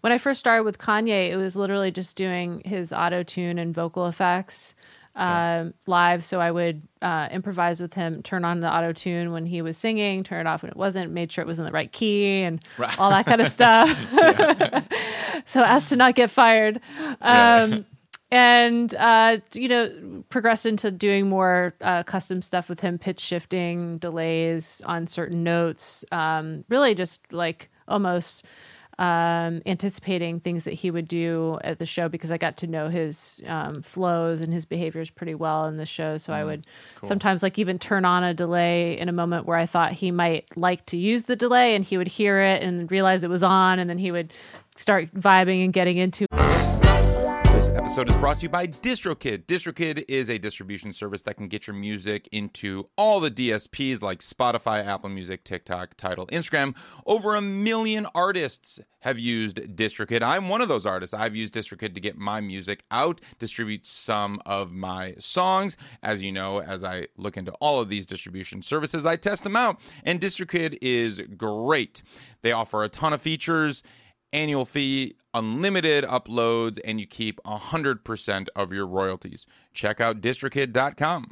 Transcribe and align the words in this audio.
When 0.00 0.12
I 0.12 0.18
first 0.18 0.40
started 0.40 0.64
with 0.64 0.78
Kanye, 0.78 1.30
it 1.30 1.36
was 1.36 1.56
literally 1.56 1.90
just 1.90 2.16
doing 2.16 2.62
his 2.64 2.92
auto 2.92 3.22
tune 3.22 3.58
and 3.58 3.74
vocal 3.74 4.06
effects 4.06 4.74
um, 5.14 5.72
live. 5.86 6.22
So 6.22 6.40
I 6.40 6.50
would 6.50 6.82
uh, 7.00 7.28
improvise 7.30 7.80
with 7.80 7.94
him, 7.94 8.22
turn 8.22 8.44
on 8.44 8.60
the 8.60 8.70
auto 8.70 8.92
tune 8.92 9.32
when 9.32 9.46
he 9.46 9.62
was 9.62 9.78
singing, 9.78 10.22
turn 10.22 10.46
it 10.46 10.48
off 10.48 10.62
when 10.62 10.70
it 10.70 10.76
wasn't, 10.76 11.10
made 11.12 11.32
sure 11.32 11.42
it 11.42 11.46
was 11.48 11.58
in 11.58 11.64
the 11.64 11.70
right 11.72 11.90
key 11.90 12.42
and 12.42 12.60
Right. 12.76 12.98
all 12.98 13.10
that 13.10 13.24
kind 13.24 13.40
of 13.40 13.48
stuff. 13.52 13.88
so 15.46 15.62
as 15.64 15.88
to 15.88 15.96
not 15.96 16.14
get 16.14 16.30
fired. 16.30 16.80
Um, 17.20 17.86
and 18.30 18.94
uh, 18.96 19.38
you 19.54 19.68
know, 19.68 20.22
progressed 20.28 20.66
into 20.66 20.90
doing 20.90 21.28
more 21.28 21.74
uh, 21.80 22.02
custom 22.02 22.42
stuff 22.42 22.68
with 22.68 22.80
him, 22.80 22.98
pitch 22.98 23.20
shifting, 23.20 23.98
delays 23.98 24.82
on 24.84 25.06
certain 25.06 25.42
notes. 25.44 26.04
Um, 26.12 26.64
really, 26.68 26.94
just 26.94 27.32
like 27.32 27.70
almost 27.88 28.44
um, 28.98 29.60
anticipating 29.66 30.40
things 30.40 30.64
that 30.64 30.74
he 30.74 30.90
would 30.90 31.06
do 31.06 31.58
at 31.62 31.78
the 31.78 31.86
show 31.86 32.08
because 32.08 32.30
I 32.30 32.38
got 32.38 32.56
to 32.58 32.66
know 32.66 32.88
his 32.88 33.40
um, 33.46 33.82
flows 33.82 34.40
and 34.40 34.52
his 34.52 34.64
behaviors 34.64 35.10
pretty 35.10 35.34
well 35.34 35.66
in 35.66 35.76
the 35.76 35.84
show. 35.84 36.16
So 36.16 36.32
I 36.32 36.44
would 36.44 36.66
sometimes 37.04 37.42
like 37.42 37.58
even 37.58 37.78
turn 37.78 38.04
on 38.04 38.24
a 38.24 38.32
delay 38.32 38.98
in 38.98 39.08
a 39.08 39.12
moment 39.12 39.44
where 39.44 39.58
I 39.58 39.66
thought 39.66 39.92
he 39.92 40.10
might 40.10 40.48
like 40.56 40.86
to 40.86 40.96
use 40.96 41.24
the 41.24 41.36
delay, 41.36 41.74
and 41.74 41.84
he 41.84 41.98
would 41.98 42.08
hear 42.08 42.40
it 42.40 42.62
and 42.62 42.90
realize 42.90 43.22
it 43.22 43.30
was 43.30 43.42
on, 43.42 43.78
and 43.78 43.90
then 43.90 43.98
he 43.98 44.10
would 44.10 44.32
start 44.76 45.14
vibing 45.14 45.64
and 45.64 45.72
getting 45.72 45.98
into 45.98 46.26
This 47.66 47.76
episode 47.76 48.08
is 48.08 48.16
brought 48.18 48.36
to 48.36 48.42
you 48.44 48.48
by 48.48 48.68
DistroKid. 48.68 49.46
DistroKid 49.46 50.04
is 50.06 50.30
a 50.30 50.38
distribution 50.38 50.92
service 50.92 51.22
that 51.22 51.36
can 51.36 51.48
get 51.48 51.66
your 51.66 51.74
music 51.74 52.28
into 52.30 52.88
all 52.96 53.18
the 53.18 53.28
DSPs 53.28 54.02
like 54.02 54.20
Spotify, 54.20 54.86
Apple 54.86 55.08
Music, 55.08 55.42
TikTok, 55.42 55.96
Tidal, 55.96 56.28
Instagram. 56.28 56.76
Over 57.06 57.34
a 57.34 57.40
million 57.40 58.06
artists 58.14 58.78
have 59.00 59.18
used 59.18 59.56
DistroKid. 59.56 60.22
I'm 60.22 60.48
one 60.48 60.60
of 60.60 60.68
those 60.68 60.86
artists. 60.86 61.12
I've 61.12 61.34
used 61.34 61.54
DistroKid 61.54 61.92
to 61.94 62.00
get 62.00 62.16
my 62.16 62.40
music 62.40 62.84
out, 62.92 63.20
distribute 63.40 63.84
some 63.84 64.40
of 64.46 64.70
my 64.70 65.16
songs. 65.18 65.76
As 66.04 66.22
you 66.22 66.30
know, 66.30 66.60
as 66.60 66.84
I 66.84 67.08
look 67.16 67.36
into 67.36 67.50
all 67.54 67.80
of 67.80 67.88
these 67.88 68.06
distribution 68.06 68.62
services, 68.62 69.04
I 69.04 69.16
test 69.16 69.42
them 69.42 69.56
out. 69.56 69.80
And 70.04 70.20
DistroKid 70.20 70.78
is 70.82 71.20
great. 71.36 72.04
They 72.42 72.52
offer 72.52 72.84
a 72.84 72.88
ton 72.88 73.12
of 73.12 73.20
features 73.20 73.82
annual 74.32 74.64
fee, 74.64 75.14
unlimited 75.34 76.04
uploads, 76.04 76.78
and 76.84 77.00
you 77.00 77.06
keep 77.06 77.40
100% 77.44 78.48
of 78.54 78.72
your 78.72 78.86
royalties. 78.86 79.46
Check 79.72 80.00
out 80.00 80.20
distrokid.com. 80.20 81.28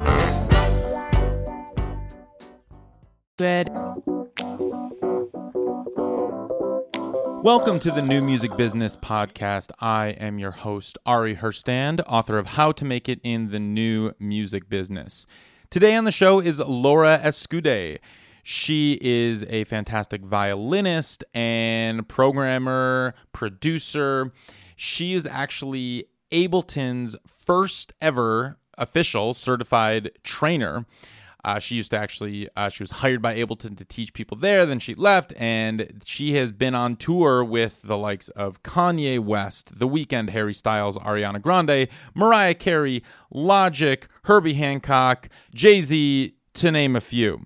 good. 3.37 3.69
Welcome 7.45 7.79
to 7.81 7.91
the 7.91 8.01
New 8.01 8.23
Music 8.23 8.57
Business 8.57 8.97
Podcast. 8.97 9.71
I 9.79 10.09
am 10.09 10.39
your 10.39 10.53
host, 10.53 10.97
Ari 11.05 11.37
Herstand, 11.37 12.01
author 12.07 12.39
of 12.39 12.47
How 12.47 12.73
to 12.73 12.85
Make 12.87 13.07
It 13.07 13.21
in 13.23 13.51
the 13.51 13.59
New 13.59 14.13
Music 14.19 14.69
Business. 14.71 15.27
Today 15.69 15.95
on 15.95 16.05
the 16.05 16.11
show 16.11 16.41
is 16.41 16.59
Laura 16.61 17.21
Escudé. 17.23 17.99
She 18.45 18.99
is 19.01 19.43
a 19.45 19.65
fantastic 19.65 20.21
violinist 20.21 21.25
and 21.33 22.07
programmer, 22.07 23.15
producer. 23.33 24.33
She 24.77 25.15
is 25.15 25.25
actually 25.25 26.09
Ableton's 26.31 27.17
first 27.27 27.95
ever 28.03 28.59
official 28.77 29.33
certified 29.33 30.11
trainer. 30.25 30.85
Uh, 31.43 31.59
she 31.59 31.77
used 31.77 31.91
to 31.91 31.99
actually, 31.99 32.49
uh, 32.57 32.69
she 32.69 32.83
was 32.83 32.91
hired 32.91 33.23
by 33.23 33.35
Ableton 33.37 33.77
to 33.79 33.85
teach 33.85 34.13
people 34.13 34.37
there. 34.37 34.67
Then 34.67 34.79
she 34.79 34.95
left, 34.95 35.33
and 35.37 36.03
she 36.05 36.35
has 36.35 36.53
been 36.53 36.75
on 36.75 36.97
tour 36.97 37.43
with 37.45 37.81
the 37.83 37.99
likes 37.99 38.29
of 38.31 38.63
Kanye 38.63 39.19
West, 39.19 39.79
The 39.79 39.89
Weeknd, 39.89 40.31
Harry 40.31 40.55
Styles, 40.55 40.99
Ariana 40.99 41.41
Grande, 41.41 41.89
Mariah 42.15 42.55
Carey, 42.55 43.03
Logic, 43.31 44.07
Herbie 44.25 44.55
Hancock, 44.55 45.29
Jay 45.55 45.81
Z, 45.81 46.35
to 46.55 46.71
name 46.71 46.97
a 46.97 47.01
few. 47.01 47.45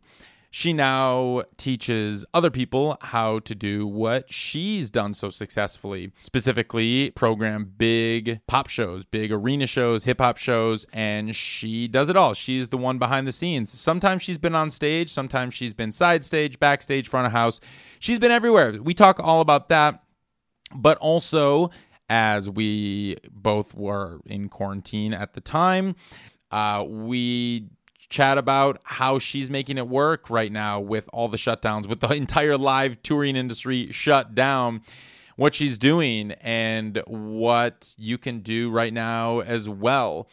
She 0.50 0.72
now 0.72 1.42
teaches 1.58 2.24
other 2.32 2.50
people 2.50 2.96
how 3.02 3.40
to 3.40 3.54
do 3.54 3.86
what 3.86 4.32
she's 4.32 4.90
done 4.90 5.12
so 5.12 5.28
successfully, 5.28 6.12
specifically 6.20 7.10
program 7.10 7.72
big 7.76 8.40
pop 8.46 8.68
shows, 8.68 9.04
big 9.04 9.30
arena 9.30 9.66
shows, 9.66 10.04
hip 10.04 10.20
hop 10.20 10.38
shows, 10.38 10.86
and 10.92 11.36
she 11.36 11.86
does 11.86 12.08
it 12.08 12.16
all. 12.16 12.32
She's 12.32 12.70
the 12.70 12.78
one 12.78 12.98
behind 12.98 13.26
the 13.26 13.32
scenes. 13.32 13.70
Sometimes 13.70 14.22
she's 14.22 14.38
been 14.38 14.54
on 14.54 14.70
stage, 14.70 15.12
sometimes 15.12 15.52
she's 15.52 15.74
been 15.74 15.92
side 15.92 16.24
stage, 16.24 16.58
backstage, 16.58 17.08
front 17.08 17.26
of 17.26 17.32
house. 17.32 17.60
She's 17.98 18.18
been 18.18 18.32
everywhere. 18.32 18.80
We 18.82 18.94
talk 18.94 19.20
all 19.20 19.42
about 19.42 19.68
that, 19.68 20.02
but 20.74 20.96
also 20.98 21.70
as 22.08 22.48
we 22.48 23.16
both 23.30 23.74
were 23.74 24.20
in 24.24 24.48
quarantine 24.48 25.12
at 25.12 25.34
the 25.34 25.42
time, 25.42 25.94
uh, 26.50 26.84
we 26.88 27.68
chat 28.10 28.38
about 28.38 28.80
how 28.84 29.18
she's 29.18 29.50
making 29.50 29.78
it 29.78 29.88
work 29.88 30.30
right 30.30 30.50
now 30.50 30.80
with 30.80 31.08
all 31.12 31.28
the 31.28 31.36
shutdowns, 31.36 31.86
with 31.86 32.00
the 32.00 32.08
entire 32.14 32.56
live 32.56 33.02
touring 33.02 33.36
industry 33.36 33.90
shut 33.92 34.34
down, 34.34 34.82
what 35.36 35.54
she's 35.54 35.78
doing, 35.78 36.32
and 36.40 37.02
what 37.06 37.94
you 37.98 38.18
can 38.18 38.40
do 38.40 38.70
right 38.70 38.92
now 38.92 39.40
as 39.40 39.68
well. 39.68 40.28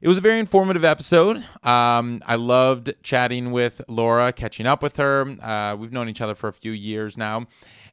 It 0.00 0.06
was 0.06 0.16
a 0.16 0.20
very 0.20 0.38
informative 0.38 0.84
episode. 0.84 1.44
Um, 1.64 2.22
I 2.24 2.36
loved 2.36 2.94
chatting 3.02 3.50
with 3.50 3.82
Laura, 3.88 4.32
catching 4.32 4.64
up 4.64 4.80
with 4.80 4.96
her. 4.96 5.36
Uh, 5.42 5.74
we've 5.74 5.92
known 5.92 6.08
each 6.08 6.20
other 6.20 6.36
for 6.36 6.48
a 6.48 6.52
few 6.52 6.70
years 6.70 7.16
now, 7.16 7.48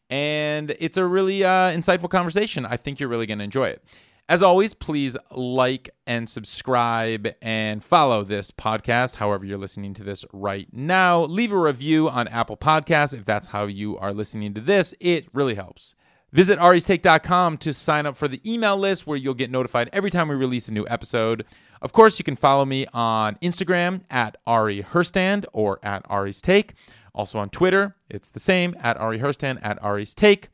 and 0.10 0.76
it's 0.80 0.98
a 0.98 1.06
really 1.06 1.44
uh, 1.44 1.72
insightful 1.72 2.10
conversation. 2.10 2.64
I 2.64 2.78
think 2.78 3.00
you're 3.00 3.10
really 3.10 3.26
going 3.26 3.40
to 3.40 3.44
enjoy 3.44 3.70
it. 3.70 3.84
As 4.28 4.42
always, 4.42 4.74
please 4.74 5.16
like 5.32 5.92
and 6.08 6.28
subscribe 6.28 7.28
and 7.44 7.84
follow 7.84 8.24
this 8.24 8.50
podcast, 8.50 9.18
however, 9.18 9.46
you're 9.46 9.60
listening 9.60 9.94
to 9.94 10.04
this 10.04 10.26
right 10.34 10.68
now. 10.72 11.26
Leave 11.26 11.52
a 11.52 11.60
review 11.60 12.10
on 12.10 12.28
Apple 12.30 12.58
Podcasts 12.58 13.14
if 13.14 13.24
that's 13.24 13.46
how 13.46 13.68
you 13.68 14.00
are 14.00 14.14
listening 14.14 14.56
to 14.56 14.62
this. 14.62 14.96
It 15.00 15.28
really 15.36 15.54
helps. 15.54 15.94
Visit 16.32 16.58
aristake.com 16.60 17.60
to 17.60 17.72
sign 17.72 18.08
up 18.08 18.18
for 18.18 18.28
the 18.28 18.42
email 18.52 18.76
list 18.76 19.06
where 19.06 19.16
you'll 19.16 19.36
get 19.36 19.52
notified 19.52 19.92
every 19.94 20.10
time 20.10 20.28
we 20.28 20.36
release 20.36 20.68
a 20.68 20.74
new 20.74 20.88
episode. 20.90 21.46
Of 21.84 21.94
course, 21.94 22.18
you 22.18 22.26
can 22.26 22.36
follow 22.36 22.66
me 22.66 22.88
on 22.94 23.36
Instagram 23.44 24.02
at 24.10 24.38
Ari 24.48 24.82
Herstand 24.82 25.46
or 25.54 25.80
at 25.84 26.04
Ari's 26.10 26.42
Take. 26.42 26.74
Also 27.14 27.38
on 27.38 27.50
Twitter, 27.52 27.96
it's 28.10 28.30
the 28.30 28.40
same 28.40 28.76
at 28.80 28.98
Ari 28.98 29.20
Herstand 29.20 29.60
at 29.62 29.82
Ari's 29.84 30.16
Take. 30.16 30.50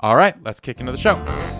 All 0.00 0.16
right, 0.16 0.36
let's 0.44 0.60
kick 0.60 0.80
into 0.80 0.92
the 0.92 0.98
show. 0.98 1.59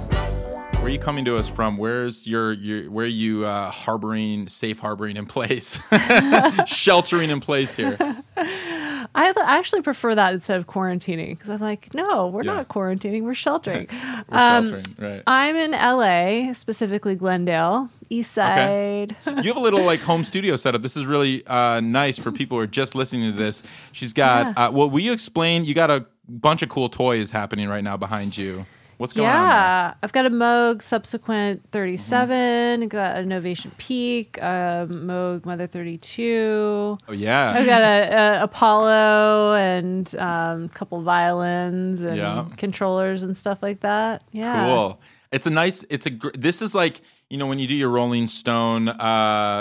Where 0.81 0.87
are 0.87 0.89
you 0.89 0.99
coming 0.99 1.27
to 1.27 1.37
us 1.37 1.47
from? 1.47 1.77
Where's 1.77 2.27
your, 2.27 2.53
your 2.53 2.91
where 2.91 3.05
are 3.05 3.09
you 3.09 3.45
uh, 3.45 3.71
harboring, 3.71 4.49
safe 4.49 4.79
harboring 4.79 5.19
in 5.19 5.27
place, 5.27 5.79
sheltering 6.67 7.29
in 7.29 7.39
place 7.41 7.75
here? 7.75 7.99
I 8.37 9.33
actually 9.45 9.83
prefer 9.83 10.15
that 10.15 10.33
instead 10.33 10.57
of 10.57 10.67
quarantining 10.67 11.31
because 11.31 11.51
I'm 11.51 11.59
like, 11.61 11.93
no, 11.93 12.29
we're 12.29 12.45
Yeah. 12.45 12.55
not 12.55 12.69
quarantining, 12.69 13.23
we're 13.23 13.35
sheltering. 13.35 13.89
We're 14.31 14.39
Um, 14.39 14.67
sheltering, 14.67 14.85
right? 14.99 15.23
I'm 15.27 15.55
in 15.57 15.73
LA, 15.73 16.55
specifically 16.55 17.15
Glendale, 17.15 17.91
East 18.09 18.33
Side. 18.33 19.15
you 19.27 19.35
have 19.43 19.57
a 19.57 19.61
little 19.61 19.85
like 19.85 20.01
home 20.01 20.25
studio 20.25 20.57
setup. 20.57 20.81
This 20.81 20.97
is 20.97 21.05
really 21.05 21.47
uh, 21.47 21.81
nice 21.81 22.17
for 22.19 22.33
people 22.33 22.57
who 22.57 22.63
are 22.63 22.67
just 22.67 22.95
listening 22.95 23.31
to 23.33 23.37
this. 23.39 23.63
She's 23.93 24.15
got. 24.15 24.57
Uh, 24.57 24.71
well, 24.73 24.89
will 24.89 25.01
you 25.01 25.13
explain? 25.13 25.65
You 25.67 25.75
got 25.75 25.91
a 25.91 26.07
bunch 26.27 26.63
of 26.63 26.71
cool 26.71 26.89
toys 26.89 27.31
happening 27.31 27.69
right 27.69 27.85
now 27.85 27.99
behind 27.99 28.35
you. 28.39 28.65
What's 29.01 29.15
going 29.15 29.29
on? 29.31 29.35
yeah, 29.35 29.95
I've 30.03 30.13
got 30.13 30.27
a 30.27 30.31
Moog 30.31 30.83
Subsequent 30.83 31.63
37, 31.73 32.89
got 32.89 33.17
an 33.17 33.31
Novation 33.31 33.71
Peak, 33.79 34.37
a 34.43 34.87
Moog 34.91 35.47
Mother 35.47 35.67
32. 35.67 36.99
Oh 37.09 37.13
yeah. 37.13 37.55
I've 37.57 37.65
got 37.65 37.81
a, 37.81 38.41
a 38.41 38.43
Apollo 38.45 39.55
and 39.55 40.15
um, 40.17 40.65
a 40.65 40.69
couple 40.75 41.01
violins 41.01 42.03
and 42.03 42.19
Yeah. 42.19 42.45
controllers 42.59 43.23
and 43.23 43.35
stuff 43.35 43.63
like 43.63 43.81
that. 43.81 44.23
Yeah. 44.33 44.67
Cool. 44.67 45.01
It's 45.33 45.47
a 45.47 45.51
nice. 45.51 45.83
It's 45.89 46.05
a. 46.07 46.11
gr- 46.11 46.31
This 46.37 46.61
is 46.61 46.75
like 46.75 47.01
you 47.31 47.39
know 47.39 47.47
when 47.47 47.61
you 47.61 47.69
do 47.69 47.75
your 47.77 47.89
Rolling 47.89 48.27
Stone 48.27 48.89
uh, 48.89 48.93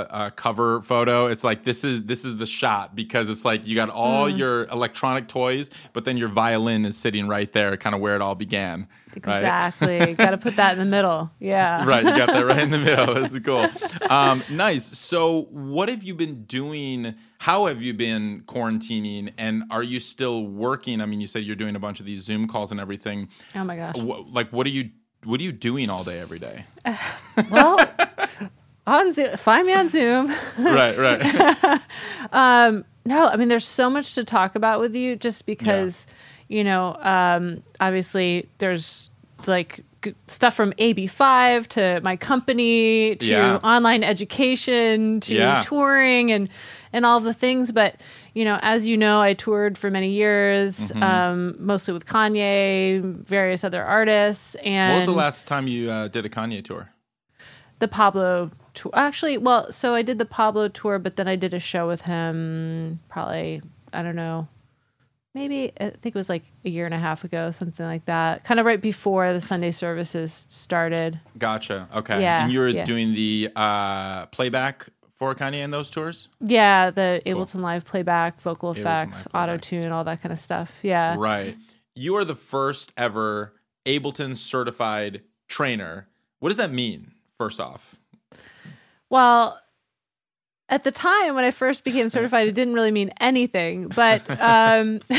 uh, 0.10 0.30
cover 0.32 0.82
photo. 0.82 1.28
It's 1.28 1.44
like 1.44 1.64
this 1.64 1.84
is 1.84 2.02
this 2.06 2.26
is 2.26 2.38
the 2.38 2.48
shot 2.48 2.96
because 2.96 3.30
it's 3.30 3.46
like 3.46 3.68
you 3.68 3.76
got 3.76 3.90
all 3.90 4.30
Mm. 4.32 4.38
your 4.38 4.64
electronic 4.66 5.28
toys, 5.28 5.70
but 5.94 6.06
then 6.06 6.18
your 6.18 6.28
violin 6.28 6.86
is 6.86 6.98
sitting 6.98 7.28
right 7.28 7.52
there, 7.54 7.78
kind 7.78 7.94
of 7.94 8.02
where 8.02 8.16
it 8.16 8.22
all 8.24 8.34
began. 8.34 8.88
Right? 9.16 9.38
Exactly. 9.38 10.14
got 10.14 10.32
to 10.32 10.38
put 10.38 10.56
that 10.58 10.74
in 10.74 10.80
the 10.80 10.86
middle. 10.86 11.32
Yeah. 11.40 11.84
right 11.88 12.04
you 12.04 12.10
got 12.16 12.28
that 12.28 12.46
right 12.46 12.60
in 12.60 12.72
the 12.72 12.80
middle 12.90 13.14
that's 13.16 13.40
cool 13.40 13.68
um, 14.10 14.44
nice 14.52 14.98
so 14.98 15.44
what 15.52 15.90
have 15.90 16.04
you 16.04 16.14
been 16.14 16.44
doing 16.46 17.16
how 17.40 17.66
have 17.68 17.82
you 17.82 17.94
been 17.94 18.44
quarantining 18.48 19.32
and 19.38 19.64
are 19.72 19.84
you 19.84 20.00
still 20.00 20.46
working 20.46 21.02
i 21.02 21.06
mean 21.06 21.22
you 21.22 21.28
said 21.28 21.44
you're 21.44 21.56
doing 21.56 21.76
a 21.76 21.80
bunch 21.80 22.00
of 22.00 22.06
these 22.06 22.22
zoom 22.24 22.48
calls 22.48 22.72
and 22.72 22.80
everything 22.80 23.28
Oh 23.56 23.64
my 23.64 23.76
gosh. 23.76 23.96
Wh- 23.98 24.32
like 24.34 24.52
what 24.52 24.68
are 24.68 24.72
you 24.72 24.90
what 25.24 25.40
are 25.40 25.44
you 25.44 25.52
doing 25.52 25.90
all 25.90 26.04
day 26.04 26.20
every 26.20 26.40
day 26.40 26.66
Well, 27.52 27.80
on 28.88 29.14
Zoom, 29.14 29.38
find 29.38 29.68
me 29.68 29.74
on 29.74 29.90
Zoom. 29.90 30.28
right 30.60 30.98
right 30.98 31.82
No, 33.06 33.28
I 33.28 33.38
mean, 33.38 33.48
there's 33.48 33.68
so 33.68 33.90
much 33.90 34.14
to 34.16 34.24
talk 34.24 34.56
about 34.56 34.80
with 34.80 34.94
you 34.94 35.16
just 35.16 35.46
because, 35.48 36.06
you 36.50 36.64
know, 36.66 36.96
um, 37.02 37.64
obviously 37.80 38.50
there's 38.58 39.10
like 39.48 39.86
g- 40.04 40.14
stuff 40.28 40.54
from 40.54 40.74
AB5 40.74 41.68
to 41.68 42.02
my 42.04 42.18
company 42.18 43.16
to 43.16 43.26
Yeah. 43.26 43.60
online 43.64 44.04
education 44.04 45.22
to 45.22 45.34
Yeah. 45.34 45.62
touring 45.64 46.32
and 46.32 46.50
and 46.92 47.06
all 47.06 47.20
the 47.22 47.34
things. 47.34 47.72
But 47.72 47.96
you 48.34 48.44
know, 48.44 48.60
as 48.62 48.86
you 48.88 48.98
know, 48.98 49.22
I 49.22 49.34
toured 49.34 49.78
for 49.78 49.90
many 49.90 50.10
years, 50.12 50.92
Mm-hmm. 50.92 51.04
um, 51.04 51.56
mostly 51.60 51.94
with 51.94 52.06
Kanye, 52.06 53.02
various 53.24 53.64
other 53.64 53.84
artists, 53.84 54.56
and 54.56 54.92
What 54.94 54.98
was 55.00 55.06
the 55.06 55.12
last 55.14 55.48
time 55.48 55.68
you 55.68 55.90
uh, 55.90 56.08
did 56.10 56.26
a 56.26 56.30
Kanye 56.30 56.62
tour? 56.64 56.90
the 57.80 57.88
Pablo 57.88 58.52
tour. 58.74 58.92
Actually, 58.94 59.38
well, 59.38 59.72
so 59.72 59.96
I 59.96 60.02
did 60.02 60.18
the 60.18 60.26
Pablo 60.26 60.68
tour, 60.68 61.00
but 61.00 61.16
then 61.16 61.30
I 61.30 61.38
did 61.38 61.54
a 61.54 61.60
show 61.62 61.88
with 61.88 62.02
him 62.02 63.00
probably, 63.08 63.62
I 63.94 64.04
don't 64.04 64.18
know, 64.18 64.50
maybe 65.34 65.72
I 65.80 65.90
think 65.90 66.16
it 66.16 66.16
was 66.16 66.30
like 66.30 66.44
a 66.66 66.70
year 66.70 66.86
and 66.86 66.94
a 66.94 67.00
half 67.00 67.24
ago, 67.24 67.52
something 67.52 67.86
like 67.86 68.06
that. 68.06 68.44
Kind 68.44 68.60
of 68.60 68.66
right 68.66 68.82
before 68.82 69.34
the 69.34 69.42
Sunday 69.42 69.72
services 69.72 70.48
started. 70.50 71.20
Gotcha. 71.38 71.88
Okay. 71.96 72.22
Yeah, 72.22 72.44
And 72.44 72.52
you 72.52 72.60
were 72.60 72.68
yeah. 72.68 72.84
doing 72.86 73.14
the 73.14 73.50
uh, 73.56 74.26
playback 74.28 74.88
for 75.14 75.36
Kanye 75.36 75.56
in 75.64 75.72
those 75.72 75.90
tours? 75.90 76.30
Yeah, 76.40 76.92
the 76.92 77.22
Ableton 77.26 77.62
Live 77.62 77.86
playback, 77.86 78.40
vocal 78.42 78.72
effects, 78.72 79.28
auto 79.34 79.58
tune, 79.58 79.92
all 79.92 80.06
that 80.06 80.22
kind 80.22 80.32
of 80.32 80.40
stuff. 80.40 80.80
Yeah. 80.82 81.16
Right. 81.18 81.58
You 81.94 82.16
are 82.16 82.24
the 82.26 82.36
first 82.36 82.94
ever 82.96 83.54
Ableton 83.86 84.38
certified 84.38 85.22
trainer. 85.48 86.08
What 86.40 86.50
does 86.50 86.58
that 86.58 86.72
mean, 86.72 87.12
first 87.38 87.60
off? 87.60 87.96
Well, 89.10 89.60
at 90.70 90.84
the 90.84 90.92
time 90.92 91.36
when 91.36 91.44
I 91.44 91.52
first 91.52 91.84
became 91.84 92.10
certified, 92.10 92.48
it 92.48 92.56
didn't 92.56 92.74
really 92.74 92.92
mean 92.92 93.12
anything. 93.20 93.88
But 93.90 94.30
um, 94.40 95.02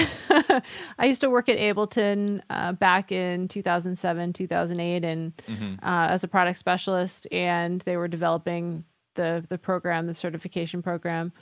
I 0.99 1.05
used 1.05 1.20
to 1.20 1.31
work 1.31 1.49
at 1.49 1.58
Ableton 1.58 2.41
uh, 2.49 2.73
back 2.73 3.12
in 3.12 3.49
2007, 3.49 4.32
2008, 4.32 5.05
and 5.05 5.32
uh, 5.82 6.08
as 6.11 6.25
a 6.25 6.29
product 6.29 6.58
specialist, 6.58 7.26
and 7.32 7.81
they 7.82 7.97
were 7.97 8.08
developing 8.08 8.85
the 9.14 9.44
the 9.49 9.58
program, 9.58 10.06
the 10.06 10.14
certification 10.14 10.82
program, 10.82 11.32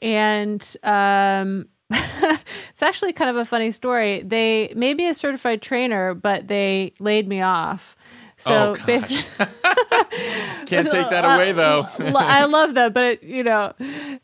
and 0.00 0.76
um, 0.82 1.68
it's 1.90 2.82
actually 2.82 3.12
kind 3.12 3.30
of 3.30 3.36
a 3.36 3.44
funny 3.44 3.70
story. 3.70 4.22
They 4.22 4.72
made 4.76 4.96
me 4.96 5.08
a 5.08 5.14
certified 5.14 5.60
trainer, 5.60 6.14
but 6.14 6.48
they 6.48 6.94
laid 6.98 7.28
me 7.28 7.42
off. 7.42 7.96
So 8.40 8.70
Oh, 8.70 8.74
basi- 8.74 9.26
Can't 10.66 10.88
take 10.90 11.10
that 11.10 11.24
uh, 11.24 11.28
away, 11.34 11.52
though. 11.52 11.86
I 11.98 12.44
love 12.46 12.74
that, 12.74 12.92
but 12.94 13.04
it, 13.04 13.22
you 13.22 13.42
know, 13.44 13.72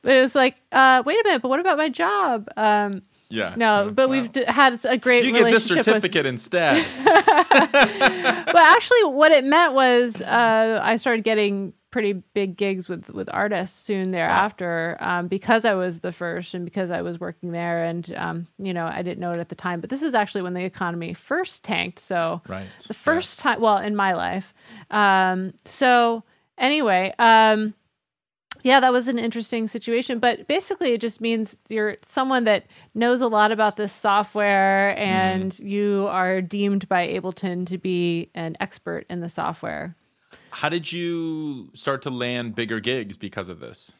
but 0.03 0.13
it 0.17 0.21
was 0.21 0.35
like, 0.35 0.57
uh, 0.73 1.03
wait 1.05 1.15
a 1.21 1.23
minute, 1.25 1.43
but 1.43 1.49
what 1.49 1.61
about 1.61 1.77
my 1.77 1.89
job? 1.89 2.49
Um, 2.57 3.03
yeah. 3.29 3.55
no, 3.57 3.91
but 3.93 4.09
we've 4.09 4.31
d- 4.33 4.45
had 4.47 4.83
a 4.87 4.97
great 4.97 5.25
You 5.25 5.33
get 5.33 5.45
this 5.51 5.69
relationship 5.71 5.77
with. 5.79 5.85
certificate 5.87 6.27
instead. 6.27 6.85
But 7.05 8.57
actually, 8.57 9.05
what 9.05 9.33
it 9.33 9.45
meant 9.45 9.75
was 9.75 10.21
uh, 10.23 10.81
I 10.83 10.97
started 10.97 11.25
getting 11.25 11.73
pretty 11.97 12.13
big 12.35 12.59
gigs 12.59 12.91
with 12.91 13.09
with 13.09 13.27
artists 13.33 13.79
soon 13.79 14.11
thereafter 14.11 14.99
um, 15.01 15.29
because 15.29 15.65
I 15.65 15.73
was 15.73 16.01
the 16.01 16.13
first 16.13 16.53
and 16.53 16.63
because 16.67 16.91
I 16.91 17.01
was 17.01 17.19
working 17.19 17.53
there, 17.53 17.85
and 17.85 18.13
um, 18.17 18.47
you 18.59 18.75
know, 18.75 18.87
I 18.87 19.01
didn't 19.01 19.19
know 19.21 19.33
it 19.33 19.39
at 19.39 19.49
the 19.49 19.55
time. 19.55 19.81
But 19.81 19.89
this 19.89 20.03
is 20.03 20.13
actually 20.15 20.43
when 20.43 20.53
the 20.53 20.65
economy 20.65 21.15
first 21.15 21.65
tanked, 21.65 21.99
so 21.99 22.43
Right. 22.47 22.67
the 22.87 22.93
first 22.95 23.39
Yes. 23.39 23.43
time 23.43 23.61
well 23.63 23.79
in 23.79 23.97
my 23.97 24.13
life 24.13 24.53
um 24.91 25.55
so 25.65 26.23
anyway 26.59 27.15
um 27.19 27.75
yeah 28.63 28.79
that 28.81 28.93
was 28.93 29.09
an 29.09 29.19
interesting 29.19 29.69
situation 29.69 30.19
but 30.19 30.47
basically 30.47 30.93
it 30.93 31.01
just 31.01 31.21
means 31.21 31.59
you're 31.69 31.97
someone 32.03 32.45
that 32.45 32.67
knows 32.95 33.21
a 33.21 33.29
lot 33.29 33.53
about 33.53 33.77
this 33.77 33.93
software 33.93 34.97
and 34.99 35.59
you 35.59 36.07
are 36.11 36.41
deemed 36.43 36.89
by 36.89 37.07
ableton 37.09 37.67
to 37.67 37.79
be 37.79 38.31
an 38.35 38.55
expert 38.61 39.05
in 39.11 39.21
the 39.21 39.29
software 39.29 39.95
How 40.51 40.69
did 40.69 40.91
you 40.93 41.71
start 41.75 42.03
to 42.03 42.11
land 42.11 42.55
bigger 42.55 42.81
gigs 42.81 43.17
because 43.17 43.49
of 43.49 43.61
this? 43.61 43.97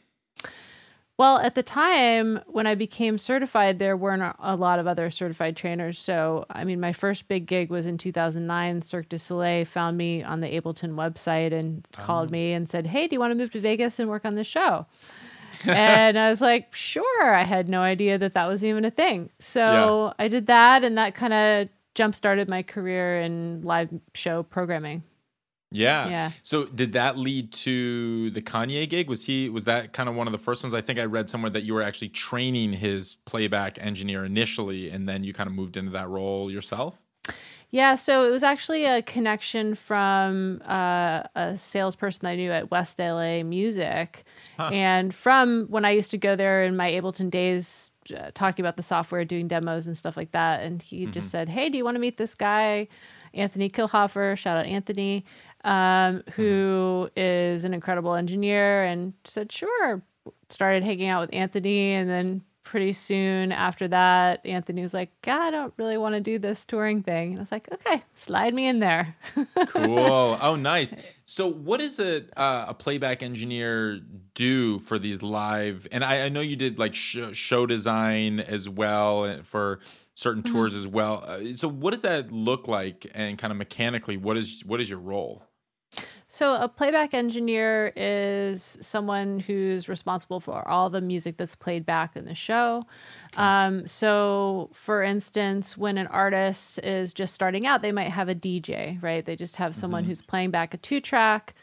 Well, 1.19 1.39
at 1.39 1.55
the 1.55 1.63
time 1.63 2.41
when 2.47 2.67
I 2.67 2.75
became 2.75 3.17
certified, 3.17 3.79
there 3.79 3.97
weren't 3.97 4.37
a- 4.39 4.55
lot 4.57 4.79
of 4.79 4.87
other 4.87 5.11
certified 5.11 5.57
trainers. 5.57 5.99
So, 5.99 6.45
I 6.51 6.65
mean, 6.65 6.79
my 6.79 6.93
first 6.93 7.27
big 7.27 7.47
gig 7.47 7.71
was 7.71 7.87
in 7.87 7.97
2009. 7.97 8.83
Cirque 8.83 9.09
du 9.09 9.19
Soleil 9.19 9.65
found 9.65 9.97
me 9.97 10.23
on 10.23 10.41
the 10.41 10.49
Ableton 10.49 10.95
website 10.95 11.53
and 11.55 11.89
called 11.93 12.31
me 12.31 12.53
and 12.53 12.69
said, 12.69 12.87
Hey, 12.89 13.07
do 13.09 13.15
you 13.17 13.21
want 13.21 13.31
to 13.31 13.35
move 13.35 13.51
to 13.53 13.61
Vegas 13.61 13.99
and 13.99 14.11
work 14.11 14.27
on 14.27 14.35
this 14.35 14.47
show? 14.47 14.85
and 15.67 16.19
I 16.19 16.29
was 16.29 16.43
like, 16.43 16.75
Sure. 16.75 17.35
I 17.35 17.45
had 17.45 17.67
no 17.69 17.81
idea 17.81 18.19
that 18.19 18.35
that 18.35 18.47
was 18.47 18.63
even 18.63 18.85
a 18.85 18.91
thing. 18.91 19.31
So 19.39 20.13
I 20.19 20.29
did 20.29 20.49
that, 20.49 20.85
and 20.85 20.99
that 20.99 21.15
kind 21.15 21.33
of 21.33 21.69
jump 21.95 22.15
started 22.15 22.47
my 22.47 22.63
career 22.63 23.21
in 23.23 23.63
live 23.63 23.89
show 24.13 24.43
programming. 24.43 25.03
Yeah. 25.77 26.09
Yeah. 26.09 26.31
So 26.43 26.65
did 26.65 26.93
that 26.93 27.19
lead 27.19 27.53
to 27.53 28.31
the 28.31 28.43
Kanye 28.43 28.89
gig? 28.89 29.09
Was 29.09 29.25
he 29.25 29.49
was 29.49 29.65
that 29.65 29.93
kind 29.93 30.09
of 30.09 30.15
one 30.15 30.27
of 30.27 30.33
the 30.33 30.39
first 30.39 30.63
ones? 30.63 30.75
I 30.75 30.81
think 30.81 30.99
I 30.99 31.05
read 31.05 31.29
somewhere 31.29 31.51
that 31.51 31.65
you 31.65 31.75
were 31.75 31.83
actually 31.83 32.09
training 32.09 32.73
his 32.73 33.17
playback 33.25 33.79
engineer 33.81 34.25
initially 34.25 34.91
and 34.91 35.09
then 35.09 35.25
you 35.25 35.33
kind 35.33 35.49
of 35.49 35.55
moved 35.55 35.77
into 35.77 35.93
that 35.93 36.09
role 36.09 36.51
yourself? 36.51 37.01
Yeah, 37.71 37.97
so 37.97 38.25
it 38.25 38.31
was 38.31 38.45
actually 38.45 38.85
a 38.85 39.03
connection 39.03 39.75
from 39.75 40.63
uh, 40.65 41.25
a 41.35 41.59
salesperson 41.59 42.21
that 42.23 42.31
I 42.31 42.37
knew 42.37 42.53
at 42.53 42.71
West 42.71 42.99
LA 43.01 43.43
Music. 43.43 44.25
And 44.57 45.15
from 45.15 45.67
when 45.69 45.85
I 45.85 45.91
used 45.91 46.13
to 46.13 46.19
go 46.19 46.37
there 46.37 46.65
in 46.65 46.77
my 46.77 46.93
Ableton 46.93 47.29
days, 47.29 47.91
uh, 48.17 48.31
talking 48.35 48.65
about 48.65 48.77
the 48.77 48.83
software, 48.83 49.25
doing 49.25 49.49
demos 49.49 49.87
and 49.87 49.99
stuff 49.99 50.17
like 50.17 50.33
that. 50.33 50.63
And 50.63 50.81
he 50.81 51.07
just 51.07 51.31
said, 51.31 51.49
Hey, 51.49 51.69
do 51.69 51.77
you 51.77 51.85
want 51.85 51.97
to 51.97 51.99
meet 51.99 52.17
this 52.17 52.35
guy, 52.35 52.89
Anthony 53.35 53.69
Kilhoffer? 53.69 54.37
Shout 54.39 54.57
out 54.57 54.67
Anthony, 54.67 55.25
um, 55.67 56.23
who 56.35 57.11
is 57.17 57.65
an 57.65 57.75
incredible 57.75 58.15
engineer. 58.15 58.85
And 58.85 59.13
said, 59.25 59.53
Sure. 59.53 60.03
Started 60.49 60.83
hanging 60.85 61.09
out 61.09 61.21
with 61.21 61.35
Anthony. 61.35 61.93
And 61.93 62.09
then 62.09 62.43
pretty 62.63 62.93
soon 62.93 63.53
after 63.53 63.87
that, 63.87 64.45
Anthony 64.45 64.83
was 64.83 64.93
like, 64.95 65.11
God, 65.23 65.41
I 65.41 65.51
don't 65.51 65.73
really 65.77 65.97
want 65.97 66.15
to 66.17 66.21
do 66.21 66.37
this 66.39 66.67
touring 66.67 67.01
thing. 67.03 67.31
And 67.31 67.39
I 67.39 67.43
was 67.43 67.53
like, 67.53 67.71
okay, 67.73 68.03
slide 68.15 68.55
me 68.55 68.67
in 68.67 68.81
there. 68.81 69.15
Cool. 69.69 70.39
oh, 70.41 70.57
nice. 70.59 70.97
So, 71.27 71.47
what 71.49 71.81
does 71.81 71.99
a 72.01 72.23
uh, 72.39 72.67
a 72.69 72.75
playback 72.75 73.23
engineer 73.23 74.01
do 74.35 74.79
for 74.81 74.99
these 74.99 75.23
live? 75.23 75.87
And 75.93 76.03
I, 76.05 76.23
I 76.23 76.29
know 76.29 76.41
you 76.41 76.57
did 76.57 76.79
like 76.79 76.95
sh- 76.95 77.19
show 77.33 77.67
design 77.67 78.41
as 78.41 78.69
well 78.69 79.41
for 79.43 79.81
certain 80.15 80.43
Mm-hmm. 80.43 80.55
tours 80.55 80.75
as 80.75 80.87
well. 80.89 81.23
Uh, 81.27 81.53
so, 81.55 81.69
what 81.69 81.91
does 81.91 82.03
that 82.03 82.33
look 82.33 82.69
like? 82.69 83.07
And 83.15 83.37
kind 83.39 83.51
of 83.53 83.57
mechanically, 83.59 84.17
what 84.17 84.37
is 84.37 84.63
what 84.65 84.81
is 84.81 84.89
your 84.91 84.99
role? 85.01 85.45
So, 86.29 86.55
a 86.55 86.69
playback 86.69 87.15
engineer 87.15 87.93
is 87.97 88.77
someone 88.81 89.39
who's 89.39 89.89
responsible 89.89 90.41
for 90.41 90.67
all 90.69 90.91
the 90.91 91.01
music 91.01 91.37
that's 91.37 91.55
played 91.55 91.87
back 91.87 92.17
in 92.17 92.25
the 92.27 92.35
show. 92.35 92.85
Um, 93.37 93.87
so, 93.87 94.69
for 94.73 95.03
instance, 95.03 95.79
when 95.79 95.97
an 95.97 96.09
artist 96.09 96.79
is 96.81 97.15
just 97.15 97.33
starting 97.33 97.67
out, 97.67 97.81
they 97.81 97.93
might 97.93 98.11
have 98.11 98.29
a 98.29 98.35
DJ, 98.35 99.03
right? 99.03 99.25
They 99.25 99.37
just 99.37 99.57
have 99.57 99.75
someone 99.75 100.05
who's 100.05 100.21
playing 100.21 100.51
back 100.51 100.75
a 100.75 100.77
two 100.77 101.01
track. 101.01 101.55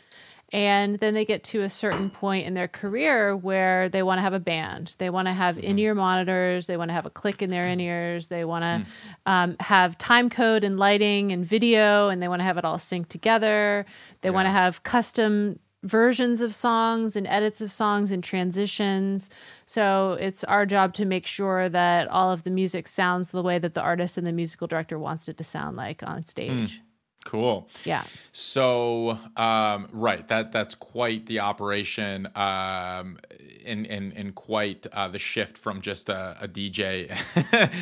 And 0.53 0.99
then 0.99 1.15
they 1.15 1.25
get 1.25 1.43
to 1.45 1.63
a 1.63 1.69
certain 1.69 2.11
point 2.11 2.45
in 2.45 2.53
their 2.53 2.67
career 2.67 3.35
where 3.35 3.89
they 3.89 4.03
want 4.03 4.19
to 4.19 4.21
have 4.21 4.33
a 4.33 4.39
band. 4.39 4.95
They 4.99 5.09
want 5.09 5.27
to 5.27 5.33
have 5.33 5.55
mm-hmm. 5.55 5.65
in 5.65 5.79
ear 5.79 5.95
monitors. 5.95 6.67
They 6.67 6.77
want 6.77 6.89
to 6.89 6.93
have 6.93 7.07
a 7.07 7.09
click 7.09 7.41
in 7.41 7.49
their 7.49 7.67
in 7.67 7.79
ears. 7.79 8.27
They 8.27 8.45
want 8.45 8.61
to 8.61 8.85
mm. 8.85 8.85
um, 9.25 9.55
have 9.59 9.97
time 9.97 10.29
code 10.29 10.63
and 10.63 10.77
lighting 10.77 11.31
and 11.31 11.43
video, 11.43 12.09
and 12.09 12.21
they 12.21 12.27
want 12.27 12.41
to 12.41 12.43
have 12.43 12.59
it 12.59 12.65
all 12.65 12.77
synced 12.77 13.07
together. 13.07 13.87
They 14.21 14.29
want 14.29 14.45
to 14.45 14.51
have 14.51 14.83
custom 14.83 15.57
versions 15.81 16.39
of 16.39 16.53
songs 16.55 17.15
and 17.15 17.27
edits 17.27 17.59
of 17.59 17.71
songs 17.71 18.11
and 18.11 18.23
transitions. 18.23 19.31
So 19.65 20.17
it's 20.19 20.43
our 20.43 20.65
job 20.67 20.93
to 20.93 21.05
make 21.05 21.25
sure 21.25 21.67
that 21.67 22.07
all 22.07 22.31
of 22.31 22.43
the 22.43 22.51
music 22.51 22.87
sounds 22.87 23.31
the 23.31 23.43
way 23.43 23.59
that 23.59 23.73
the 23.73 23.81
artist 23.81 24.17
and 24.17 24.25
the 24.25 24.31
musical 24.31 24.67
director 24.67 24.97
wants 24.99 25.27
it 25.27 25.37
to 25.37 25.43
sound 25.43 25.77
like 25.77 26.03
on 26.03 26.25
stage. 26.25 26.79
Mm. 26.79 26.92
Cool. 27.25 27.69
Yeah. 27.85 28.03
So, 28.31 29.17
um, 29.37 29.87
right, 29.91 30.27
that 30.27 30.51
that's 30.51 30.75
quite 30.75 31.25
the 31.25 31.39
operation, 31.39 32.27
um, 32.35 33.17
and 33.65 33.87
and 33.87 34.13
and 34.13 34.35
quite 34.35 34.85
uh, 34.91 35.07
the 35.07 35.19
shift 35.19 35.57
from 35.57 35.81
just 35.81 36.09
a, 36.09 36.35
a 36.41 36.47
DJ 36.47 37.09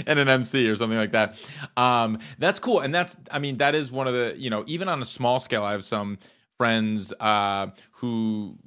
and 0.08 0.20
an 0.20 0.28
MC 0.28 0.68
or 0.68 0.76
something 0.76 0.98
like 0.98 1.12
that. 1.14 1.38
Um, 1.76 2.20
that's 2.38 2.60
cool, 2.60 2.80
and 2.80 2.94
that's 2.94 3.18
I 3.32 3.40
mean 3.40 3.58
that 3.58 3.74
is 3.74 3.92
one 3.92 4.08
of 4.08 4.14
the 4.14 4.36
you 4.38 4.50
know 4.50 4.64
even 4.68 4.88
on 4.88 5.02
a 5.02 5.06
small 5.06 5.40
scale, 5.40 5.64
I 5.64 5.72
have 5.72 5.84
some 5.84 6.20
friends 6.58 7.12
uh, 7.20 7.68
who 7.94 8.58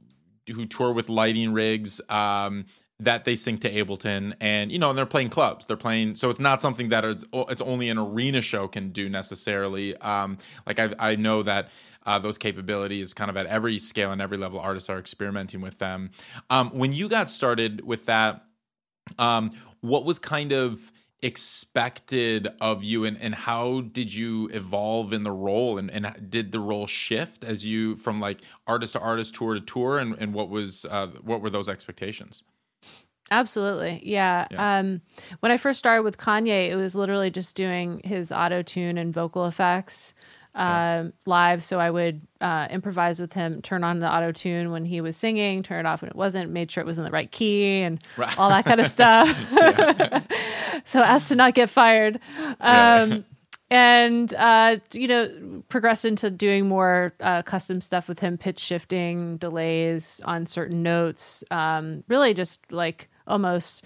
who 0.52 0.66
tour 0.66 0.92
with 0.92 1.08
lighting 1.08 1.52
rigs. 1.52 2.00
Um, 2.08 2.66
that 3.00 3.24
they 3.24 3.34
sync 3.34 3.60
to 3.62 3.70
Ableton, 3.72 4.34
and 4.40 4.70
you 4.70 4.78
know, 4.78 4.90
and 4.90 4.98
they're 4.98 5.06
playing 5.06 5.30
clubs. 5.30 5.66
They're 5.66 5.76
playing, 5.76 6.14
so 6.14 6.30
it's 6.30 6.40
not 6.40 6.60
something 6.60 6.90
that 6.90 7.04
is 7.04 7.24
it's 7.32 7.62
only 7.62 7.88
an 7.88 7.98
arena 7.98 8.40
show 8.40 8.68
can 8.68 8.90
do 8.90 9.08
necessarily. 9.08 9.96
Um, 9.96 10.38
like 10.66 10.78
I, 10.78 10.94
I 10.98 11.16
know 11.16 11.42
that 11.42 11.70
uh, 12.06 12.18
those 12.18 12.38
capabilities, 12.38 13.12
kind 13.12 13.30
of 13.30 13.36
at 13.36 13.46
every 13.46 13.78
scale 13.78 14.12
and 14.12 14.22
every 14.22 14.36
level, 14.36 14.60
artists 14.60 14.88
are 14.88 14.98
experimenting 14.98 15.60
with 15.60 15.78
them. 15.78 16.10
Um, 16.50 16.70
when 16.70 16.92
you 16.92 17.08
got 17.08 17.28
started 17.28 17.84
with 17.84 18.06
that, 18.06 18.44
um, 19.18 19.50
what 19.80 20.04
was 20.04 20.18
kind 20.18 20.52
of 20.52 20.92
expected 21.22 22.48
of 22.60 22.84
you 22.84 23.04
and, 23.06 23.16
and 23.18 23.34
how 23.34 23.80
did 23.92 24.12
you 24.12 24.48
evolve 24.52 25.14
in 25.14 25.24
the 25.24 25.32
role 25.32 25.78
and, 25.78 25.90
and 25.90 26.30
did 26.30 26.52
the 26.52 26.60
role 26.60 26.86
shift 26.86 27.44
as 27.44 27.64
you 27.64 27.96
from 27.96 28.20
like 28.20 28.42
artist 28.66 28.92
to 28.92 29.00
artist 29.00 29.34
tour 29.34 29.54
to 29.54 29.60
tour 29.60 29.98
and, 29.98 30.14
and 30.18 30.34
what 30.34 30.50
was 30.50 30.84
uh, 30.90 31.06
what 31.22 31.40
were 31.40 31.48
those 31.48 31.66
expectations 31.66 32.44
absolutely 33.30 34.00
yeah. 34.04 34.46
yeah. 34.50 34.78
um 34.78 35.00
when 35.40 35.50
i 35.50 35.56
first 35.56 35.78
started 35.78 36.02
with 36.02 36.18
kanye 36.18 36.70
it 36.70 36.76
was 36.76 36.94
literally 36.94 37.30
just 37.30 37.56
doing 37.56 38.00
his 38.04 38.30
auto 38.30 38.62
tune 38.62 38.98
and 38.98 39.12
vocal 39.12 39.46
effects 39.46 40.14
uh, 40.54 41.04
live. 41.26 41.62
So 41.62 41.80
I 41.80 41.90
would 41.90 42.20
uh, 42.40 42.68
improvise 42.70 43.20
with 43.20 43.32
him, 43.32 43.60
turn 43.62 43.82
on 43.82 43.98
the 43.98 44.08
auto 44.08 44.32
tune 44.32 44.70
when 44.70 44.84
he 44.84 45.00
was 45.00 45.16
singing, 45.16 45.62
turn 45.62 45.84
it 45.84 45.88
off 45.88 46.02
when 46.02 46.10
it 46.10 46.16
wasn't, 46.16 46.50
made 46.50 46.70
sure 46.70 46.80
it 46.82 46.86
was 46.86 46.98
in 46.98 47.04
the 47.04 47.10
right 47.10 47.30
key 47.30 47.82
and 47.82 48.00
right. 48.16 48.38
all 48.38 48.48
that 48.50 48.64
kind 48.64 48.80
of 48.80 48.86
stuff. 48.90 49.26
so 50.84 51.02
as 51.02 51.28
to 51.28 51.36
not 51.36 51.54
get 51.54 51.70
fired. 51.70 52.20
Um, 52.60 53.24
and 53.70 54.32
uh, 54.34 54.76
you 54.92 55.08
know 55.08 55.62
progressed 55.68 56.04
into 56.04 56.30
doing 56.30 56.68
more 56.68 57.14
uh, 57.20 57.42
custom 57.42 57.80
stuff 57.80 58.08
with 58.08 58.20
him 58.20 58.36
pitch 58.36 58.60
shifting 58.60 59.38
delays 59.38 60.20
on 60.26 60.44
certain 60.44 60.82
notes 60.82 61.42
um, 61.50 62.04
really 62.06 62.34
just 62.34 62.60
like 62.70 63.08
almost 63.26 63.84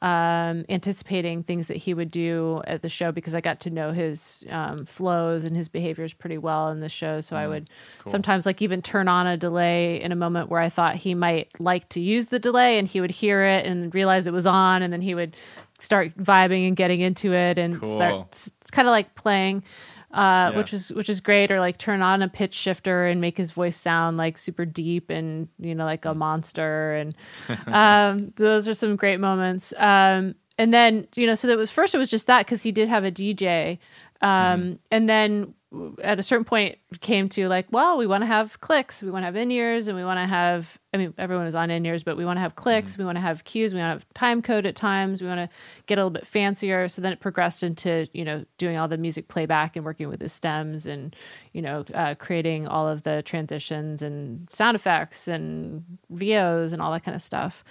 um, 0.00 0.64
anticipating 0.68 1.42
things 1.42 1.66
that 1.68 1.76
he 1.76 1.92
would 1.92 2.10
do 2.10 2.62
at 2.66 2.82
the 2.82 2.88
show 2.88 3.10
because 3.10 3.34
I 3.34 3.40
got 3.40 3.60
to 3.60 3.70
know 3.70 3.90
his 3.90 4.44
um, 4.48 4.86
flows 4.86 5.44
and 5.44 5.56
his 5.56 5.68
behaviors 5.68 6.12
pretty 6.12 6.38
well 6.38 6.68
in 6.68 6.80
the 6.80 6.88
show. 6.88 7.20
So 7.20 7.34
mm, 7.34 7.40
I 7.40 7.48
would 7.48 7.70
cool. 7.98 8.12
sometimes 8.12 8.46
like 8.46 8.62
even 8.62 8.80
turn 8.80 9.08
on 9.08 9.26
a 9.26 9.36
delay 9.36 10.00
in 10.00 10.12
a 10.12 10.16
moment 10.16 10.50
where 10.50 10.60
I 10.60 10.68
thought 10.68 10.96
he 10.96 11.14
might 11.14 11.48
like 11.58 11.88
to 11.90 12.00
use 12.00 12.26
the 12.26 12.38
delay 12.38 12.78
and 12.78 12.86
he 12.86 13.00
would 13.00 13.10
hear 13.10 13.44
it 13.44 13.66
and 13.66 13.92
realize 13.92 14.26
it 14.26 14.32
was 14.32 14.46
on 14.46 14.82
and 14.82 14.92
then 14.92 15.00
he 15.00 15.14
would 15.14 15.36
start 15.80 16.16
vibing 16.16 16.66
and 16.66 16.76
getting 16.76 17.00
into 17.00 17.32
it 17.32 17.58
and 17.58 17.80
cool. 17.80 17.96
start 17.96 18.26
it's 18.30 18.70
kind 18.70 18.88
of 18.88 18.92
like 18.92 19.14
playing 19.14 19.62
uh, 20.12 20.50
yeah. 20.52 20.56
which 20.56 20.72
is 20.72 20.92
which 20.92 21.08
is 21.08 21.20
great. 21.20 21.50
Or 21.50 21.60
like 21.60 21.78
turn 21.78 22.02
on 22.02 22.22
a 22.22 22.28
pitch 22.28 22.54
shifter 22.54 23.06
and 23.06 23.20
make 23.20 23.36
his 23.36 23.50
voice 23.50 23.76
sound 23.76 24.16
like 24.16 24.38
super 24.38 24.64
deep 24.64 25.10
and 25.10 25.48
you 25.58 25.74
know 25.74 25.84
like 25.84 26.04
a 26.04 26.14
monster. 26.14 26.94
And 26.94 27.14
um, 27.66 28.32
those 28.36 28.68
are 28.68 28.74
some 28.74 28.96
great 28.96 29.20
moments. 29.20 29.72
Um, 29.76 30.34
and 30.56 30.72
then 30.72 31.06
you 31.14 31.26
know, 31.26 31.34
so 31.34 31.48
that 31.48 31.56
was 31.56 31.70
first 31.70 31.94
it 31.94 31.98
was 31.98 32.10
just 32.10 32.26
that 32.26 32.46
because 32.46 32.62
he 32.62 32.72
did 32.72 32.88
have 32.88 33.04
a 33.04 33.12
DJ, 33.12 33.78
um, 34.20 34.30
mm-hmm. 34.30 34.72
and 34.90 35.08
then 35.08 35.54
at 36.02 36.18
a 36.18 36.22
certain 36.22 36.46
point 36.46 36.78
came 37.00 37.28
to 37.28 37.46
like, 37.46 37.66
well, 37.70 37.98
we 37.98 38.06
want 38.06 38.22
to 38.22 38.26
have 38.26 38.58
clicks, 38.60 39.02
we 39.02 39.10
want 39.10 39.22
to 39.22 39.26
have 39.26 39.36
in 39.36 39.50
ears, 39.50 39.86
and 39.86 39.96
we 39.96 40.02
want 40.04 40.18
to 40.18 40.26
have. 40.26 40.78
I 40.94 40.96
mean, 40.96 41.12
everyone 41.18 41.46
is 41.46 41.54
on 41.54 41.70
in 41.70 41.84
ears, 41.84 42.02
but 42.02 42.16
we 42.16 42.24
want 42.24 42.38
to 42.38 42.40
have 42.40 42.56
clicks, 42.56 42.92
mm-hmm. 42.92 43.02
we 43.02 43.04
want 43.04 43.16
to 43.16 43.20
have 43.20 43.44
cues, 43.44 43.74
we 43.74 43.80
want 43.80 44.00
to 44.00 44.04
have 44.04 44.14
time 44.14 44.40
code 44.40 44.64
at 44.64 44.74
times, 44.74 45.20
we 45.20 45.28
want 45.28 45.38
to 45.38 45.56
get 45.84 45.98
a 45.98 46.00
little 46.00 46.10
bit 46.10 46.26
fancier. 46.26 46.88
So 46.88 47.02
then 47.02 47.12
it 47.12 47.20
progressed 47.20 47.62
into 47.62 48.08
you 48.14 48.24
know 48.24 48.46
doing 48.56 48.78
all 48.78 48.88
the 48.88 48.96
music 48.96 49.28
playback 49.28 49.76
and 49.76 49.84
working 49.84 50.08
with 50.08 50.20
the 50.20 50.28
stems 50.30 50.86
and 50.86 51.14
you 51.52 51.60
know 51.60 51.84
uh, 51.92 52.14
creating 52.14 52.66
all 52.66 52.88
of 52.88 53.02
the 53.02 53.22
transitions 53.22 54.00
and 54.00 54.50
sound 54.50 54.74
effects 54.74 55.28
and 55.28 55.84
VOs 56.08 56.72
and 56.72 56.80
all 56.80 56.92
that 56.92 57.04
kind 57.04 57.14
of 57.14 57.22
stuff. 57.22 57.62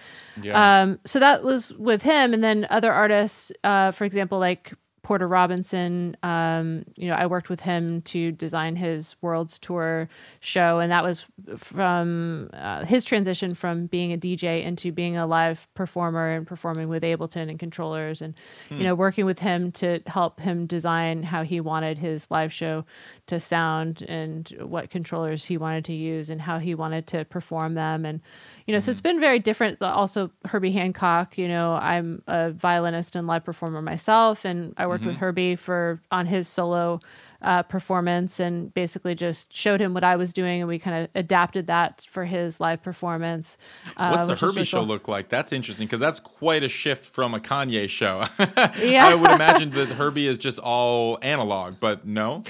Yeah. 0.42 0.82
Um, 0.82 1.00
so 1.04 1.20
that 1.20 1.44
was 1.44 1.74
with 1.74 2.04
him, 2.04 2.32
and 2.36 2.44
then 2.44 2.68
other 2.70 2.94
artists, 2.94 3.51
uh, 3.63 3.89
for 3.89 4.06
example, 4.06 4.38
like 4.38 4.74
Porter 5.08 5.26
Robinson. 5.30 6.18
Um, 6.22 6.84
you 6.98 7.08
know, 7.08 7.14
I 7.14 7.28
worked 7.28 7.48
with 7.48 7.62
him 7.62 8.02
to 8.02 8.34
design 8.34 8.76
his 8.76 9.16
Worlds 9.22 9.58
Tour 9.58 10.10
show, 10.42 10.80
and 10.80 10.92
that 10.92 11.02
was 11.02 11.26
from 11.56 12.50
uh, 12.52 12.84
his 12.84 13.06
transition 13.06 13.54
from 13.54 13.86
being 13.86 14.12
a 14.12 14.18
DJ 14.18 14.66
into 14.66 14.92
being 14.92 15.16
a 15.16 15.26
live 15.26 15.74
performer 15.76 16.32
and 16.32 16.46
performing 16.46 16.90
with 16.90 17.04
Ableton 17.04 17.50
and 17.50 17.58
controllers, 17.58 18.22
and 18.22 18.34
hmm. 18.68 18.80
you 18.80 18.84
know, 18.84 18.96
working 18.96 19.26
with 19.26 19.40
him 19.40 19.72
to 19.72 20.02
help 20.08 20.42
him 20.42 20.66
design 20.66 21.24
how 21.24 21.42
he 21.44 21.62
wanted 21.62 22.00
his 22.00 22.30
live 22.30 22.52
show 22.52 22.84
to 23.28 23.40
sound 23.40 24.02
and 24.10 24.54
what 24.60 24.90
controllers 24.90 25.46
he 25.46 25.58
wanted 25.58 25.86
to 25.86 25.94
use 25.94 26.30
and 26.30 26.42
how 26.42 26.60
he 26.60 26.76
wanted 26.76 27.08
to 27.08 27.24
perform 27.24 27.76
them, 27.76 28.04
and 28.04 28.20
you 28.66 28.74
know, 28.74 28.80
so 28.80 28.92
it's 28.92 29.00
mm-hmm. 29.00 29.12
been 29.12 29.20
very 29.22 29.40
different. 29.40 29.82
Also, 29.82 30.32
Herbie 30.44 30.74
Hancock. 30.74 31.38
You 31.38 31.48
know, 31.48 31.76
I'm 31.76 32.24
a 32.28 32.52
violinist 32.52 33.16
and 33.16 33.26
live 33.26 33.46
performer 33.46 33.82
myself, 33.82 34.44
and 34.44 34.74
I 34.76 34.97
worked 34.98 35.01
mm-hmm. 35.04 35.10
with 35.10 35.18
Herbie 35.18 35.56
for 35.56 36.01
on 36.12 36.25
his 36.25 36.48
solo 36.48 37.00
uh, 37.42 37.63
performance, 37.63 38.39
and 38.39 38.74
basically 38.74 39.13
just 39.13 39.56
showed 39.56 39.80
him 39.80 39.94
what 39.94 40.04
I 40.04 40.16
was 40.16 40.34
doing, 40.34 40.62
and 40.62 40.68
we 40.68 40.80
kind 40.80 41.04
of 41.04 41.10
adapted 41.13 41.68
that 41.68 42.04
for 42.10 42.25
his 42.25 42.60
live 42.60 42.82
performance. 42.82 43.58
Uh, 43.96 44.25
What's 44.25 44.39
the 44.39 44.48
Herbie 44.48 44.63
show 44.63 44.82
look 44.82 45.08
like? 45.08 45.30
That's 45.30 45.54
interesting 45.54 45.86
because 45.88 46.00
that's 46.00 46.20
quite 46.20 46.63
a 46.63 46.70
shift 46.70 47.06
from 47.06 47.34
a 47.36 47.39
Kanye 47.39 47.88
show. 47.89 48.24
yeah, 48.84 49.06
I 49.08 49.16
would 49.16 49.32
imagine 49.32 49.70
that 49.72 49.89
Herbie 49.89 50.27
is 50.27 50.38
just 50.38 50.58
all 50.58 51.20
analog, 51.22 51.75
but 51.80 52.06
no. 52.08 52.44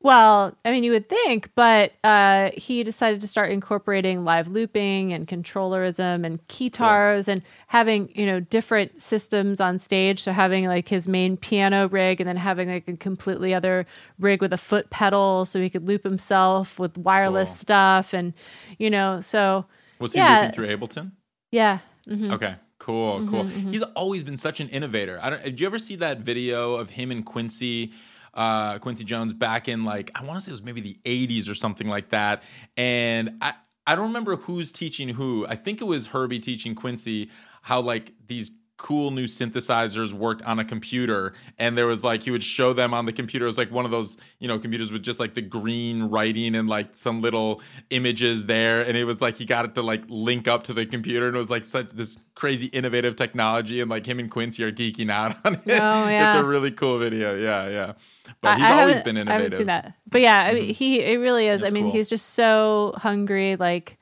Well, 0.00 0.56
I 0.64 0.70
mean, 0.70 0.84
you 0.84 0.92
would 0.92 1.08
think, 1.08 1.50
but 1.56 1.92
uh, 2.04 2.50
he 2.54 2.84
decided 2.84 3.20
to 3.20 3.26
start 3.26 3.50
incorporating 3.50 4.24
live 4.24 4.46
looping 4.46 5.12
and 5.12 5.26
controllerism 5.26 6.24
and 6.24 6.46
keytars 6.46 7.26
and 7.26 7.42
having, 7.66 8.08
you 8.14 8.24
know, 8.24 8.38
different 8.38 9.00
systems 9.00 9.60
on 9.60 9.80
stage. 9.80 10.22
So 10.22 10.30
having 10.30 10.66
like 10.66 10.86
his 10.86 11.08
main 11.08 11.36
piano 11.36 11.88
rig 11.88 12.20
and 12.20 12.30
then 12.30 12.36
having 12.36 12.68
like 12.68 12.86
a 12.86 12.96
completely 12.96 13.52
other 13.52 13.86
rig 14.20 14.40
with 14.40 14.52
a 14.52 14.56
foot 14.56 14.88
pedal 14.90 15.44
so 15.44 15.60
he 15.60 15.68
could 15.68 15.88
loop 15.88 16.04
himself 16.04 16.78
with 16.78 16.96
wireless 16.96 17.48
cool. 17.50 17.56
stuff. 17.56 18.14
And, 18.14 18.34
you 18.78 18.90
know, 18.90 19.20
so. 19.20 19.66
Was 19.98 20.12
he 20.12 20.20
yeah. 20.20 20.42
looping 20.42 20.52
through 20.52 20.68
Ableton? 20.68 21.10
Yeah. 21.50 21.80
Mm-hmm. 22.08 22.32
Okay. 22.34 22.54
Cool, 22.78 23.26
cool. 23.26 23.42
Mm-hmm, 23.42 23.58
mm-hmm. 23.58 23.70
He's 23.72 23.82
always 23.82 24.22
been 24.22 24.36
such 24.36 24.60
an 24.60 24.68
innovator. 24.68 25.18
I 25.20 25.30
don't. 25.30 25.42
Did 25.42 25.60
you 25.60 25.66
ever 25.66 25.80
see 25.80 25.96
that 25.96 26.20
video 26.20 26.74
of 26.74 26.90
him 26.90 27.10
and 27.10 27.26
Quincy 27.26 27.92
uh, 28.34 28.78
Quincy 28.78 29.04
Jones 29.04 29.32
back 29.32 29.68
in 29.68 29.84
like 29.84 30.10
I 30.14 30.24
want 30.24 30.38
to 30.38 30.44
say 30.44 30.50
it 30.50 30.52
was 30.52 30.62
maybe 30.62 30.80
the 30.80 30.98
80s 31.04 31.48
or 31.50 31.54
something 31.54 31.86
like 31.86 32.10
that. 32.10 32.42
And 32.76 33.38
I 33.40 33.54
I 33.86 33.94
don't 33.94 34.08
remember 34.08 34.36
who's 34.36 34.70
teaching 34.70 35.08
who. 35.08 35.46
I 35.48 35.56
think 35.56 35.80
it 35.80 35.84
was 35.84 36.08
Herbie 36.08 36.40
teaching 36.40 36.74
Quincy 36.74 37.30
how 37.62 37.80
like 37.80 38.12
these 38.26 38.50
cool 38.76 39.10
new 39.10 39.24
synthesizers 39.24 40.12
worked 40.12 40.40
on 40.42 40.58
a 40.58 40.64
computer. 40.64 41.34
And 41.58 41.76
there 41.76 41.86
was 41.86 42.04
like 42.04 42.22
he 42.22 42.30
would 42.30 42.44
show 42.44 42.72
them 42.72 42.94
on 42.94 43.06
the 43.06 43.12
computer. 43.12 43.46
It 43.46 43.48
was 43.48 43.58
like 43.58 43.70
one 43.70 43.84
of 43.84 43.90
those 43.90 44.16
you 44.38 44.48
know 44.48 44.58
computers 44.58 44.92
with 44.92 45.02
just 45.02 45.18
like 45.18 45.34
the 45.34 45.42
green 45.42 46.04
writing 46.04 46.54
and 46.54 46.68
like 46.68 46.96
some 46.96 47.20
little 47.20 47.60
images 47.88 48.44
there. 48.44 48.82
And 48.82 48.96
it 48.96 49.04
was 49.04 49.20
like 49.22 49.36
he 49.36 49.44
got 49.44 49.64
it 49.64 49.74
to 49.74 49.82
like 49.82 50.04
link 50.08 50.48
up 50.48 50.64
to 50.64 50.72
the 50.72 50.86
computer. 50.86 51.26
And 51.26 51.36
it 51.36 51.38
was 51.38 51.50
like 51.50 51.64
such 51.64 51.88
this 51.90 52.18
crazy 52.34 52.66
innovative 52.66 53.16
technology. 53.16 53.80
And 53.80 53.90
like 53.90 54.06
him 54.06 54.18
and 54.18 54.30
quincy 54.30 54.64
are 54.64 54.72
geeking 54.72 55.10
out 55.10 55.34
on 55.44 55.54
it. 55.54 55.60
Oh, 55.66 56.08
yeah. 56.08 56.28
it's 56.28 56.36
a 56.36 56.44
really 56.44 56.70
cool 56.70 56.98
video. 56.98 57.36
Yeah 57.36 57.68
yeah 57.68 57.92
but 58.40 58.58
he's 58.58 58.66
I 58.66 58.80
always 58.80 59.00
been 59.00 59.16
innovative. 59.16 59.28
I 59.28 59.42
haven't 59.42 59.58
seen 59.58 59.66
that, 59.66 59.94
but 60.06 60.20
yeah, 60.20 60.38
I 60.38 60.54
mean, 60.54 60.62
mm-hmm. 60.64 60.70
he 60.72 61.00
it 61.00 61.18
really 61.18 61.48
is. 61.48 61.60
That's 61.60 61.72
I 61.72 61.74
mean, 61.74 61.84
cool. 61.84 61.92
he's 61.92 62.08
just 62.08 62.30
so 62.30 62.94
hungry. 62.96 63.56
Like, 63.56 63.98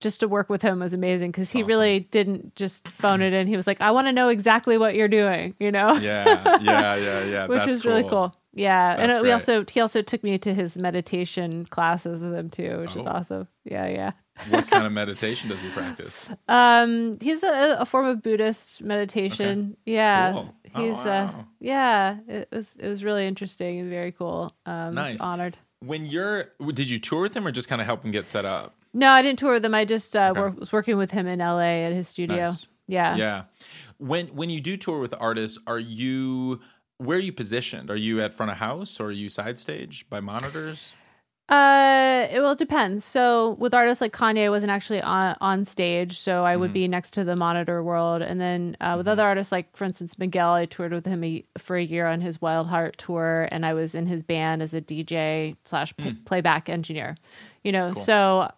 just 0.00 0.20
to 0.20 0.28
work 0.28 0.50
with 0.50 0.62
him 0.62 0.80
was 0.80 0.92
amazing 0.92 1.30
because 1.30 1.50
he 1.50 1.60
awesome. 1.60 1.68
really 1.68 2.00
didn't 2.00 2.54
just 2.56 2.88
phone 2.88 3.22
it 3.22 3.32
in. 3.32 3.46
He 3.46 3.56
was 3.56 3.66
like, 3.66 3.80
"I 3.80 3.90
want 3.90 4.06
to 4.06 4.12
know 4.12 4.28
exactly 4.28 4.78
what 4.78 4.94
you're 4.94 5.08
doing," 5.08 5.54
you 5.58 5.72
know? 5.72 5.94
Yeah, 5.94 6.58
yeah, 6.60 6.96
yeah, 6.96 7.24
yeah. 7.24 7.46
Which 7.48 7.66
was 7.66 7.82
cool. 7.82 7.92
really 7.92 8.08
cool. 8.08 8.36
Yeah, 8.54 8.96
That's 8.96 9.16
and 9.16 9.22
we 9.22 9.32
also 9.32 9.64
he 9.68 9.80
also 9.80 10.00
took 10.00 10.22
me 10.22 10.38
to 10.38 10.54
his 10.54 10.78
meditation 10.78 11.66
classes 11.66 12.20
with 12.20 12.34
him 12.34 12.50
too, 12.50 12.78
which 12.80 12.96
oh. 12.96 13.00
is 13.00 13.06
awesome. 13.06 13.48
Yeah, 13.64 13.88
yeah. 13.88 14.12
what 14.48 14.68
kind 14.68 14.86
of 14.86 14.92
meditation 14.92 15.48
does 15.48 15.62
he 15.62 15.68
practice? 15.70 16.28
Um, 16.48 17.18
he's 17.20 17.42
a, 17.42 17.78
a 17.80 17.84
form 17.84 18.06
of 18.06 18.22
Buddhist 18.22 18.82
meditation. 18.82 19.76
Okay. 19.82 19.94
Yeah, 19.94 20.32
cool. 20.32 20.54
Oh, 20.74 20.84
he's 20.84 20.96
oh, 20.98 21.04
wow. 21.04 21.26
uh, 21.26 21.42
yeah. 21.60 22.16
It 22.26 22.48
was 22.50 22.76
it 22.76 22.88
was 22.88 23.04
really 23.04 23.26
interesting 23.26 23.80
and 23.80 23.90
very 23.90 24.12
cool. 24.12 24.52
Um, 24.66 24.94
nice. 24.94 25.20
honored. 25.20 25.56
When 25.80 26.06
you're, 26.06 26.52
did 26.72 26.88
you 26.88 26.98
tour 26.98 27.20
with 27.20 27.36
him 27.36 27.46
or 27.46 27.50
just 27.50 27.68
kind 27.68 27.80
of 27.80 27.86
help 27.86 28.04
him 28.04 28.10
get 28.10 28.26
set 28.26 28.46
up? 28.46 28.74
No, 28.94 29.10
I 29.10 29.20
didn't 29.20 29.38
tour 29.38 29.52
with 29.52 29.64
him. 29.64 29.74
I 29.74 29.84
just 29.84 30.16
uh, 30.16 30.32
okay. 30.34 30.56
was 30.58 30.72
working 30.72 30.96
with 30.96 31.10
him 31.10 31.26
in 31.26 31.40
LA 31.40 31.84
at 31.84 31.92
his 31.92 32.08
studio. 32.08 32.46
Nice. 32.46 32.68
Yeah, 32.86 33.16
yeah. 33.16 33.42
When 33.98 34.28
when 34.28 34.50
you 34.50 34.60
do 34.60 34.76
tour 34.76 34.98
with 34.98 35.14
artists, 35.18 35.58
are 35.66 35.78
you 35.78 36.60
where 36.98 37.18
are 37.18 37.20
you 37.20 37.32
positioned? 37.32 37.90
Are 37.90 37.96
you 37.96 38.20
at 38.20 38.34
front 38.34 38.52
of 38.52 38.58
house 38.58 39.00
or 39.00 39.06
are 39.06 39.12
you 39.12 39.28
side 39.28 39.58
stage 39.58 40.06
by 40.08 40.20
monitors? 40.20 40.94
Uh, 41.46 42.26
it 42.30 42.40
well 42.40 42.52
it 42.52 42.58
depends. 42.58 43.04
So 43.04 43.50
with 43.58 43.74
artists 43.74 44.00
like 44.00 44.14
Kanye, 44.14 44.46
I 44.46 44.48
wasn't 44.48 44.72
actually 44.72 45.02
on 45.02 45.36
on 45.42 45.66
stage, 45.66 46.18
so 46.18 46.42
I 46.42 46.56
would 46.56 46.68
mm-hmm. 46.68 46.74
be 46.74 46.88
next 46.88 47.10
to 47.12 47.24
the 47.24 47.36
monitor 47.36 47.82
world. 47.82 48.22
And 48.22 48.40
then 48.40 48.78
uh, 48.80 48.94
with 48.96 49.04
mm-hmm. 49.04 49.12
other 49.12 49.24
artists 49.24 49.52
like, 49.52 49.76
for 49.76 49.84
instance, 49.84 50.18
Miguel, 50.18 50.54
I 50.54 50.64
toured 50.64 50.92
with 50.92 51.04
him 51.04 51.22
a, 51.22 51.44
for 51.58 51.76
a 51.76 51.84
year 51.84 52.06
on 52.06 52.22
his 52.22 52.38
Wildheart 52.38 52.96
tour, 52.96 53.48
and 53.52 53.66
I 53.66 53.74
was 53.74 53.94
in 53.94 54.06
his 54.06 54.22
band 54.22 54.62
as 54.62 54.72
a 54.72 54.80
DJ 54.80 55.56
slash 55.64 55.94
mm. 55.96 56.24
playback 56.24 56.70
engineer. 56.70 57.16
You 57.62 57.72
know, 57.72 57.92
cool. 57.92 58.02
so 58.02 58.50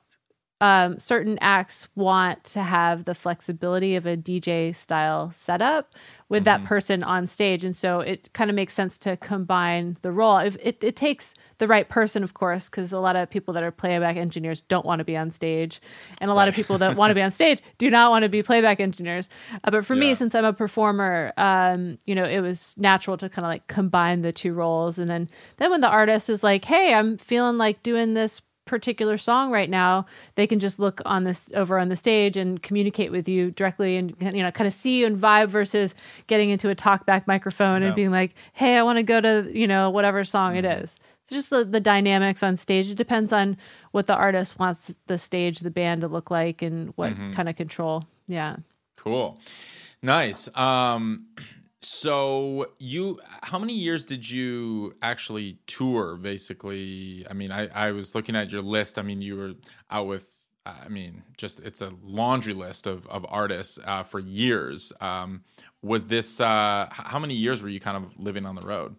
um, 0.61 0.99
certain 0.99 1.39
acts 1.43 1.87
want 1.95 2.43
to 2.45 2.63
have 2.63 3.05
the 3.05 3.15
flexibility 3.15 3.95
of 3.95 4.07
a 4.07 4.17
DJ 4.17 4.75
style 4.75 5.31
setup 5.35 5.93
with 6.31 6.45
that 6.45 6.65
person 6.65 7.03
on 7.05 7.27
stage. 7.27 7.63
And 7.63 7.77
so 7.77 8.01
it 8.01 8.33
kind 8.33 8.49
of 8.51 8.57
makes 8.57 8.73
sense 8.73 8.97
to 9.01 9.17
combine 9.19 9.99
the 10.03 10.11
role. 10.11 10.39
If 10.39 10.57
it, 10.63 10.83
it 10.83 10.97
takes 10.97 11.35
the 11.59 11.69
right 11.69 11.87
person, 11.89 12.25
of 12.25 12.33
course, 12.35 12.69
because 12.71 12.93
a 12.93 12.99
lot 12.99 13.17
of 13.17 13.29
people 13.29 13.53
that 13.55 13.63
are 13.63 13.71
playback 13.71 14.17
engineers 14.17 14.63
don't 14.63 14.87
want 14.87 15.01
to 15.01 15.05
be 15.05 15.17
on 15.17 15.31
stage. 15.31 15.81
And 16.23 16.31
a 16.31 16.35
lot 16.35 16.49
of 16.49 16.55
people 16.55 16.79
that 16.79 16.97
want 16.97 17.11
to 17.11 17.15
be 17.15 17.23
on 17.23 17.31
stage 17.41 17.61
do 17.77 17.91
not 17.91 18.11
want 18.11 18.23
to 18.23 18.29
be 18.31 18.43
playback 18.43 18.81
engineers. 18.81 19.29
Uh, 19.63 19.71
but 19.71 19.85
for 19.85 19.95
Yeah. 19.95 20.01
me, 20.01 20.15
since 20.15 20.35
I'm 20.35 20.45
a 20.47 20.55
performer, 20.55 21.33
um, 21.37 21.99
you 22.07 22.15
know, 22.15 22.25
it 22.25 22.41
was 22.41 22.75
natural 22.79 23.19
to 23.19 23.29
kind 23.29 23.45
of 23.45 23.51
like 23.51 23.67
combine 23.67 24.23
the 24.23 24.33
two 24.33 24.55
roles. 24.55 24.99
And 24.99 25.11
then, 25.11 25.29
then 25.59 25.71
when 25.71 25.83
the 25.83 25.89
artist 25.89 26.31
is 26.31 26.43
like, 26.43 26.65
hey, 26.65 26.95
I'm 26.95 27.19
feeling 27.19 27.59
like 27.59 27.83
doing 27.83 28.15
this 28.15 28.41
particular 28.67 29.17
song 29.17 29.51
right 29.53 29.71
now 29.71 30.05
they 30.35 30.47
can 30.47 30.59
just 30.59 30.79
look 30.79 31.01
on 31.07 31.23
this 31.25 31.49
over 31.55 31.79
on 31.79 31.89
the 31.89 31.97
stage 31.97 32.37
and 32.37 32.63
communicate 32.63 33.13
with 33.13 33.29
you 33.29 33.51
directly 33.53 33.97
and 33.97 34.15
you 34.21 34.43
know 34.43 34.51
kind 34.51 34.67
of 34.69 34.75
see 34.75 34.99
you 34.99 35.07
and 35.07 35.17
vibe 35.19 35.49
versus 35.49 35.95
getting 36.27 36.51
into 36.51 36.69
a 36.69 36.75
talkback 36.75 37.27
microphone 37.29 37.81
Yeah. 37.81 37.87
and 37.89 37.97
being 37.97 38.11
like 38.11 38.35
hey 38.55 38.77
i 38.77 38.83
want 38.83 38.97
to 38.99 39.05
go 39.05 39.21
to 39.21 39.49
you 39.55 39.69
know 39.69 39.89
whatever 39.89 40.25
song 40.25 40.57
it 40.57 40.65
Mm-hmm. 40.65 40.83
is 40.85 40.97
it's 41.23 41.33
just 41.33 41.51
the, 41.51 41.65
the 41.65 41.81
dynamics 41.81 42.43
on 42.43 42.57
stage 42.57 42.91
it 42.91 42.97
depends 42.97 43.33
on 43.33 43.57
what 43.93 44.07
the 44.09 44.15
artist 44.15 44.59
wants 44.59 44.95
the 45.07 45.17
stage 45.17 45.61
the 45.61 45.71
band 45.71 46.01
to 46.01 46.09
look 46.09 46.31
like 46.31 46.61
and 46.61 46.93
what 46.97 47.13
Mm-hmm. 47.13 47.33
kind 47.35 47.49
of 47.49 47.55
control 47.57 48.05
yeah 48.27 48.57
Cool. 48.97 49.39
Nice. 50.03 50.49
Um 50.57 51.27
so 51.87 52.67
you 52.79 53.21
how 53.43 53.59
many 53.59 53.75
years 53.75 54.05
did 54.05 54.29
you 54.29 54.95
actually 55.03 55.59
tour 55.67 56.17
basically? 56.17 57.27
I 57.31 57.33
mean, 57.33 57.51
I 57.51 57.69
I 57.69 57.93
was 57.93 58.15
looking 58.15 58.37
at 58.37 58.51
your 58.51 58.63
list. 58.63 58.99
I 58.99 59.03
mean, 59.03 59.23
you 59.23 59.37
were 59.37 59.55
out 59.91 60.07
with 60.07 60.31
I 60.65 60.89
mean, 60.89 61.23
just 61.37 61.61
it's 61.61 61.81
a 61.81 61.93
laundry 62.03 62.55
list 62.55 62.87
of 62.87 63.07
of 63.07 63.25
artists 63.29 63.79
uh, 63.85 64.03
for 64.03 64.19
years. 64.19 64.93
Um 65.01 65.45
was 65.83 66.07
this 66.07 66.41
uh 66.41 66.89
how 66.91 67.19
many 67.19 67.35
years 67.35 67.63
were 67.63 67.69
you 67.69 67.81
kind 67.81 67.97
of 67.97 68.19
living 68.19 68.47
on 68.47 68.55
the 68.57 68.63
road? 68.63 68.97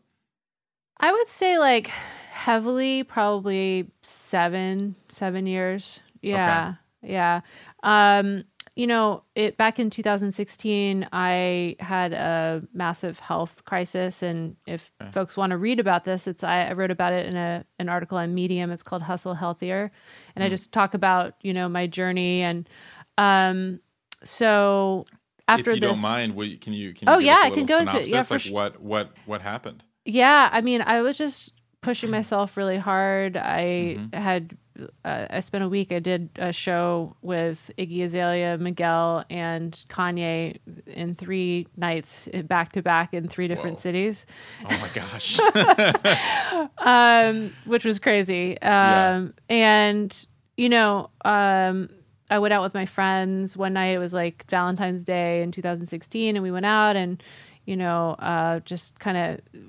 i 0.99 1.11
would 1.11 1.27
say 1.27 1.57
like 1.57 1.87
heavily 2.31 3.03
probably 3.03 3.89
seven 4.01 4.95
seven 5.07 5.45
years 5.45 5.99
yeah 6.21 6.75
yeah 7.03 7.41
um 7.83 8.43
you 8.77 8.87
know 8.87 9.23
it 9.35 9.57
back 9.57 9.79
in 9.79 9.89
2016 9.89 11.07
i 11.11 11.75
had 11.79 12.13
a 12.13 12.61
massive 12.73 13.19
health 13.19 13.65
crisis 13.65 14.21
and 14.21 14.55
if 14.65 14.91
folks 15.11 15.35
want 15.35 15.49
to 15.51 15.57
read 15.57 15.79
about 15.79 16.03
this 16.03 16.27
it's 16.27 16.43
I, 16.43 16.65
I 16.65 16.73
wrote 16.73 16.91
about 16.91 17.13
it 17.13 17.25
in 17.25 17.35
a 17.35 17.65
an 17.79 17.89
article 17.89 18.17
on 18.17 18.33
medium 18.33 18.71
it's 18.71 18.83
called 18.83 19.01
hustle 19.01 19.33
healthier 19.33 19.91
and 20.35 20.43
i 20.43 20.49
just 20.49 20.71
talk 20.71 20.93
about 20.93 21.33
you 21.41 21.53
know 21.53 21.67
my 21.67 21.87
journey 21.87 22.41
and 22.41 22.69
um 23.17 23.79
so 24.23 25.05
after 25.47 25.71
if 25.71 25.75
you 25.77 25.81
this 25.81 25.91
don't 25.93 26.01
mind, 26.01 26.35
will 26.35 26.45
you, 26.45 26.57
can 26.57 26.73
you 26.73 26.93
can 26.93 27.07
you 27.07 27.13
Oh, 27.13 27.17
yeah, 27.19 27.41
I 27.43 27.51
can 27.51 27.65
go 27.65 27.79
into 27.79 27.95
it. 28.01 28.07
Yeah, 28.07 28.21
synopsis? 28.21 28.31
like 28.31 28.41
sh- 28.41 28.51
what 28.51 28.81
what 28.81 29.11
what 29.25 29.41
happened? 29.41 29.83
Yeah, 30.03 30.49
I 30.51 30.61
mean, 30.61 30.81
I 30.81 31.01
was 31.01 31.17
just 31.17 31.53
pushing 31.81 32.09
myself 32.09 32.57
really 32.57 32.77
hard. 32.77 33.37
I 33.37 33.97
had 34.13 34.57
uh, 35.05 35.25
I 35.29 35.39
spent 35.39 35.63
a 35.63 35.69
week. 35.69 35.91
I 35.91 35.99
did 35.99 36.29
a 36.37 36.51
show 36.53 37.15
with 37.21 37.71
Iggy 37.77 38.03
Azalea, 38.03 38.57
Miguel, 38.57 39.25
and 39.29 39.71
Kanye 39.89 40.57
in 40.87 41.15
three 41.15 41.67
nights, 41.75 42.29
back 42.45 42.71
to 42.73 42.81
back 42.81 43.13
in 43.13 43.27
three 43.27 43.47
different 43.47 43.77
Whoa. 43.77 43.81
cities, 43.81 44.25
Oh 44.69 44.77
my 44.79 44.89
gosh. 44.93 45.39
um, 46.77 47.53
which 47.65 47.85
was 47.85 47.99
crazy. 47.99 48.59
Um, 48.61 49.33
And 49.49 50.27
you 50.57 50.69
know, 50.69 51.09
um, 51.23 51.89
I 52.29 52.39
went 52.39 52.53
out 52.53 52.63
with 52.63 52.73
my 52.73 52.85
friends 52.85 53.55
one 53.55 53.73
night. 53.73 53.93
It 53.93 53.99
was 53.99 54.13
like 54.13 54.45
Valentine's 54.49 55.03
Day 55.03 55.43
in 55.43 55.51
2016, 55.51 56.35
and 56.35 56.43
we 56.43 56.51
went 56.51 56.65
out 56.65 56.95
and 56.95 57.21
you 57.65 57.75
know, 57.75 58.15
uh, 58.19 58.61
just 58.61 58.97
kind 58.99 59.17
of 59.17 59.61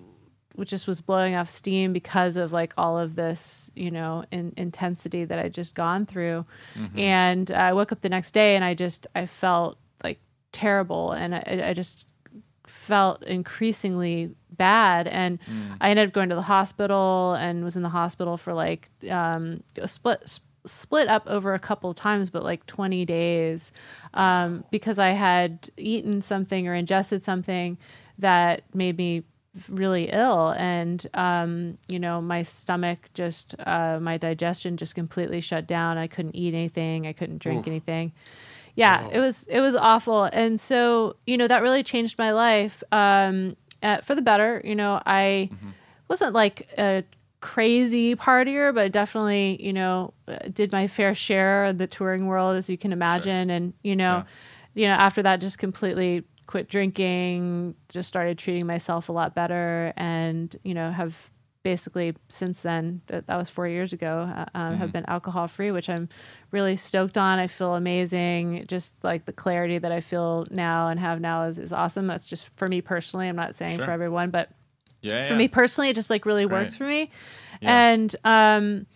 which 0.59 0.71
just 0.71 0.89
was 0.89 1.01
blowing 1.01 1.37
off 1.37 1.49
steam 1.49 1.93
because 1.93 2.37
of 2.37 2.51
like 2.53 2.73
all 2.77 2.99
of 2.99 3.15
this, 3.15 3.71
you 3.77 3.93
know, 3.93 4.25
in, 4.33 4.53
intensity 4.57 5.25
that 5.25 5.39
I'd 5.39 5.55
just 5.55 5.75
gone 5.77 6.05
through. 6.05 6.45
And 6.99 7.51
I 7.53 7.73
woke 7.73 7.93
up 7.93 8.01
the 8.01 8.09
next 8.09 8.33
day 8.33 8.57
and 8.57 8.65
I 8.65 8.75
just 8.75 9.07
I 9.15 9.27
felt 9.27 9.79
like 10.03 10.19
terrible, 10.51 11.13
and 11.13 11.35
I, 11.37 11.63
I 11.69 11.73
just 11.75 12.07
felt 12.67 13.23
increasingly 13.23 14.35
bad. 14.51 15.07
And 15.07 15.39
i 15.81 15.91
ended 15.91 16.09
up 16.09 16.13
going 16.13 16.29
to 16.31 16.35
the 16.35 16.43
hospital 16.43 17.35
and 17.39 17.63
was 17.63 17.77
in 17.77 17.83
the 17.83 17.89
hospital 17.89 18.37
for 18.37 18.53
like 18.53 18.91
um 19.11 19.63
split 19.87 20.41
split 20.67 21.07
up 21.09 21.23
over 21.29 21.55
a 21.55 21.59
couple 21.59 21.89
of 21.89 21.97
times 21.97 22.29
but 22.29 22.43
like 22.43 22.67
20 22.67 23.05
days 23.07 23.73
um 24.13 24.65
because 24.71 24.99
i 24.99 25.11
had 25.11 25.71
eaten 25.79 26.21
something 26.21 26.69
or 26.69 26.75
ingested 26.75 27.25
something 27.25 27.79
that 28.19 28.63
made 28.75 28.99
me 28.99 29.23
really 29.69 30.11
ill. 30.13 30.51
And 30.51 31.05
um 31.15 31.79
you 31.89 31.99
know 31.99 32.21
my 32.21 32.43
stomach 32.43 33.11
just 33.15 33.55
uh 33.67 33.99
my 34.01 34.17
digestion 34.19 34.77
just 34.77 34.95
completely 34.95 35.41
shut 35.41 35.67
down. 35.67 35.99
I 35.99 36.07
couldn't 36.07 36.37
eat 36.37 36.55
anything. 36.55 37.07
I 37.07 37.13
couldn't 37.13 37.39
drink 37.39 37.67
anything. 37.67 38.13
Yeah 38.75 39.09
it 39.13 39.21
was 39.21 39.45
it 39.49 39.61
was 39.61 39.75
awful. 39.75 40.25
And 40.25 40.61
so 40.61 41.17
you 41.27 41.37
know 41.37 41.49
that 41.49 41.63
really 41.63 41.83
changed 41.83 42.19
my 42.19 42.33
life. 42.33 42.83
Um 42.93 43.57
uh, 43.83 44.01
for 44.01 44.17
the 44.17 44.23
better 44.23 44.61
you 44.65 44.75
know 44.75 45.01
i 45.07 45.49
wasn't 46.09 46.33
like 46.33 46.69
a 46.79 47.05
crazy 47.41 48.17
partier 48.17 48.75
but 48.75 48.91
definitely 48.91 49.57
you 49.63 49.73
know 49.73 50.13
uh, 50.27 50.37
did 50.53 50.73
my 50.73 50.89
fair 50.89 51.15
share 51.15 51.67
of 51.67 51.79
the 51.79 51.87
touring 51.87 52.27
world 52.27 52.57
as 52.57 52.69
you 52.69 52.77
can 52.77 52.93
imagine. 52.93 53.51
And 53.51 53.73
you 53.83 53.95
know 53.95 54.25
you 54.75 54.87
know 54.89 54.95
after 54.95 55.23
that 55.23 55.41
just 55.41 55.59
completely 55.59 56.25
quit 56.49 56.67
drinking 56.69 57.75
just 57.91 58.09
started 58.09 58.39
treating 58.39 58.67
myself 58.67 59.09
a 59.09 59.13
lot 59.13 59.35
better 59.35 59.93
and 59.99 60.57
you 60.65 60.73
know 60.75 60.91
have 60.91 61.31
basically 61.63 62.15
since 62.31 62.63
then 62.63 63.03
that, 63.09 63.27
that 63.27 63.37
was 63.37 63.51
four 63.51 63.69
years 63.69 63.93
ago 63.93 64.33
uh, 64.35 64.47
um, 64.55 64.77
have 64.79 64.91
been 64.91 65.05
alcohol 65.09 65.47
free 65.47 65.71
which 65.71 65.91
i'm 65.91 66.09
really 66.51 66.75
stoked 66.75 67.19
on 67.19 67.39
i 67.39 67.47
feel 67.47 67.75
amazing 67.75 68.65
just 68.67 68.97
like 69.05 69.27
the 69.27 69.33
clarity 69.33 69.77
that 69.77 69.93
i 69.93 70.01
feel 70.01 70.47
now 70.51 70.89
and 70.89 70.99
have 70.99 71.21
now 71.21 71.43
is, 71.45 71.59
is 71.59 71.71
awesome 71.73 72.07
that's 72.07 72.27
just 72.27 72.49
for 72.57 72.67
me 72.67 72.81
personally 72.81 73.29
i'm 73.29 73.37
not 73.37 73.55
saying 73.55 73.77
Sure. 73.77 73.85
for 73.85 73.91
everyone 73.91 74.31
but 74.31 74.49
Yeah. 75.03 75.27
for 75.27 75.33
yeah. 75.35 75.39
me 75.39 75.49
personally 75.49 75.91
it 75.91 75.95
just 75.95 76.09
like 76.09 76.25
really 76.25 76.47
great. 76.47 76.63
works 76.63 76.77
for 76.77 76.85
me 76.85 77.11
Yeah. 77.61 77.91
and 77.91 78.17
um 78.25 78.87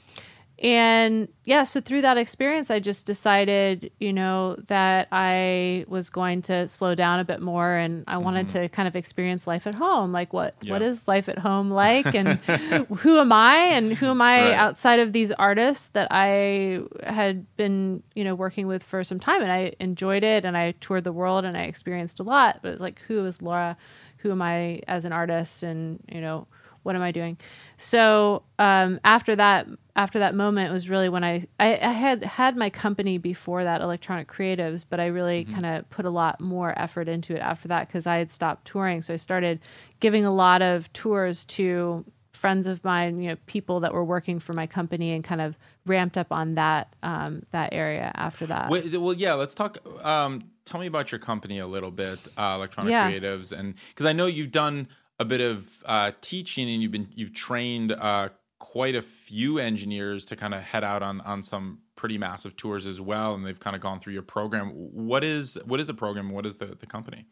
and 0.62 1.26
yeah 1.44 1.64
so 1.64 1.80
through 1.80 2.00
that 2.00 2.16
experience 2.16 2.70
i 2.70 2.78
just 2.78 3.04
decided 3.04 3.90
you 3.98 4.12
know 4.12 4.54
that 4.68 5.08
i 5.10 5.84
was 5.88 6.08
going 6.08 6.40
to 6.40 6.68
slow 6.68 6.94
down 6.94 7.18
a 7.18 7.24
bit 7.24 7.42
more 7.42 7.74
and 7.74 8.04
i 8.06 8.16
wanted 8.16 8.48
to 8.48 8.68
kind 8.68 8.86
of 8.86 8.94
experience 8.94 9.44
life 9.46 9.66
at 9.66 9.74
home 9.74 10.12
like 10.12 10.32
what 10.32 10.54
what 10.68 10.80
Mm-hmm. 10.80 10.82
Yeah. 10.82 10.88
is 10.88 11.08
life 11.08 11.28
at 11.28 11.38
home 11.38 11.68
like 11.70 12.14
and 12.14 12.38
who 12.98 13.18
am 13.18 13.32
i 13.32 13.56
and 13.56 13.92
who 13.94 14.06
am 14.06 14.22
i 14.22 14.40
Right. 14.40 14.54
outside 14.54 15.00
of 15.00 15.12
these 15.12 15.32
artists 15.32 15.88
that 15.88 16.06
i 16.12 16.80
had 17.02 17.44
been 17.56 18.02
you 18.14 18.22
know 18.22 18.36
working 18.36 18.68
with 18.68 18.84
for 18.84 19.02
some 19.02 19.18
time 19.18 19.42
and 19.42 19.50
i 19.50 19.72
enjoyed 19.80 20.22
it 20.22 20.44
and 20.44 20.56
i 20.56 20.72
toured 20.80 21.02
the 21.02 21.12
world 21.12 21.44
and 21.44 21.56
i 21.56 21.62
experienced 21.64 22.20
a 22.20 22.22
lot 22.22 22.60
but 22.62 22.68
it 22.68 22.72
was 22.72 22.80
like 22.80 23.00
who 23.08 23.26
is 23.26 23.42
laura 23.42 23.76
who 24.18 24.30
am 24.30 24.40
i 24.40 24.80
as 24.86 25.04
an 25.04 25.12
artist 25.12 25.64
and 25.64 25.98
you 26.08 26.20
know 26.20 26.46
what 26.82 26.96
am 26.96 27.02
I 27.02 27.12
doing? 27.12 27.38
So 27.76 28.42
um, 28.58 29.00
after 29.04 29.36
that, 29.36 29.66
after 29.94 30.18
that 30.20 30.34
moment 30.34 30.72
was 30.72 30.88
really 30.88 31.08
when 31.08 31.24
I, 31.24 31.46
I 31.60 31.76
I 31.76 31.92
had 31.92 32.24
had 32.24 32.56
my 32.56 32.70
company 32.70 33.18
before 33.18 33.64
that, 33.64 33.80
Electronic 33.80 34.28
Creatives, 34.28 34.84
but 34.88 35.00
I 35.00 35.06
really 35.06 35.44
kind 35.44 35.66
of 35.66 35.88
put 35.90 36.04
a 36.04 36.10
lot 36.10 36.40
more 36.40 36.72
effort 36.78 37.08
into 37.08 37.34
it 37.34 37.40
after 37.40 37.68
that 37.68 37.88
because 37.88 38.06
I 38.06 38.16
had 38.16 38.30
stopped 38.30 38.66
touring. 38.66 39.02
So 39.02 39.14
I 39.14 39.16
started 39.16 39.60
giving 40.00 40.24
a 40.24 40.32
lot 40.32 40.62
of 40.62 40.92
tours 40.92 41.44
to 41.46 42.04
friends 42.32 42.66
of 42.66 42.82
mine, 42.82 43.20
you 43.20 43.28
know, 43.28 43.36
people 43.46 43.80
that 43.80 43.92
were 43.92 44.04
working 44.04 44.38
for 44.40 44.52
my 44.52 44.66
company, 44.66 45.12
and 45.12 45.22
kind 45.22 45.40
of 45.40 45.56
ramped 45.86 46.16
up 46.18 46.32
on 46.32 46.54
that 46.54 46.94
um, 47.02 47.42
that 47.52 47.72
area 47.72 48.10
after 48.14 48.46
that. 48.46 48.70
Wait, 48.70 48.96
well, 48.96 49.12
yeah. 49.12 49.34
Let's 49.34 49.54
talk. 49.54 49.78
Um, 50.04 50.42
tell 50.64 50.80
me 50.80 50.86
about 50.86 51.12
your 51.12 51.18
company 51.18 51.58
a 51.58 51.66
little 51.66 51.90
bit, 51.90 52.18
uh, 52.36 52.54
Electronic 52.56 52.90
Yeah. 52.90 53.10
Creatives, 53.10 53.52
and 53.52 53.74
because 53.90 54.06
I 54.06 54.12
know 54.12 54.26
you've 54.26 54.50
done 54.50 54.88
a 55.22 55.24
bit 55.24 55.40
of 55.40 55.82
uh, 55.86 56.10
teaching 56.20 56.68
and 56.68 56.82
you've 56.82 56.92
been 56.92 57.08
you've 57.14 57.32
trained 57.32 57.92
uh, 57.92 58.28
quite 58.58 58.94
a 58.94 59.02
few 59.02 59.58
engineers 59.58 60.24
to 60.26 60.36
kind 60.36 60.52
of 60.52 60.62
head 60.62 60.84
out 60.84 61.02
on 61.02 61.20
on 61.22 61.42
some 61.42 61.78
pretty 61.94 62.18
massive 62.18 62.56
tours 62.56 62.86
as 62.86 63.00
well, 63.00 63.34
and 63.34 63.46
they've 63.46 63.60
kind 63.60 63.76
of 63.76 63.80
gone 63.80 64.00
through 64.00 64.12
your 64.12 64.22
program. 64.22 64.68
What 64.70 65.22
is 65.22 65.56
what 65.64 65.80
is 65.80 65.86
the 65.86 65.94
program? 65.94 66.30
What 66.30 66.44
is 66.44 66.56
the 66.56 66.66
the 66.66 66.86
company? 66.86 67.24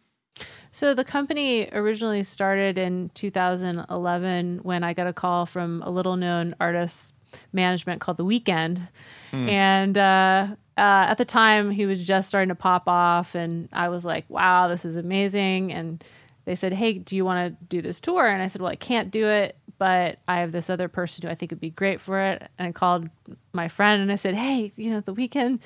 So 0.70 0.94
the 0.94 1.05
company 1.05 1.68
originally 1.72 2.22
started 2.22 2.79
in 2.79 3.11
2011 3.14 4.61
when 4.62 4.85
I 4.85 4.94
got 4.94 5.09
a 5.09 5.12
call 5.12 5.44
from 5.44 5.83
a 5.83 5.90
little 5.90 6.16
known 6.16 6.55
artist 6.61 7.12
management 7.53 8.00
called 8.00 8.16
The 8.16 8.24
Weeknd. 8.24 8.88
And 9.33 9.98
uh, 9.98 10.46
uh, 10.79 11.07
at 11.09 11.16
the 11.16 11.24
time, 11.24 11.72
he 11.72 11.87
was 11.87 12.07
just 12.07 12.29
starting 12.29 12.48
to 12.48 12.55
pop 12.55 12.88
off. 12.88 13.35
And 13.35 13.68
I 13.72 13.88
was 13.88 14.05
like, 14.05 14.24
wow, 14.31 14.68
this 14.68 14.85
is 14.85 14.96
amazing. 14.96 15.72
And 15.72 16.03
they 16.44 16.55
said, 16.55 16.72
hey, 16.72 16.94
do 16.94 17.16
you 17.16 17.24
want 17.24 17.59
to 17.59 17.64
do 17.66 17.83
this 17.83 18.00
tour? 18.00 18.26
And 18.29 18.42
I 18.42 18.46
said, 18.46 18.61
well, 18.62 18.70
I 18.70 18.76
can't 18.76 19.11
do 19.11 19.26
it, 19.29 19.57
but 19.79 20.18
I 20.29 20.38
have 20.40 20.53
this 20.53 20.68
other 20.70 20.88
person 20.88 21.22
who 21.26 21.31
I 21.31 21.35
think 21.35 21.53
would 21.53 21.61
be 21.61 21.70
great 21.70 22.00
for 22.00 22.20
it. 22.20 22.42
And 22.59 22.68
I 22.68 22.72
called 22.72 23.09
my 23.53 23.68
friend 23.68 24.03
and 24.03 24.11
I 24.12 24.16
said, 24.16 24.35
hey, 24.35 24.72
you 24.76 24.90
know, 24.90 25.00
the 25.00 25.14
Weeknd 25.14 25.59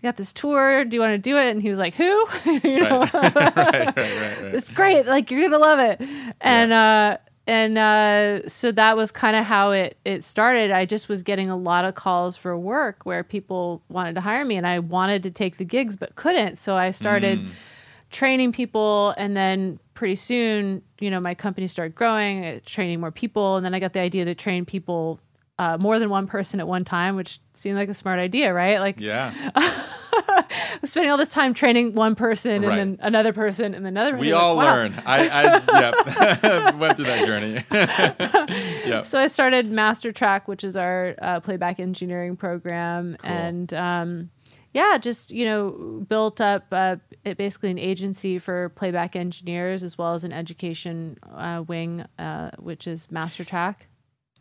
we 0.00 0.06
got 0.06 0.16
this 0.16 0.32
tour. 0.32 0.84
Do 0.84 0.96
you 0.96 1.00
want 1.00 1.14
to 1.14 1.18
do 1.18 1.36
it? 1.36 1.50
And 1.50 1.60
he 1.60 1.70
was 1.70 1.78
like, 1.78 1.94
who? 1.94 2.04
you 2.62 2.78
know, 2.88 3.00
right. 3.00 3.12
right, 3.14 3.96
right, 3.96 3.96
it's 4.54 4.70
great. 4.70 5.06
Like 5.06 5.30
you're 5.30 5.42
gonna 5.48 5.58
love 5.58 5.80
it. 5.80 6.00
And 6.40 6.72
uh, 6.72 7.16
and 7.48 7.78
uh, 7.78 8.46
so 8.48 8.70
that 8.72 8.96
was 8.96 9.10
kind 9.10 9.34
of 9.34 9.44
how 9.44 9.72
it 9.72 9.96
it 10.04 10.22
started. 10.22 10.70
I 10.70 10.84
just 10.84 11.08
was 11.08 11.22
getting 11.24 11.50
a 11.50 11.56
lot 11.56 11.84
of 11.84 11.94
calls 11.96 12.36
for 12.36 12.56
work 12.56 13.04
where 13.04 13.24
people 13.24 13.82
wanted 13.88 14.14
to 14.16 14.20
hire 14.20 14.44
me, 14.44 14.56
and 14.56 14.66
I 14.66 14.78
wanted 14.78 15.22
to 15.24 15.30
take 15.32 15.56
the 15.56 15.64
gigs 15.64 15.96
but 15.96 16.14
couldn't. 16.14 16.58
So 16.58 16.76
I 16.76 16.90
started 16.92 17.40
Mm. 17.40 17.50
training 18.10 18.52
people, 18.52 19.14
and 19.16 19.36
then 19.36 19.78
pretty 19.98 20.14
soon, 20.14 20.80
you 21.00 21.10
know, 21.10 21.18
my 21.18 21.34
company 21.34 21.66
started 21.66 21.92
growing, 21.96 22.46
uh, 22.46 22.60
training 22.64 23.00
more 23.00 23.10
people, 23.10 23.56
and 23.56 23.66
then 23.66 23.74
I 23.74 23.80
got 23.80 23.94
the 23.94 24.00
idea 24.00 24.24
to 24.26 24.34
train 24.34 24.64
people. 24.64 25.18
Uh, 25.58 25.76
more 25.76 25.98
than 25.98 26.08
one 26.08 26.28
person 26.28 26.60
at 26.60 26.68
one 26.68 26.84
time, 26.84 27.16
which 27.16 27.40
seemed 27.52 27.76
like 27.76 27.88
a 27.88 27.94
smart 27.94 28.20
idea, 28.20 28.54
right? 28.54 28.78
Like 28.78 29.00
Yeah. 29.00 29.32
spending 30.84 31.10
all 31.10 31.18
this 31.18 31.30
time 31.30 31.52
training 31.52 31.94
one 31.94 32.14
person 32.14 32.62
Right. 32.62 32.78
and 32.78 32.96
then 32.96 33.04
another 33.04 33.32
person 33.32 33.74
and 33.74 33.84
then 33.84 33.96
another 33.96 34.12
person. 34.12 34.20
We 34.20 34.32
Like, 34.32 34.40
all 34.40 34.56
wow. 34.56 34.62
learn. 34.76 34.94
I, 35.04 35.28
I 35.28 35.42
yep. 35.80 36.74
went 36.78 36.96
through 36.96 37.06
that 37.06 37.26
journey. 37.26 37.64
yep. 38.88 39.04
So 39.06 39.18
I 39.18 39.26
started 39.26 39.68
Master 39.72 40.12
Track, 40.12 40.46
which 40.46 40.62
is 40.62 40.76
our 40.76 41.16
uh, 41.20 41.40
playback 41.40 41.80
engineering 41.80 42.36
program, 42.36 43.16
and 43.24 43.74
um, 43.74 44.30
yeah, 44.74 44.98
just 44.98 45.30
you 45.30 45.44
know 45.44 46.04
built 46.08 46.40
up 46.40 46.66
uh, 46.72 46.96
it 47.24 47.36
basically 47.36 47.70
an 47.70 47.78
agency 47.78 48.38
for 48.38 48.68
playback 48.70 49.16
engineers 49.16 49.82
as 49.82 49.96
well 49.96 50.14
as 50.14 50.24
an 50.24 50.32
education 50.32 51.18
uh, 51.32 51.64
wing, 51.66 52.04
uh, 52.18 52.50
which 52.58 52.86
is 52.86 53.10
Master 53.10 53.44
Track. 53.44 53.86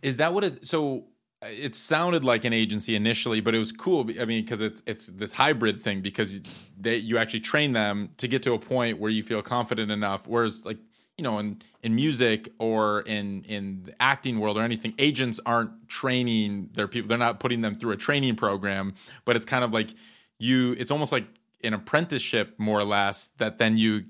Is 0.01 0.17
that 0.17 0.33
what 0.33 0.43
it? 0.43 0.67
So 0.67 1.05
uh, 1.41 1.47
it 1.49 1.75
sounded 1.75 2.25
like 2.25 2.45
an 2.45 2.53
agency 2.53 2.95
initially, 2.95 3.39
but 3.39 3.55
it 3.55 3.59
was 3.59 3.71
cool. 3.71 4.09
I 4.19 4.25
mean, 4.25 4.43
because 4.43 4.59
it's 4.59 4.83
it's 4.85 5.07
this 5.07 5.31
hybrid 5.31 5.81
thing 5.81 6.01
because 6.01 6.41
they 6.77 6.97
you 6.97 7.17
actually 7.17 7.41
train 7.41 7.73
them 7.73 8.09
to 8.17 8.27
get 8.27 8.43
to 8.43 8.53
a 8.53 8.59
point 8.59 8.99
where 8.99 9.11
you 9.11 9.23
feel 9.23 9.41
confident 9.41 9.91
enough. 9.91 10.27
Whereas 10.27 10.65
like 10.65 10.77
you 11.17 11.23
know 11.23 11.39
in 11.39 11.61
in 11.83 11.95
music 11.95 12.51
or 12.59 13.01
in 13.01 13.43
in 13.43 13.83
the 13.83 14.01
acting 14.01 14.39
world 14.39 14.57
or 14.57 14.61
anything, 14.61 14.93
agents 14.99 15.39
aren't 15.45 15.87
training 15.87 16.69
their 16.73 16.87
people. 16.87 17.07
They're 17.07 17.17
not 17.17 17.39
putting 17.39 17.61
them 17.61 17.75
through 17.75 17.91
a 17.91 17.97
training 17.97 18.35
program, 18.35 18.95
but 19.23 19.35
it's 19.35 19.45
kind 19.45 19.63
of 19.63 19.71
like 19.73 19.95
you. 20.39 20.75
It's 20.77 20.91
almost 20.91 21.11
like 21.11 21.25
an 21.63 21.73
apprenticeship 21.73 22.55
more 22.57 22.79
or 22.79 22.83
less 22.83 23.27
that 23.37 23.57
then 23.57 23.77
you 23.77 24.05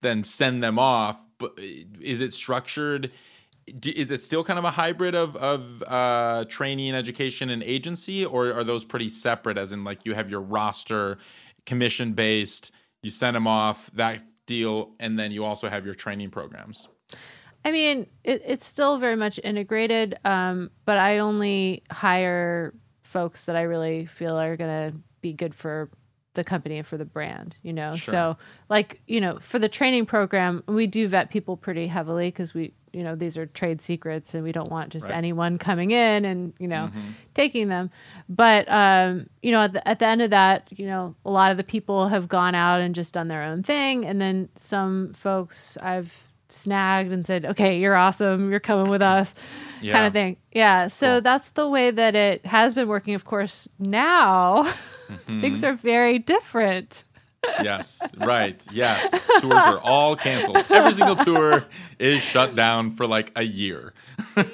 then 0.00 0.24
send 0.24 0.62
them 0.62 0.78
off. 0.78 1.18
But 1.38 1.58
is 1.58 2.20
it 2.20 2.34
structured? 2.34 3.10
is 3.84 4.10
it 4.10 4.22
still 4.22 4.42
kind 4.42 4.58
of 4.58 4.64
a 4.64 4.70
hybrid 4.70 5.14
of 5.14 5.36
of 5.36 5.82
uh, 5.86 6.44
training, 6.48 6.94
education, 6.94 7.50
and 7.50 7.62
agency, 7.62 8.24
or 8.24 8.52
are 8.52 8.64
those 8.64 8.84
pretty 8.84 9.08
separate? 9.08 9.58
As 9.58 9.72
in, 9.72 9.84
like 9.84 10.04
you 10.04 10.14
have 10.14 10.30
your 10.30 10.40
roster, 10.40 11.18
commission 11.66 12.12
based, 12.12 12.72
you 13.02 13.10
send 13.10 13.36
them 13.36 13.46
off 13.46 13.90
that 13.94 14.22
deal, 14.46 14.92
and 14.98 15.18
then 15.18 15.30
you 15.30 15.44
also 15.44 15.68
have 15.68 15.84
your 15.84 15.94
training 15.94 16.30
programs. 16.30 16.88
I 17.64 17.72
mean, 17.72 18.06
it, 18.24 18.42
it's 18.46 18.66
still 18.66 18.98
very 18.98 19.16
much 19.16 19.38
integrated, 19.42 20.18
um, 20.24 20.70
but 20.86 20.96
I 20.96 21.18
only 21.18 21.82
hire 21.90 22.74
folks 23.04 23.46
that 23.46 23.56
I 23.56 23.62
really 23.62 24.06
feel 24.06 24.36
are 24.38 24.56
going 24.56 24.92
to 24.92 24.98
be 25.20 25.32
good 25.32 25.54
for 25.54 25.90
the 26.34 26.44
company 26.44 26.78
and 26.78 26.86
for 26.86 26.96
the 26.96 27.04
brand, 27.04 27.56
you 27.62 27.72
know? 27.72 27.94
Sure. 27.96 28.12
So, 28.12 28.36
like, 28.68 29.00
you 29.08 29.20
know, 29.20 29.38
for 29.40 29.58
the 29.58 29.68
training 29.68 30.06
program, 30.06 30.62
we 30.68 30.86
do 30.86 31.08
vet 31.08 31.28
people 31.30 31.56
pretty 31.56 31.88
heavily 31.88 32.28
because 32.28 32.54
we, 32.54 32.72
you 32.92 33.02
know, 33.02 33.16
these 33.16 33.36
are 33.36 33.46
trade 33.46 33.80
secrets 33.80 34.32
and 34.32 34.44
we 34.44 34.52
don't 34.52 34.70
want 34.70 34.90
just 34.90 35.06
Right. 35.06 35.16
anyone 35.16 35.58
coming 35.58 35.90
in 35.90 36.24
and, 36.24 36.52
you 36.60 36.68
know, 36.68 36.90
taking 37.34 37.68
them. 37.68 37.90
But, 38.28 38.68
um, 38.70 39.28
you 39.42 39.50
know, 39.50 39.62
at 39.62 39.72
the, 39.72 39.86
at 39.88 39.98
the 39.98 40.06
end 40.06 40.22
of 40.22 40.30
that, 40.30 40.68
you 40.70 40.86
know, 40.86 41.16
a 41.24 41.30
lot 41.30 41.50
of 41.50 41.56
the 41.56 41.64
people 41.64 42.08
have 42.08 42.28
gone 42.28 42.54
out 42.54 42.80
and 42.80 42.94
just 42.94 43.12
done 43.14 43.26
their 43.26 43.42
own 43.42 43.64
thing. 43.64 44.06
And 44.06 44.20
then 44.20 44.50
some 44.54 45.12
folks 45.12 45.76
I've 45.82 46.32
snagged 46.48 47.10
and 47.12 47.26
said, 47.26 47.44
okay, 47.44 47.78
you're 47.78 47.96
awesome. 47.96 48.50
You're 48.52 48.60
coming 48.60 48.88
with 48.88 49.02
us 49.02 49.34
Yeah. 49.82 49.92
kind 49.94 50.06
of 50.06 50.12
thing. 50.12 50.36
Yeah. 50.52 50.86
So 50.86 51.14
Cool. 51.14 51.20
that's 51.22 51.50
the 51.50 51.68
way 51.68 51.90
that 51.90 52.14
it 52.14 52.46
has 52.46 52.72
been 52.74 52.86
working. 52.88 53.14
Of 53.16 53.24
course, 53.24 53.68
now 53.80 54.72
Mm-hmm. 55.10 55.40
things 55.40 55.64
are 55.64 55.74
very 55.74 56.18
different. 56.18 57.04
Yes, 57.62 58.02
right. 58.18 58.62
Yes, 58.70 59.10
tours 59.40 59.52
are 59.54 59.78
all 59.80 60.14
canceled. 60.14 60.58
Every 60.70 60.92
single 60.92 61.16
tour 61.16 61.64
is 61.98 62.22
shut 62.22 62.54
down 62.54 62.90
for 62.96 63.06
like 63.06 63.32
a 63.34 63.42
year, 63.42 63.94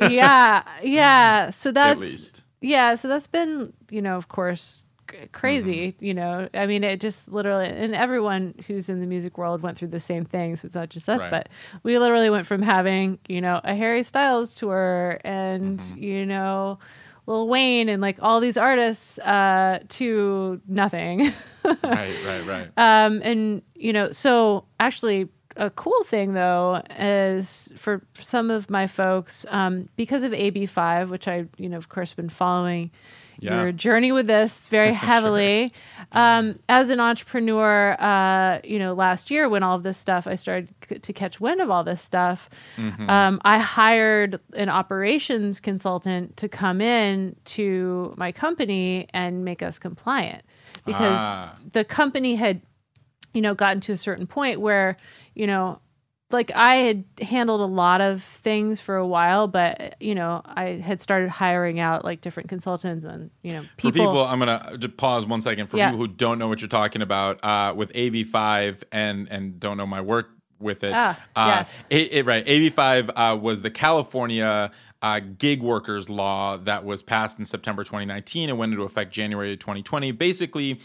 yeah. 0.00 0.62
Yeah. 0.82 1.50
So 1.50 1.72
that's, 1.72 1.96
at 1.96 1.98
least. 2.00 2.42
yeah. 2.60 2.94
So 2.94 3.08
that's 3.08 3.26
been, 3.26 3.72
you 3.90 4.00
know, 4.00 4.16
of 4.16 4.28
course, 4.28 4.82
c- 5.10 5.16
crazy, 5.32 5.92
Mm-hmm. 5.92 6.04
you 6.04 6.14
know, 6.14 6.48
I 6.54 6.66
mean, 6.66 6.84
it 6.84 7.00
just 7.00 7.28
literally, 7.30 7.66
and 7.66 7.92
everyone 7.94 8.54
who's 8.68 8.88
in 8.88 9.00
the 9.00 9.06
music 9.06 9.36
world 9.36 9.62
went 9.62 9.76
through 9.78 9.88
the 9.88 9.98
same 10.00 10.24
thing. 10.24 10.54
So 10.54 10.66
it's 10.66 10.74
not 10.76 10.88
just 10.88 11.08
us, 11.08 11.20
Right. 11.22 11.30
but 11.30 11.48
we 11.82 11.98
literally 11.98 12.30
went 12.30 12.46
from 12.46 12.62
having, 12.62 13.18
you 13.28 13.40
know, 13.40 13.60
a 13.64 13.74
Harry 13.74 14.04
Styles 14.04 14.54
tour 14.54 15.18
and, 15.24 15.80
Mm-hmm. 15.80 16.02
you 16.02 16.24
know, 16.26 16.78
Lil 17.26 17.48
Wayne 17.48 17.88
and 17.88 18.00
like 18.00 18.18
all 18.22 18.40
these 18.40 18.56
artists 18.56 19.18
uh, 19.18 19.80
to 19.90 20.60
nothing. 20.66 21.32
Right, 21.82 22.24
right, 22.24 22.46
right. 22.46 22.68
Um, 22.76 23.20
and 23.24 23.60
you 23.74 23.92
know, 23.92 24.12
so 24.12 24.66
actually, 24.78 25.28
a 25.56 25.68
cool 25.70 26.04
thing 26.04 26.34
though 26.34 26.80
is 26.96 27.70
for 27.74 28.02
some 28.14 28.52
of 28.52 28.70
my 28.70 28.86
folks, 28.86 29.44
um, 29.48 29.88
because 29.96 30.22
of 30.22 30.30
AB5, 30.30 31.08
which 31.08 31.26
I, 31.26 31.46
you 31.58 31.68
know, 31.68 31.76
of 31.76 31.88
course, 31.88 32.12
been 32.14 32.28
following 32.28 32.92
Yeah. 33.38 33.62
your 33.62 33.72
journey 33.72 34.12
with 34.12 34.26
this 34.26 34.66
very 34.68 34.92
heavily. 35.08 35.72
um, 36.12 36.58
as 36.68 36.90
an 36.90 37.00
entrepreneur, 37.00 37.92
uh, 38.00 38.60
you 38.64 38.78
know, 38.78 38.94
last 38.94 39.30
year 39.30 39.48
when 39.48 39.62
all 39.62 39.76
of 39.76 39.82
this 39.82 39.98
stuff, 39.98 40.26
I 40.26 40.34
started 40.36 40.68
c- 40.88 40.98
to 40.98 41.12
catch 41.12 41.40
wind 41.40 41.60
of 41.60 41.70
all 41.70 41.84
this 41.84 42.00
stuff. 42.00 42.48
Mm-hmm. 42.76 43.08
Um, 43.10 43.40
I 43.44 43.58
hired 43.58 44.40
an 44.54 44.68
operations 44.68 45.60
consultant 45.60 46.36
to 46.38 46.48
come 46.48 46.80
in 46.80 47.36
to 47.56 48.14
my 48.16 48.32
company 48.32 49.08
and 49.12 49.44
make 49.44 49.62
us 49.62 49.78
compliant 49.78 50.42
because 50.84 51.18
Ah. 51.18 51.56
the 51.72 51.84
company 51.84 52.36
had 52.36 52.62
you 53.34 53.42
know 53.42 53.54
gotten 53.54 53.80
to 53.80 53.92
a 53.92 53.96
certain 53.98 54.26
point 54.26 54.60
where 54.60 54.96
you 55.34 55.46
know 55.46 55.80
like 56.32 56.50
i 56.54 56.76
had 56.76 57.04
handled 57.20 57.60
a 57.60 57.64
lot 57.66 58.00
of 58.00 58.22
things 58.22 58.80
for 58.80 58.96
a 58.96 59.06
while 59.06 59.46
but 59.46 59.94
you 60.00 60.14
know 60.14 60.42
i 60.44 60.64
had 60.84 61.00
started 61.00 61.28
hiring 61.28 61.78
out 61.78 62.04
like 62.04 62.20
different 62.20 62.48
consultants 62.48 63.04
and 63.04 63.30
you 63.42 63.52
know 63.52 63.62
people. 63.76 63.92
For 63.92 63.98
people, 63.98 64.24
I'm 64.24 64.38
gonna 64.40 64.76
just 64.78 64.96
pause 64.96 65.24
one 65.26 65.40
second. 65.40 65.68
For 65.68 65.76
Yeah. 65.76 65.90
people 65.90 66.04
who 66.06 66.12
don't 66.12 66.38
know 66.38 66.48
what 66.48 66.60
you're 66.60 66.68
talking 66.68 67.02
about, 67.02 67.44
uh, 67.44 67.74
with 67.76 67.92
AB5 67.92 68.82
and 68.92 69.28
and 69.30 69.60
don't 69.60 69.76
know 69.76 69.86
my 69.86 70.00
work 70.00 70.30
with 70.58 70.82
it, 70.84 70.92
Ah, 70.94 71.18
uh, 71.36 71.52
yes. 71.58 71.78
it, 71.90 72.12
it- 72.12 72.26
right. 72.26 72.44
AB5 72.46 73.10
uh, 73.14 73.36
was 73.36 73.62
the 73.62 73.70
California 73.70 74.70
uh, 75.02 75.20
gig 75.38 75.62
workers 75.62 76.08
law 76.08 76.56
that 76.56 76.84
was 76.84 77.02
passed 77.02 77.38
in 77.38 77.44
September 77.44 77.84
2019 77.84 78.48
and 78.48 78.58
went 78.58 78.72
into 78.72 78.84
effect 78.84 79.12
January 79.12 79.56
2020. 79.56 80.10
Basically. 80.12 80.80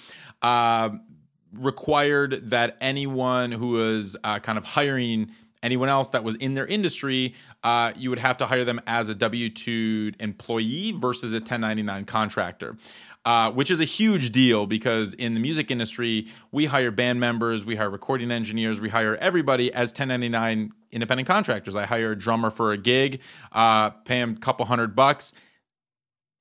Required 1.53 2.49
that 2.49 2.77
anyone 2.81 3.51
who 3.51 3.69
was 3.69 4.15
uh, 4.23 4.39
kind 4.39 4.57
of 4.57 4.65
hiring 4.65 5.31
anyone 5.63 5.89
else 5.89 6.09
that 6.09 6.23
was 6.23 6.35
in 6.37 6.55
their 6.55 6.65
industry, 6.65 7.35
uh, 7.63 7.93
you 7.95 8.09
would 8.09 8.19
have 8.19 8.37
to 8.37 8.45
hire 8.45 8.65
them 8.65 8.81
as 8.87 9.09
a 9.09 9.15
W 9.15 9.49
2 9.49 10.13
employee 10.19 10.91
versus 10.91 11.31
a 11.31 11.35
1099 11.35 12.05
contractor. 12.05 12.77
Uh, 13.23 13.51
which 13.51 13.69
is 13.69 13.79
a 13.79 13.85
huge 13.85 14.31
deal 14.31 14.65
because 14.65 15.13
in 15.13 15.35
the 15.35 15.39
music 15.39 15.69
industry, 15.69 16.27
we 16.51 16.65
hire 16.65 16.89
band 16.89 17.19
members, 17.19 17.63
we 17.63 17.75
hire 17.75 17.91
recording 17.91 18.31
engineers, 18.31 18.81
we 18.81 18.89
hire 18.89 19.15
everybody 19.17 19.71
as 19.73 19.89
1099 19.89 20.71
independent 20.91 21.27
contractors. 21.27 21.75
I 21.75 21.85
hire 21.85 22.13
a 22.13 22.17
drummer 22.17 22.49
for 22.49 22.71
a 22.71 22.77
gig, 22.77 23.21
uh, 23.51 23.91
pay 23.91 24.17
him 24.17 24.33
a 24.37 24.39
couple 24.39 24.65
hundred 24.65 24.95
bucks 24.95 25.33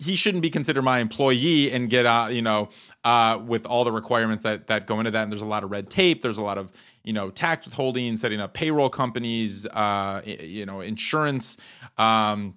he 0.00 0.16
shouldn't 0.16 0.40
be 0.40 0.48
considered 0.48 0.82
my 0.82 0.98
employee 0.98 1.70
and 1.70 1.90
get 1.90 2.06
uh, 2.06 2.28
you 2.30 2.42
know 2.42 2.70
uh, 3.04 3.40
with 3.44 3.66
all 3.66 3.84
the 3.84 3.92
requirements 3.92 4.44
that 4.44 4.66
that 4.66 4.86
go 4.86 4.98
into 4.98 5.10
that. 5.10 5.22
And 5.22 5.32
there's 5.32 5.42
a 5.42 5.46
lot 5.46 5.64
of 5.64 5.70
red 5.70 5.90
tape. 5.90 6.22
There's 6.22 6.38
a 6.38 6.42
lot 6.42 6.58
of 6.58 6.72
you 7.04 7.12
know 7.12 7.30
tax 7.30 7.66
withholding 7.66 8.16
setting 8.16 8.40
up 8.40 8.54
payroll 8.54 8.90
companies 8.90 9.66
uh, 9.66 10.22
you 10.24 10.66
know 10.66 10.80
insurance 10.80 11.56
um, 11.98 12.56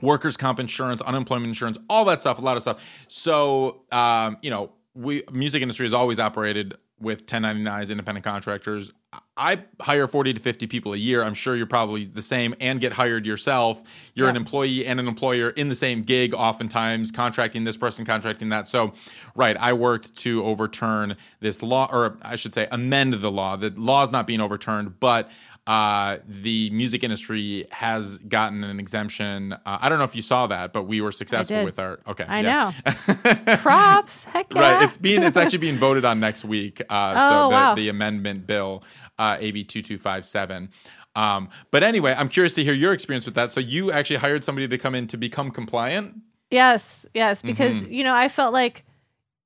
workers 0.00 0.36
comp 0.36 0.58
insurance 0.58 1.02
unemployment 1.02 1.48
insurance 1.48 1.76
all 1.90 2.04
that 2.06 2.20
stuff 2.20 2.38
a 2.38 2.42
lot 2.42 2.56
of 2.56 2.62
stuff. 2.62 2.84
So 3.08 3.82
um, 3.92 4.38
you 4.42 4.50
know 4.50 4.72
we 4.94 5.22
music 5.30 5.62
industry 5.62 5.84
has 5.84 5.92
always 5.92 6.18
operated 6.18 6.74
with 7.00 7.26
1099s 7.26 7.90
independent 7.90 8.24
contractors 8.24 8.92
I 9.36 9.62
hire 9.80 10.06
40 10.06 10.34
to 10.34 10.40
50 10.40 10.66
people 10.66 10.92
a 10.92 10.96
year. 10.96 11.22
I'm 11.22 11.34
sure 11.34 11.56
you're 11.56 11.66
probably 11.66 12.04
the 12.04 12.22
same 12.22 12.54
and 12.60 12.80
get 12.80 12.92
hired 12.92 13.26
yourself. 13.26 13.82
You're 14.14 14.26
yeah. 14.26 14.30
an 14.30 14.36
employee 14.36 14.86
and 14.86 15.00
an 15.00 15.08
employer 15.08 15.50
in 15.50 15.68
the 15.68 15.74
same 15.74 16.02
gig, 16.02 16.34
oftentimes 16.34 17.10
contracting 17.10 17.64
this 17.64 17.76
person, 17.76 18.04
contracting 18.04 18.50
that. 18.50 18.68
So, 18.68 18.92
right, 19.34 19.56
I 19.56 19.72
worked 19.72 20.16
to 20.18 20.44
overturn 20.44 21.16
this 21.40 21.62
law, 21.62 21.88
or 21.90 22.18
I 22.22 22.36
should 22.36 22.54
say, 22.54 22.68
amend 22.70 23.14
the 23.14 23.30
law. 23.30 23.56
The 23.56 23.70
law 23.70 24.02
is 24.02 24.10
not 24.10 24.26
being 24.26 24.40
overturned, 24.40 25.00
but 25.00 25.30
uh, 25.66 26.18
the 26.26 26.70
music 26.70 27.04
industry 27.04 27.66
has 27.70 28.18
gotten 28.18 28.64
an 28.64 28.80
exemption. 28.80 29.52
Uh, 29.52 29.78
I 29.80 29.88
don't 29.88 29.98
know 29.98 30.04
if 30.04 30.16
you 30.16 30.22
saw 30.22 30.48
that, 30.48 30.72
but 30.72 30.84
we 30.84 31.00
were 31.00 31.12
successful 31.12 31.62
with 31.62 31.78
our. 31.78 32.00
Okay, 32.08 32.24
I 32.24 32.40
yeah. 32.40 32.72
know. 32.84 33.56
Props, 33.58 34.24
heck 34.24 34.52
yeah. 34.52 34.60
Right, 34.60 34.82
it's 34.82 34.96
being 34.96 35.22
it's 35.22 35.36
actually 35.36 35.58
being 35.58 35.76
voted 35.76 36.04
on 36.04 36.18
next 36.18 36.44
week. 36.44 36.80
Uh, 36.90 37.14
oh, 37.16 37.28
so 37.28 37.34
the, 37.48 37.54
wow. 37.54 37.74
the 37.76 37.88
amendment 37.88 38.44
bill, 38.44 38.82
uh, 39.22 39.36
AB 39.38 39.64
two 39.64 39.82
two 39.82 39.98
five 39.98 40.26
seven. 40.26 40.70
Um, 41.14 41.48
but 41.70 41.82
anyway, 41.82 42.14
I'm 42.16 42.28
curious 42.28 42.54
to 42.54 42.64
hear 42.64 42.72
your 42.72 42.92
experience 42.92 43.24
with 43.24 43.34
that. 43.34 43.52
So 43.52 43.60
you 43.60 43.92
actually 43.92 44.16
hired 44.16 44.42
somebody 44.42 44.66
to 44.66 44.78
come 44.78 44.94
in 44.94 45.06
to 45.08 45.16
become 45.16 45.50
compliant. 45.50 46.16
Yes, 46.50 47.06
yes, 47.14 47.40
because 47.40 47.82
mm-hmm. 47.82 47.92
you 47.92 48.04
know 48.04 48.14
I 48.14 48.28
felt 48.28 48.52
like 48.52 48.84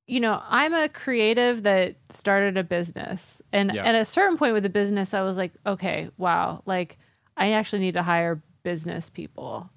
you 0.07 0.21
know, 0.21 0.41
I'm 0.49 0.73
a 0.73 0.89
creative 0.89 1.65
that 1.65 1.97
started 2.11 2.57
a 2.57 2.62
business. 2.62 3.43
And 3.53 3.73
yeah. 3.75 3.85
at 3.85 3.97
a 3.97 4.05
certain 4.05 4.37
point 4.37 4.55
with 4.55 4.62
the 4.62 4.69
business, 4.69 5.12
I 5.12 5.23
was 5.23 5.37
like, 5.37 5.53
okay, 5.67 6.11
wow, 6.17 6.62
like 6.65 6.97
I 7.37 7.53
actually 7.53 7.81
need 7.81 7.95
to 7.95 8.05
hire 8.05 8.41
business 8.62 9.11
people, 9.11 9.69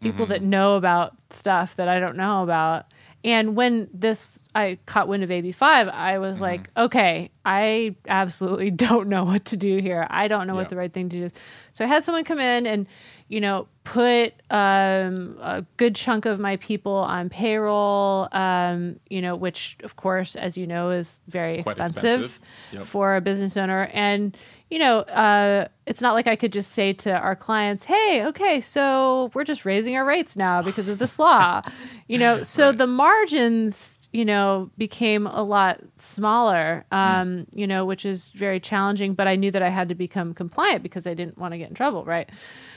people 0.00 0.24
mm-hmm. 0.24 0.34
that 0.34 0.42
know 0.42 0.76
about 0.76 1.16
stuff 1.30 1.74
that 1.76 1.88
I 1.88 1.98
don't 1.98 2.16
know 2.16 2.44
about. 2.44 2.86
And 3.24 3.54
when 3.54 3.88
this, 3.94 4.40
I 4.54 4.78
caught 4.86 5.06
wind 5.06 5.22
of 5.22 5.30
AB5, 5.30 5.62
I 5.62 6.18
was 6.18 6.36
mm-hmm. 6.36 6.42
like, 6.42 6.70
okay, 6.76 7.30
I 7.44 7.94
absolutely 8.08 8.70
don't 8.86 9.08
know 9.08 9.24
what 9.24 9.44
to 9.46 9.56
do 9.56 9.78
here. 9.78 10.06
I 10.10 10.28
don't 10.28 10.46
know 10.46 10.54
what 10.54 10.68
the 10.68 10.76
right 10.76 10.92
thing 10.92 11.08
to 11.10 11.16
do 11.18 11.24
is. 11.26 11.32
So 11.72 11.84
I 11.84 11.88
had 11.88 12.04
someone 12.04 12.24
come 12.24 12.40
in 12.40 12.66
and, 12.66 12.86
you 13.28 13.40
know, 13.40 13.68
put 13.84 14.34
um, 14.50 15.38
a 15.40 15.64
good 15.76 15.94
chunk 15.94 16.26
of 16.26 16.40
my 16.40 16.56
people 16.56 16.94
on 16.94 17.28
payroll, 17.28 18.28
um, 18.32 18.98
you 19.08 19.22
know, 19.22 19.36
which, 19.36 19.76
of 19.84 19.96
course, 19.96 20.34
as 20.34 20.56
you 20.56 20.66
know, 20.66 20.90
is 20.90 21.20
very 21.28 21.58
expensive, 21.58 21.96
expensive. 21.96 22.40
Yep. 22.72 22.84
for 22.84 23.16
a 23.16 23.20
business 23.20 23.56
owner. 23.56 23.84
And, 23.92 24.36
you 24.72 24.78
know, 24.78 25.00
uh, 25.00 25.68
it's 25.84 26.00
not 26.00 26.14
like 26.14 26.26
I 26.26 26.34
could 26.34 26.52
just 26.52 26.72
say 26.72 26.94
to 26.94 27.12
our 27.12 27.36
clients, 27.36 27.84
hey, 27.84 28.24
okay, 28.24 28.58
so 28.60 29.30
we're 29.34 29.44
just 29.44 29.66
raising 29.66 29.96
our 29.96 30.04
rates 30.04 30.34
now 30.34 30.62
because 30.62 30.88
of 30.88 30.98
this 30.98 31.18
law, 31.18 31.60
you 32.08 32.16
know, 32.16 32.42
so 32.42 32.68
right. 32.68 32.78
the 32.78 32.86
margins 32.86 34.02
you 34.12 34.26
know, 34.26 34.70
became 34.76 35.26
a 35.26 35.42
lot 35.42 35.80
smaller, 35.96 36.84
hmm. 36.92 36.96
um, 36.96 37.46
you 37.54 37.66
know, 37.66 37.84
which 37.84 38.04
is 38.04 38.28
very 38.30 38.60
challenging. 38.60 39.14
But 39.14 39.26
I 39.26 39.36
knew 39.36 39.50
that 39.50 39.62
I 39.62 39.70
had 39.70 39.88
to 39.88 39.94
become 39.94 40.34
compliant 40.34 40.82
because 40.82 41.06
I 41.06 41.14
didn't 41.14 41.38
want 41.38 41.52
to 41.52 41.58
get 41.58 41.70
in 41.70 41.74
trouble, 41.74 42.04
right? 42.04 42.30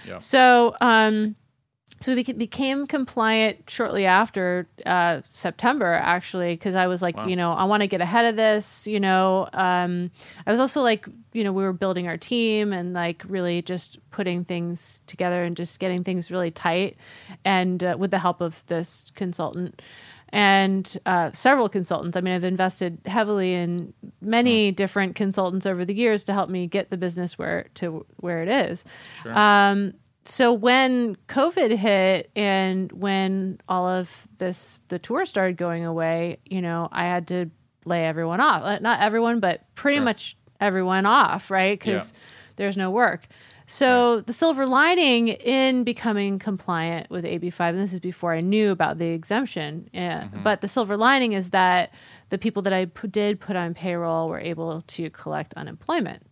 Yeah. 0.07 0.19
So, 0.19 0.75
um, 0.79 1.35
so 2.01 2.13
we 2.13 2.23
became 2.23 2.87
compliant 2.87 3.69
shortly 3.69 4.05
after 4.05 4.67
uh, 4.85 5.21
September, 5.29 5.93
actually, 5.93 6.53
because 6.53 6.75
I 6.75 6.87
was 6.87 7.01
like, 7.01 7.17
wow. 7.17 7.27
you 7.27 7.35
know, 7.35 7.53
I 7.53 7.63
want 7.63 7.81
to 7.81 7.87
get 7.87 8.01
ahead 8.01 8.25
of 8.25 8.35
this. 8.35 8.85
You 8.85 8.99
know, 8.99 9.47
um, 9.53 10.11
I 10.45 10.51
was 10.51 10.59
also 10.59 10.81
like, 10.81 11.07
you 11.33 11.43
know, 11.43 11.53
we 11.53 11.63
were 11.63 11.73
building 11.73 12.07
our 12.07 12.17
team 12.17 12.73
and 12.73 12.93
like 12.93 13.23
really 13.27 13.61
just 13.61 13.99
putting 14.11 14.45
things 14.45 15.01
together 15.07 15.43
and 15.43 15.55
just 15.55 15.79
getting 15.79 16.03
things 16.03 16.29
really 16.29 16.51
tight, 16.51 16.97
and 17.43 17.83
uh, 17.83 17.95
with 17.97 18.11
the 18.11 18.19
help 18.19 18.41
of 18.41 18.65
this 18.67 19.11
consultant 19.15 19.81
and 20.29 20.97
uh, 21.05 21.31
several 21.31 21.69
consultants. 21.69 22.17
I 22.17 22.21
mean, 22.21 22.33
I've 22.33 22.43
invested 22.43 22.99
heavily 23.05 23.53
in 23.53 23.93
many 24.21 24.71
mm. 24.71 24.75
different 24.75 25.15
consultants 25.15 25.65
over 25.65 25.85
the 25.85 25.93
years 25.93 26.25
to 26.25 26.33
help 26.33 26.49
me 26.49 26.67
get 26.67 26.89
the 26.89 26.97
business 26.97 27.37
where 27.37 27.67
to 27.75 28.05
where 28.17 28.43
it 28.43 28.49
is. 28.49 28.83
Sure. 29.23 29.37
Um, 29.37 29.93
so 30.25 30.51
when 30.53 31.15
COVID 31.27 31.75
hit 31.77 32.31
and 32.35 32.91
when 32.91 33.59
all 33.69 33.87
of 33.87 34.27
this 34.37 34.81
the 34.87 34.99
tour 34.99 35.25
started 35.25 35.57
going 35.57 35.85
away, 35.85 36.39
you 36.45 36.61
know, 36.61 36.89
I 36.91 37.03
had 37.03 37.27
to 37.29 37.49
lay 37.85 38.05
everyone 38.05 38.39
off. 38.41 38.81
Not 38.81 38.99
everyone, 38.99 39.39
but 39.39 39.63
pretty 39.75 39.97
sure. 39.97 40.03
much 40.03 40.37
everyone 40.59 41.05
off, 41.05 41.51
right? 41.51 41.79
Because 41.79 42.11
yeah. 42.11 42.19
there's 42.55 42.75
no 42.75 42.89
work. 42.89 43.27
So 43.67 44.15
right. 44.15 44.27
the 44.27 44.33
silver 44.33 44.65
lining 44.65 45.29
in 45.29 45.83
becoming 45.83 46.37
compliant 46.37 47.09
with 47.09 47.25
AB5, 47.25 47.69
and 47.69 47.79
this 47.79 47.93
is 47.93 47.99
before 47.99 48.33
I 48.33 48.41
knew 48.41 48.71
about 48.71 48.99
the 48.99 49.07
exemption, 49.07 49.89
yeah, 49.91 50.23
mm-hmm. 50.23 50.43
but 50.43 50.61
the 50.61 50.67
silver 50.67 50.95
lining 50.97 51.33
is 51.33 51.49
that 51.49 51.91
the 52.29 52.37
people 52.37 52.61
that 52.63 52.73
I 52.73 52.85
p- 52.85 53.07
did 53.07 53.39
put 53.39 53.55
on 53.55 53.73
payroll 53.73 54.29
were 54.29 54.39
able 54.39 54.81
to 54.81 55.09
collect 55.09 55.55
unemployment. 55.55 56.23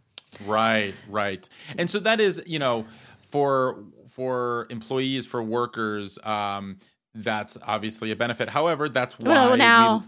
Right, 0.45 0.93
right, 1.09 1.47
and 1.75 1.89
so 1.89 1.99
that 2.01 2.19
is, 2.19 2.41
you 2.45 2.59
know, 2.59 2.85
for 3.33 3.79
for 4.09 4.67
employees, 4.69 5.25
for 5.25 5.41
workers, 5.41 6.19
um, 6.23 6.77
that's 7.15 7.57
obviously 7.63 8.11
a 8.11 8.15
benefit. 8.15 8.47
However, 8.47 8.87
that's 8.87 9.17
why 9.17 9.31
well, 9.31 9.57
now, 9.57 10.05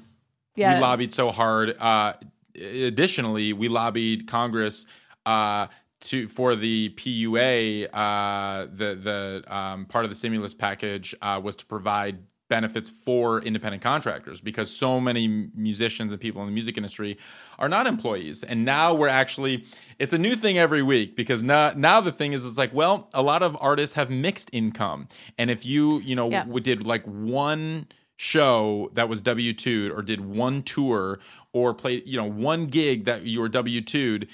we, 0.55 0.61
yeah. 0.61 0.75
we 0.75 0.81
lobbied 0.81 1.11
so 1.11 1.31
hard. 1.31 1.75
Uh, 1.79 2.13
additionally, 2.55 3.51
we 3.51 3.67
lobbied 3.67 4.27
Congress. 4.27 4.85
Uh, 5.25 5.65
to 6.01 6.27
for 6.27 6.55
the 6.55 6.89
PUA, 6.89 7.89
uh, 7.91 8.67
the 8.71 8.93
the 8.93 9.43
um, 9.47 9.87
part 9.87 10.05
of 10.05 10.11
the 10.11 10.15
stimulus 10.15 10.53
package 10.53 11.15
uh, 11.23 11.41
was 11.43 11.55
to 11.55 11.65
provide 11.65 12.19
benefits 12.47 12.89
for 12.89 13.41
independent 13.41 13.81
contractors 13.81 14.39
because 14.39 14.69
so 14.69 14.99
many 14.99 15.49
musicians 15.55 16.11
and 16.11 16.21
people 16.21 16.41
in 16.41 16.47
the 16.47 16.53
music 16.53 16.77
industry 16.77 17.17
are 17.57 17.67
not 17.67 17.87
employees 17.87 18.43
and 18.43 18.63
now 18.63 18.93
we're 18.93 19.07
actually 19.07 19.65
it's 19.97 20.13
a 20.13 20.17
new 20.17 20.35
thing 20.35 20.57
every 20.57 20.83
week 20.83 21.15
because 21.15 21.41
now 21.41 21.71
now 21.75 21.99
the 21.99 22.11
thing 22.11 22.33
is 22.33 22.45
it's 22.45 22.57
like 22.57 22.73
well 22.73 23.09
a 23.13 23.21
lot 23.21 23.41
of 23.41 23.57
artists 23.59 23.95
have 23.95 24.09
mixed 24.09 24.49
income 24.53 25.07
and 25.37 25.49
if 25.49 25.65
you 25.65 25.99
you 26.01 26.15
know 26.15 26.29
yeah. 26.29 26.43
w- 26.43 26.59
did 26.59 26.85
like 26.85 27.03
one 27.05 27.87
show 28.17 28.89
that 28.93 29.09
was 29.09 29.21
W2'd 29.21 29.91
or 29.91 30.01
did 30.01 30.21
one 30.21 30.61
tour 30.63 31.19
or 31.51 31.73
played 31.73 32.05
you 32.05 32.17
know 32.17 32.29
one 32.29 32.67
gig 32.67 33.05
that 33.05 33.23
you 33.23 33.39
were 33.39 33.49
W2'd 33.49 34.27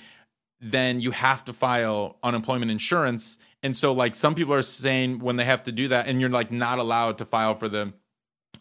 then 0.62 1.00
you 1.00 1.10
have 1.12 1.43
to 1.45 1.54
file 1.54 2.17
unemployment 2.21 2.71
insurance. 2.71 3.39
And 3.63 3.76
so, 3.76 3.91
like, 3.91 4.15
some 4.15 4.36
people 4.36 4.54
are 4.54 4.62
saying 4.62 5.19
when 5.19 5.36
they 5.36 5.43
have 5.43 5.63
to 5.63 5.71
do 5.71 5.88
that, 5.88 6.08
and 6.08 6.21
you're 6.21 6.30
like 6.30 6.52
not 6.52 6.78
allowed 6.78 7.17
to 7.17 7.26
file 7.26 7.56
for 7.56 7.67
the 7.67 7.93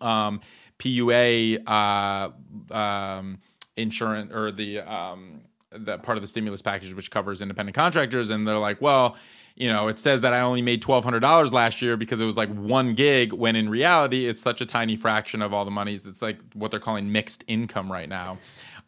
um, 0.00 0.40
PUA 0.78 1.68
uh, 1.68 2.74
um, 2.74 3.38
insurance 3.76 4.32
or 4.32 4.50
the 4.50 4.80
um, 4.80 5.42
that 5.72 6.02
part 6.02 6.18
of 6.18 6.22
the 6.22 6.28
stimulus 6.28 6.62
package 6.62 6.92
which 6.94 7.10
covers 7.10 7.42
independent 7.42 7.74
contractors, 7.74 8.30
and 8.30 8.46
they're 8.46 8.58
like, 8.58 8.80
well, 8.80 9.16
you 9.56 9.68
know, 9.68 9.88
it 9.88 9.98
says 9.98 10.22
that 10.22 10.32
I 10.32 10.40
only 10.40 10.62
made 10.62 10.82
twelve 10.82 11.04
hundred 11.04 11.20
dollars 11.20 11.52
last 11.52 11.82
year 11.82 11.96
because 11.96 12.20
it 12.20 12.24
was 12.24 12.36
like 12.36 12.52
one 12.52 12.94
gig, 12.94 13.32
when 13.32 13.56
in 13.56 13.68
reality 13.68 14.26
it's 14.26 14.40
such 14.40 14.60
a 14.60 14.66
tiny 14.66 14.96
fraction 14.96 15.42
of 15.42 15.52
all 15.52 15.64
the 15.64 15.70
monies. 15.70 16.06
It's 16.06 16.22
like 16.22 16.38
what 16.54 16.70
they're 16.70 16.80
calling 16.80 17.12
mixed 17.12 17.44
income 17.46 17.90
right 17.90 18.08
now. 18.08 18.38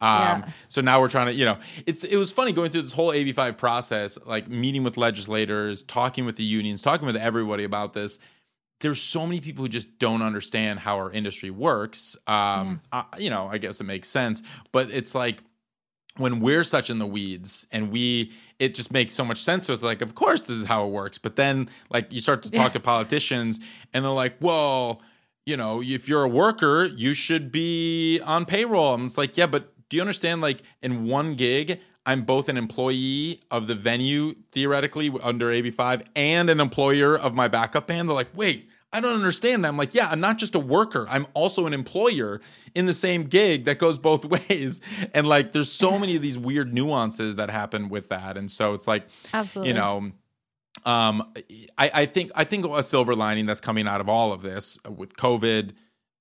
Um, 0.02 0.42
yeah. 0.42 0.48
So 0.68 0.80
now 0.80 1.00
we're 1.00 1.08
trying 1.08 1.28
to, 1.28 1.32
you 1.32 1.44
know, 1.44 1.58
it's 1.86 2.02
it 2.02 2.16
was 2.16 2.32
funny 2.32 2.52
going 2.52 2.72
through 2.72 2.82
this 2.82 2.92
whole 2.92 3.10
AB5 3.10 3.56
process, 3.56 4.18
like 4.26 4.48
meeting 4.48 4.82
with 4.82 4.96
legislators, 4.96 5.84
talking 5.84 6.24
with 6.24 6.36
the 6.36 6.42
unions, 6.42 6.82
talking 6.82 7.06
with 7.06 7.16
everybody 7.16 7.62
about 7.62 7.92
this. 7.92 8.18
There's 8.82 9.00
so 9.00 9.26
many 9.26 9.40
people 9.40 9.64
who 9.64 9.68
just 9.68 9.98
don't 9.98 10.20
understand 10.20 10.78
how 10.78 10.96
our 10.96 11.10
industry 11.10 11.50
works. 11.50 12.16
Um, 12.26 12.82
yeah. 12.92 13.04
I, 13.12 13.18
you 13.18 13.30
know, 13.30 13.48
I 13.50 13.58
guess 13.58 13.80
it 13.80 13.84
makes 13.84 14.08
sense, 14.08 14.42
but 14.70 14.90
it's 14.90 15.14
like 15.14 15.42
when 16.18 16.40
we're 16.40 16.64
such 16.64 16.90
in 16.90 16.98
the 16.98 17.06
weeds 17.06 17.66
and 17.72 17.90
we 17.90 18.32
it 18.58 18.74
just 18.74 18.92
makes 18.92 19.14
so 19.14 19.24
much 19.24 19.42
sense 19.42 19.64
to 19.64 19.72
us 19.72 19.82
like 19.82 20.02
of 20.02 20.14
course 20.14 20.42
this 20.42 20.58
is 20.58 20.66
how 20.66 20.86
it 20.86 20.90
works 20.90 21.16
but 21.16 21.36
then 21.36 21.70
like 21.88 22.12
you 22.12 22.20
start 22.20 22.42
to 22.42 22.50
talk 22.50 22.66
yeah. 22.66 22.72
to 22.74 22.80
politicians 22.80 23.58
and 23.94 24.04
they're 24.04 24.12
like 24.12 24.34
well 24.38 25.00
you 25.46 25.56
know 25.56 25.80
if 25.82 26.10
you're 26.10 26.22
a 26.22 26.28
worker 26.28 26.84
you 26.84 27.14
should 27.14 27.50
be 27.50 28.20
on 28.26 28.44
payroll 28.44 28.92
and 28.92 29.06
it's 29.06 29.16
like 29.16 29.38
yeah 29.38 29.46
but 29.46 29.72
do 29.92 29.96
you 29.96 30.00
understand? 30.00 30.40
Like 30.40 30.62
in 30.80 31.04
one 31.04 31.34
gig, 31.34 31.78
I'm 32.06 32.22
both 32.24 32.48
an 32.48 32.56
employee 32.56 33.42
of 33.50 33.66
the 33.66 33.74
venue 33.74 34.34
theoretically 34.50 35.12
under 35.22 35.48
AB5 35.48 36.06
and 36.16 36.48
an 36.48 36.60
employer 36.60 37.14
of 37.18 37.34
my 37.34 37.46
backup 37.46 37.88
band. 37.88 38.08
They're 38.08 38.14
like, 38.16 38.34
wait, 38.34 38.70
I 38.92 39.00
don't 39.00 39.14
understand 39.14 39.64
that. 39.64 39.68
I'm 39.68 39.76
like, 39.76 39.94
yeah, 39.94 40.08
I'm 40.08 40.20
not 40.20 40.38
just 40.38 40.54
a 40.54 40.58
worker. 40.58 41.06
I'm 41.08 41.26
also 41.34 41.66
an 41.66 41.72
employer 41.72 42.40
in 42.74 42.86
the 42.86 42.94
same 42.94 43.24
gig 43.24 43.64
that 43.64 43.78
goes 43.78 43.98
both 43.98 44.24
ways. 44.50 44.80
And 45.14 45.26
like, 45.26 45.52
there's 45.52 45.72
so 45.72 45.98
many 45.98 46.16
of 46.16 46.22
these 46.22 46.38
weird 46.38 46.72
nuances 46.72 47.36
that 47.36 47.50
happen 47.50 47.88
with 47.88 48.08
that. 48.10 48.36
And 48.36 48.50
so 48.50 48.74
it's 48.74 48.86
like, 48.86 49.06
absolutely, 49.32 49.70
you 49.72 49.78
know, 49.78 50.12
um, 50.84 51.32
I, 51.78 51.90
I 51.94 52.06
think 52.06 52.32
I 52.34 52.44
think 52.44 52.66
a 52.66 52.82
silver 52.82 53.14
lining 53.14 53.46
that's 53.46 53.60
coming 53.60 53.86
out 53.86 54.00
of 54.00 54.08
all 54.08 54.32
of 54.32 54.42
this 54.42 54.78
with 54.88 55.16
COVID, 55.16 55.72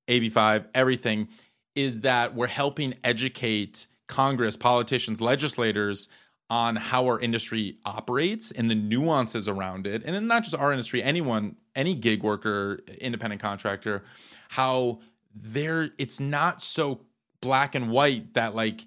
AB5, 0.08 0.66
everything 0.76 1.30
is 1.74 2.02
that 2.02 2.36
we're 2.36 2.48
helping 2.48 2.94
educate 3.04 3.88
Congress, 4.08 4.58
politicians, 4.58 5.22
legislators 5.22 6.10
on 6.50 6.76
how 6.76 7.06
our 7.06 7.18
industry 7.20 7.78
operates 7.86 8.52
and 8.52 8.70
the 8.70 8.76
nuances 8.76 9.48
around 9.48 9.88
it. 9.88 10.04
And 10.06 10.14
then 10.14 10.28
not 10.28 10.44
just 10.44 10.54
our 10.54 10.74
industry, 10.74 11.02
anyone, 11.02 11.56
any 11.76 11.94
gig 11.94 12.24
worker, 12.24 12.80
independent 13.00 13.42
contractor, 13.42 14.04
how 14.50 15.00
there 15.34 15.90
it's 15.98 16.20
not 16.20 16.62
so 16.62 17.02
black 17.42 17.76
and 17.76 17.90
white 17.90 18.34
that 18.34 18.54
like 18.54 18.82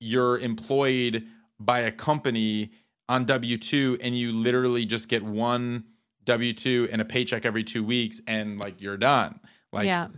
you're 0.00 0.38
employed 0.38 1.26
by 1.60 1.80
a 1.80 1.92
company 1.92 2.70
on 3.08 3.24
W 3.24 3.56
2 3.56 3.98
and 4.00 4.16
you 4.16 4.32
literally 4.32 4.84
just 4.84 5.08
get 5.08 5.22
one 5.22 5.84
W 6.24 6.52
2 6.52 6.88
and 6.92 7.00
a 7.00 7.04
paycheck 7.04 7.44
every 7.44 7.64
two 7.64 7.82
weeks 7.82 8.20
and 8.26 8.58
like 8.58 8.80
you're 8.80 8.96
done. 8.96 9.40
Like, 9.72 9.86
yeah. 9.86 10.08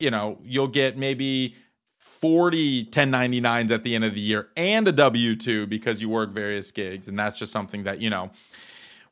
you 0.00 0.10
know, 0.10 0.38
you'll 0.42 0.68
get 0.68 0.96
maybe 0.96 1.54
40 1.98 2.86
1099s 2.86 3.70
at 3.70 3.82
the 3.82 3.94
end 3.94 4.04
of 4.04 4.14
the 4.14 4.20
year 4.20 4.48
and 4.56 4.88
a 4.88 4.92
W 4.92 5.36
2 5.36 5.66
because 5.66 6.00
you 6.00 6.08
work 6.08 6.32
various 6.32 6.70
gigs. 6.70 7.08
And 7.08 7.18
that's 7.18 7.38
just 7.38 7.52
something 7.52 7.84
that, 7.84 8.00
you 8.00 8.10
know, 8.10 8.30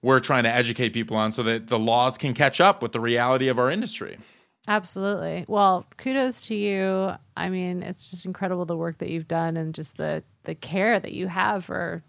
we're 0.02 0.20
trying 0.20 0.42
to 0.42 0.50
educate 0.50 0.90
people 0.90 1.16
on 1.16 1.32
so 1.32 1.42
that 1.44 1.68
the 1.68 1.78
laws 1.78 2.18
can 2.18 2.34
catch 2.34 2.60
up 2.60 2.82
with 2.82 2.92
the 2.92 3.00
reality 3.00 3.48
of 3.48 3.58
our 3.58 3.70
industry. 3.70 4.18
Absolutely. 4.68 5.44
Well, 5.48 5.86
kudos 5.96 6.46
to 6.46 6.54
you. 6.54 7.12
I 7.36 7.48
mean, 7.48 7.82
it's 7.82 8.10
just 8.10 8.24
incredible 8.24 8.64
the 8.64 8.76
work 8.76 8.98
that 8.98 9.08
you've 9.08 9.28
done 9.28 9.56
and 9.56 9.74
just 9.74 9.96
the 9.96 10.22
the 10.44 10.54
care 10.54 10.98
that 10.98 11.12
you 11.12 11.28
have 11.28 11.64
for 11.64 12.02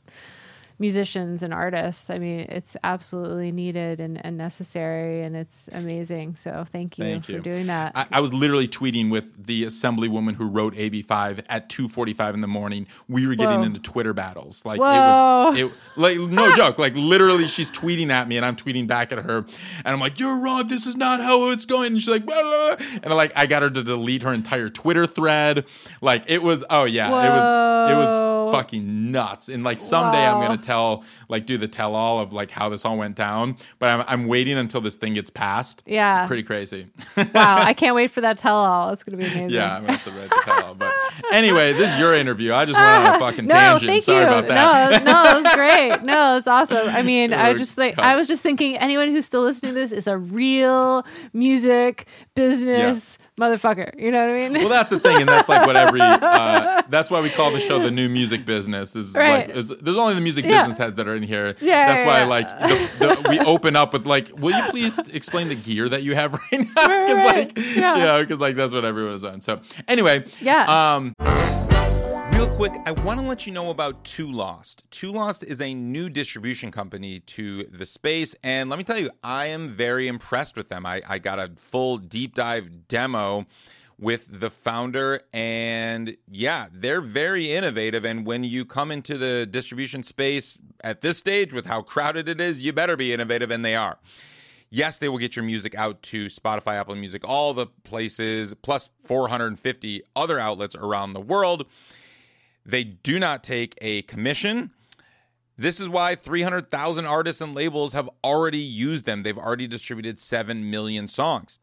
musicians 0.84 1.41
and 1.41 1.54
artists. 1.54 2.10
I 2.10 2.19
mean, 2.19 2.41
it's 2.41 2.76
absolutely 2.84 3.54
needed 3.54 4.02
and, 4.02 4.24
and 4.26 4.38
necessary, 4.38 5.24
and 5.24 5.34
it's 5.34 5.69
amazing. 5.72 6.36
So 6.36 6.65
thank 6.69 6.98
you 6.98 7.06
Thank 7.06 7.26
for 7.26 7.32
you. 7.32 7.39
doing 7.39 7.67
that. 7.67 7.93
I, 7.96 8.06
I 8.12 8.19
was 8.19 8.34
literally 8.34 8.67
tweeting 8.67 9.10
with 9.10 9.46
the 9.48 9.63
assemblywoman 9.63 10.36
who 10.36 10.46
wrote 10.46 10.76
AB5 10.76 11.46
at 11.48 11.69
2:45 11.69 12.34
in 12.34 12.41
the 12.41 12.48
morning. 12.48 12.86
We 13.08 13.26
were 13.26 13.36
getting 13.36 13.60
Whoa. 13.60 13.65
into 13.65 13.80
Twitter 13.80 14.13
battles. 14.13 14.65
Like 14.65 14.82
Whoa. 14.82 15.54
it 15.56 15.63
was, 15.63 15.72
it, 15.72 15.72
like 15.96 16.19
no 16.19 16.52
joke. 16.56 16.78
Like 16.78 16.96
literally, 16.98 17.48
she's 17.48 17.72
tweeting 17.72 18.10
at 18.10 18.28
me, 18.28 18.36
and 18.36 18.46
I'm 18.46 18.58
tweeting 18.58 18.86
back 18.86 19.13
at 19.13 19.19
her, 19.19 19.38
and 19.38 19.88
I'm 19.88 20.02
like, 20.02 20.19
"You're 20.19 20.41
wrong. 20.41 20.67
This 20.67 20.86
is 20.86 20.98
not 20.98 21.22
how 21.22 21.50
it's 21.52 21.65
going." 21.65 21.93
And 21.93 22.02
she's 22.02 22.10
like, 22.10 22.26
blah, 22.26 22.41
blah, 22.41 22.76
blah. 22.76 22.86
and 23.04 23.13
like 23.13 23.32
I 23.38 23.46
got 23.46 23.62
her 23.62 23.69
to 23.69 23.84
delete 23.84 24.24
her 24.24 24.34
entire 24.34 24.69
Twitter 24.69 25.08
thread. 25.08 25.65
Like 26.02 26.26
it 26.28 26.43
was, 26.43 26.65
oh 26.69 26.84
yeah, 26.84 27.08
it 27.08 27.30
was, 27.30 27.91
it 27.91 27.96
was 27.96 28.34
fucking 28.53 29.11
nuts. 29.11 29.49
And 29.49 29.63
like 29.63 29.79
someday 29.79 30.25
I'm 30.25 30.39
gonna 30.39 30.57
tell, 30.57 31.03
like, 31.29 31.45
do 31.45 31.57
the 31.57 31.67
tell 31.67 31.95
all 31.95 32.19
of 32.19 32.33
like 32.33 32.51
how 32.51 32.69
this 32.69 32.85
all 32.85 32.97
went 32.97 33.15
down. 33.15 33.57
But 33.79 33.89
I'm, 33.89 34.05
I'm 34.07 34.27
waiting 34.27 34.57
until 34.57 34.81
this 34.81 34.95
thing 34.95 35.15
gets 35.15 35.29
passed. 35.29 35.83
Yeah. 35.85 36.27
pretty 36.27 36.43
crazy. 36.43 36.87
wow, 37.17 37.63
I 37.63 37.73
can't 37.77 37.95
wait 37.95 38.11
for 38.11 38.21
that 38.21 38.37
tell 38.37 38.57
all. 38.57 38.91
It's 38.91 39.03
going 39.03 39.17
to 39.17 39.23
be 39.25 39.31
amazing. 39.31 39.49
Yeah, 39.49 39.75
I'm 39.75 39.81
gonna 39.81 39.93
have 39.93 40.03
to 40.05 40.11
write 40.11 40.29
the 40.29 40.41
tell 40.43 40.65
all. 40.65 40.75
But 40.75 40.93
anyway, 41.31 41.73
this 41.73 41.91
is 41.93 41.99
your 41.99 42.13
interview. 42.13 42.53
I 42.53 42.65
just 42.65 42.77
went 42.77 42.89
on 42.89 43.05
a 43.05 43.09
ah, 43.15 43.19
fucking 43.19 43.45
no, 43.45 43.55
tangent. 43.55 43.89
thank 43.89 44.03
Sorry 44.03 44.21
you. 44.21 44.27
about 44.27 44.47
that. 44.47 45.03
No, 45.03 45.11
no, 45.11 45.31
it 45.31 45.43
was 45.43 45.53
great. 45.53 46.03
No, 46.13 46.37
it's 46.37 46.47
awesome. 46.47 46.89
I 46.89 47.01
mean, 47.01 47.33
I 47.33 47.53
just 47.53 47.77
like 47.77 47.95
cut. 47.95 48.05
I 48.05 48.15
was 48.15 48.27
just 48.27 48.43
thinking 48.43 48.77
anyone 48.77 49.09
who's 49.09 49.25
still 49.25 49.41
listening 49.41 49.73
to 49.73 49.79
this 49.79 49.91
is 49.91 50.05
a 50.05 50.17
real 50.17 51.05
music 51.33 52.07
business 52.35 53.17
motherfucker. 53.39 54.00
You 54.00 54.12
know 54.12 54.28
what 54.28 54.36
I 54.41 54.50
mean? 54.50 54.54
well, 54.54 54.69
that's 54.69 54.89
the 54.89 55.00
thing, 55.00 55.17
and 55.19 55.28
that's 55.30 55.50
like 55.50 55.65
what 55.65 55.76
every. 55.76 56.02
Uh, 56.34 56.82
that's 56.89 57.10
why 57.12 57.19
we 57.22 57.30
call 57.30 57.52
the 57.52 57.60
show 57.60 57.80
the 57.80 57.91
new 57.91 58.08
music 58.10 58.46
business. 58.46 58.96
Is 58.96 59.15
Right. 59.15 59.48
like 59.48 59.56
is, 59.58 59.69
there's 59.82 59.98
only 59.98 60.13
the 60.15 60.22
music 60.22 60.46
Yeah. 60.46 60.60
business 60.62 60.78
heads 60.78 60.96
that 60.98 61.08
are 61.08 61.15
in 61.15 61.24
here. 61.24 61.56
Yeah, 61.62 61.88
that's 61.88 62.02
yeah, 62.02 62.08
why 62.08 62.19
yeah. 62.19 62.26
like 62.26 62.50
the, 62.60 63.22
the, 63.24 63.30
we 63.30 63.39
open 63.39 63.76
up 63.76 63.93
with 63.93 64.06
like, 64.06 64.30
will 64.38 64.52
you 64.56 64.63
please 64.69 65.00
explain 65.00 65.48
the 65.50 65.56
gear 65.56 65.88
that 65.89 66.04
you 66.04 66.15
have 66.15 66.34
right 66.52 66.52
now? 66.60 66.65
Because 66.67 67.17
Right, 67.17 67.36
like, 67.56 67.58
yeah. 67.76 67.96
you 67.98 68.04
know, 68.04 68.22
because 68.22 68.39
like 68.39 68.56
that's 68.56 68.74
what 68.74 68.86
everyone 68.86 69.13
is 69.13 69.24
on. 69.24 69.41
So 69.41 69.60
anyway, 69.88 70.26
Yeah. 70.39 70.96
Um, 70.96 71.15
Real 72.43 72.56
quick, 72.58 72.73
I 72.86 72.91
want 72.91 73.21
to 73.21 73.25
let 73.25 73.47
you 73.47 73.53
know 73.53 73.69
about 73.69 74.03
Too 74.03 74.29
Lost. 74.29 74.84
Too 74.91 75.13
Lost 75.13 75.45
is 75.45 75.62
a 75.62 75.73
new 75.73 76.10
distribution 76.10 76.71
company 76.71 77.19
to 77.19 77.63
the 77.63 77.86
space, 77.86 78.36
and 78.43 78.69
let 78.69 78.77
me 78.77 78.84
tell 78.84 78.97
you, 78.97 79.12
I 79.23 79.45
am 79.45 79.69
very 79.69 80.10
impressed 80.10 80.58
with 80.58 80.67
them. 80.67 80.86
I, 80.86 81.01
I 81.08 81.19
got 81.19 81.39
a 81.39 81.53
full 81.56 81.97
deep 81.97 82.36
dive 82.36 82.89
demo 82.89 83.45
with 83.97 84.27
the 84.29 84.49
founder, 84.49 85.21
and 85.32 86.17
yeah, 86.29 86.67
they're 86.73 86.99
very 86.99 87.49
innovative. 87.49 88.03
And 88.03 88.25
when 88.25 88.43
you 88.43 88.65
come 88.65 88.91
into 88.91 89.17
the 89.17 89.45
distribution 89.45 90.03
space 90.03 90.58
at 90.84 90.99
this 90.99 91.17
stage 91.17 91.53
with 91.53 91.65
how 91.65 91.82
crowded 91.82 92.27
it 92.27 92.41
is, 92.41 92.62
you 92.62 92.73
better 92.73 92.97
be 92.97 93.13
innovative, 93.13 93.51
and 93.51 93.63
they 93.63 93.77
are. 93.77 93.99
Yes, 94.69 94.99
they 94.99 95.08
will 95.08 95.17
get 95.17 95.38
your 95.38 95.45
music 95.45 95.75
out 95.75 96.01
to 96.01 96.25
Spotify, 96.25 96.73
Apple 96.73 96.95
Music, 96.95 97.25
all 97.25 97.53
the 97.53 97.67
places, 97.86 98.53
plus 98.62 98.89
450 98.99 100.01
other 100.13 100.38
outlets 100.41 100.75
around 100.75 101.13
the 101.13 101.21
world. 101.21 101.67
They 102.65 102.84
do 102.84 103.19
not 103.19 103.43
take 103.43 103.78
a 103.82 104.04
commission. 104.04 104.71
This 105.58 105.80
is 105.80 105.89
why 105.89 106.15
300,000 106.15 107.06
artists 107.06 107.41
and 107.41 107.54
labels 107.54 107.93
have 107.93 108.10
already 108.23 108.60
used 108.60 109.06
them. 109.06 109.23
They've 109.23 109.38
already 109.38 109.67
distributed 109.67 110.19
7 110.19 110.69
million 110.69 111.08
songs. 111.08 111.60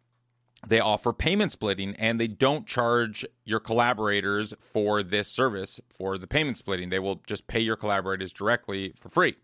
They 0.66 0.78
offer 0.78 1.12
payment 1.12 1.52
splitting 1.52 1.94
and 1.96 2.20
they 2.20 2.28
don't 2.28 2.66
charge 2.66 3.24
your 3.44 3.60
collaborators 3.60 4.52
for 4.60 5.02
this 5.02 5.28
service 5.28 5.80
for 5.88 6.18
the 6.18 6.26
payment 6.26 6.58
splitting. 6.58 6.90
They 6.90 6.98
will 6.98 7.22
just 7.26 7.46
pay 7.46 7.60
your 7.60 7.76
collaborators 7.76 8.32
directly 8.32 8.92
for 8.94 9.08
free. 9.08 9.36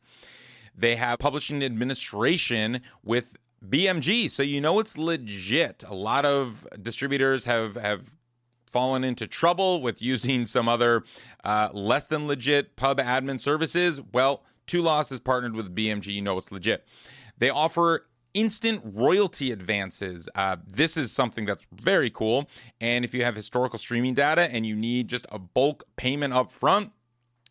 They 0.77 0.97
have 0.97 1.19
publishing 1.19 1.65
administration 1.65 2.83
with 3.03 3.37
BMG, 3.67 4.31
so 4.31 4.43
you 4.43 4.61
know 4.61 4.79
it's 4.79 4.99
legit. 4.99 5.83
A 5.89 5.95
lot 5.95 6.27
of 6.27 6.67
distributors 6.81 7.47
have 7.47 7.77
have 7.77 8.11
fallen 8.67 9.05
into 9.05 9.27
trouble 9.27 9.81
with 9.81 10.03
using 10.03 10.47
some 10.47 10.69
other 10.69 11.05
uh, 11.45 11.69
less 11.73 12.07
than 12.07 12.27
legit 12.27 12.77
pub 12.77 12.99
admin 12.99 13.41
services. 13.41 14.01
Well, 14.13 14.43
Too 14.67 14.83
Lost 14.83 15.13
is 15.13 15.21
partnered 15.21 15.55
with 15.55 15.75
BMG. 15.75 16.09
You 16.09 16.23
know 16.23 16.39
it's 16.39 16.53
legit. 16.53 16.87
They 17.39 17.51
offer 17.51 18.07
instant 18.35 18.83
royalty 18.85 19.51
advances. 19.51 20.29
Uh, 20.35 20.57
this 20.67 20.97
is 20.97 21.11
something 21.11 21.47
that's 21.47 21.67
very 21.73 22.11
cool. 22.11 22.49
And 22.81 23.05
if 23.05 23.15
you 23.15 23.25
have 23.25 23.35
historical 23.35 23.79
streaming 23.79 24.15
data 24.15 24.43
and 24.53 24.67
you 24.67 24.77
need 24.77 25.09
just 25.09 25.27
a 25.31 25.39
bulk 25.39 25.85
payment 25.97 26.35
up 26.35 26.51
front, 26.51 26.93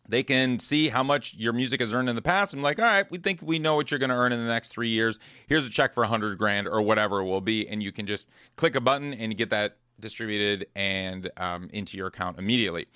they 0.08 0.22
can 0.22 0.60
see 0.60 0.88
how 0.88 1.02
much 1.02 1.34
your 1.34 1.52
music 1.52 1.80
has 1.80 1.92
earned 1.92 2.08
in 2.08 2.16
the 2.16 2.22
past 2.22 2.54
I'm 2.54 2.62
like 2.62 2.78
all 2.78 2.84
right 2.84 3.10
we 3.10 3.18
think 3.18 3.40
we 3.42 3.58
know 3.58 3.74
what 3.74 3.90
you're 3.90 3.98
going 3.98 4.10
to 4.10 4.16
earn 4.16 4.32
in 4.32 4.38
the 4.38 4.46
next 4.46 4.68
three 4.68 4.88
years 4.88 5.18
here's 5.48 5.66
a 5.66 5.70
check 5.70 5.94
for 5.94 6.04
a 6.04 6.06
hundred 6.06 6.38
grand 6.38 6.68
or 6.68 6.80
whatever 6.80 7.20
it 7.20 7.24
will 7.24 7.40
be 7.40 7.66
and 7.66 7.82
you 7.82 7.92
can 7.92 8.06
just 8.06 8.28
click 8.56 8.76
a 8.76 8.80
button 8.80 9.12
and 9.14 9.36
get 9.36 9.50
that 9.50 9.78
distributed 10.00 10.66
and 10.74 11.30
um, 11.36 11.68
into 11.72 11.96
your 11.96 12.08
account 12.08 12.38
immediately 12.38 12.86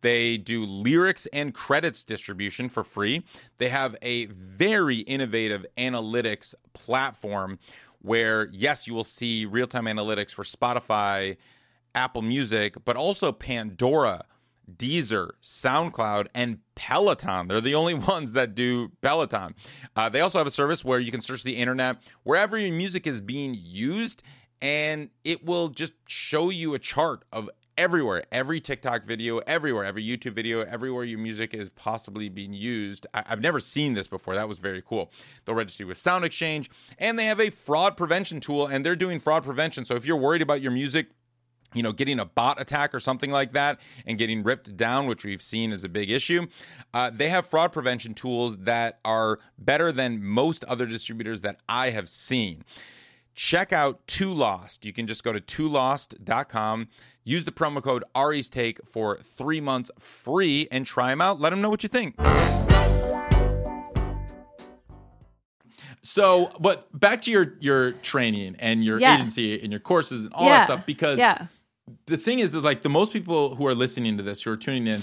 they 0.00 0.36
do 0.36 0.64
lyrics 0.64 1.26
and 1.32 1.54
credits 1.54 2.04
distribution 2.04 2.68
for 2.68 2.84
free 2.84 3.24
they 3.58 3.68
have 3.68 3.96
a 4.02 4.26
very 4.26 4.98
innovative 4.98 5.66
analytics 5.76 6.54
platform 6.72 7.58
where 8.00 8.48
yes 8.52 8.86
you 8.86 8.94
will 8.94 9.04
see 9.04 9.44
real-time 9.44 9.86
analytics 9.86 10.32
for 10.32 10.44
spotify 10.44 11.36
apple 11.94 12.22
music 12.22 12.76
but 12.84 12.96
also 12.96 13.32
pandora 13.32 14.24
Deezer, 14.76 15.30
SoundCloud, 15.42 16.28
and 16.34 16.58
Peloton. 16.74 17.48
They're 17.48 17.60
the 17.60 17.74
only 17.74 17.94
ones 17.94 18.32
that 18.32 18.54
do 18.54 18.90
Peloton. 19.00 19.54
Uh, 19.96 20.08
they 20.08 20.20
also 20.20 20.38
have 20.38 20.46
a 20.46 20.50
service 20.50 20.84
where 20.84 20.98
you 20.98 21.10
can 21.10 21.20
search 21.20 21.42
the 21.42 21.56
internet 21.56 21.96
wherever 22.24 22.58
your 22.58 22.72
music 22.72 23.06
is 23.06 23.20
being 23.20 23.56
used, 23.58 24.22
and 24.60 25.10
it 25.24 25.44
will 25.44 25.68
just 25.68 25.92
show 26.06 26.50
you 26.50 26.74
a 26.74 26.78
chart 26.78 27.24
of 27.32 27.48
everywhere, 27.76 28.24
every 28.32 28.60
TikTok 28.60 29.04
video, 29.04 29.38
everywhere, 29.38 29.84
every 29.84 30.04
YouTube 30.04 30.32
video, 30.32 30.62
everywhere 30.62 31.04
your 31.04 31.20
music 31.20 31.54
is 31.54 31.70
possibly 31.70 32.28
being 32.28 32.52
used. 32.52 33.06
I- 33.14 33.22
I've 33.26 33.40
never 33.40 33.60
seen 33.60 33.94
this 33.94 34.08
before. 34.08 34.34
That 34.34 34.48
was 34.48 34.58
very 34.58 34.82
cool. 34.82 35.12
They'll 35.44 35.54
register 35.54 35.84
you 35.84 35.86
with 35.86 35.98
Sound 35.98 36.24
Exchange, 36.24 36.68
and 36.98 37.16
they 37.16 37.26
have 37.26 37.40
a 37.40 37.50
fraud 37.50 37.96
prevention 37.96 38.40
tool, 38.40 38.66
and 38.66 38.84
they're 38.84 38.96
doing 38.96 39.20
fraud 39.20 39.44
prevention. 39.44 39.84
So 39.84 39.94
if 39.94 40.04
you're 40.04 40.16
worried 40.16 40.42
about 40.42 40.60
your 40.60 40.72
music 40.72 41.08
you 41.74 41.82
know, 41.82 41.92
getting 41.92 42.18
a 42.18 42.24
bot 42.24 42.58
attack 42.60 42.94
or 42.94 43.00
something 43.00 43.30
like 43.30 43.52
that 43.52 43.78
and 44.06 44.16
getting 44.16 44.42
ripped 44.42 44.74
down, 44.74 45.06
which 45.06 45.24
we've 45.24 45.42
seen 45.42 45.70
is 45.70 45.84
a 45.84 45.88
big 45.88 46.10
issue. 46.10 46.46
Uh, 46.94 47.10
they 47.10 47.28
have 47.28 47.46
fraud 47.46 47.72
prevention 47.72 48.14
tools 48.14 48.56
that 48.56 48.98
are 49.04 49.38
better 49.58 49.92
than 49.92 50.24
most 50.24 50.64
other 50.64 50.86
distributors 50.86 51.42
that 51.42 51.60
I 51.68 51.90
have 51.90 52.08
seen. 52.08 52.64
Check 53.38 53.72
out 53.72 54.04
Too 54.08 54.32
Lost. 54.34 54.84
You 54.84 54.92
can 54.92 55.06
just 55.06 55.22
go 55.22 55.32
to 55.32 55.40
toolost.com, 55.40 56.88
use 57.22 57.44
the 57.44 57.52
promo 57.52 57.80
code 57.80 58.02
Ari's 58.12 58.50
Take 58.50 58.80
for 58.84 59.16
three 59.16 59.60
months 59.60 59.92
free, 60.00 60.66
and 60.72 60.84
try 60.84 61.10
them 61.10 61.20
out. 61.20 61.40
Let 61.40 61.50
them 61.50 61.60
know 61.60 61.70
what 61.70 61.84
you 61.84 61.88
think. 61.88 62.16
So, 66.02 66.50
but 66.58 66.88
back 66.98 67.22
to 67.22 67.30
your 67.30 67.54
your 67.60 67.92
training 67.92 68.56
and 68.58 68.84
your 68.84 68.98
Yeah. 68.98 69.14
agency 69.14 69.62
and 69.62 69.70
your 69.70 69.80
courses 69.80 70.24
and 70.24 70.34
all 70.34 70.44
yeah. 70.46 70.58
that 70.58 70.64
stuff, 70.64 70.84
because 70.84 71.20
yeah, 71.20 71.46
the 72.06 72.16
thing 72.16 72.40
is 72.40 72.50
that 72.52 72.64
like 72.64 72.82
the 72.82 72.88
most 72.88 73.12
people 73.12 73.54
who 73.54 73.68
are 73.68 73.74
listening 73.74 74.16
to 74.16 74.24
this 74.24 74.42
who 74.42 74.50
are 74.50 74.56
tuning 74.56 74.88
in 74.88 75.02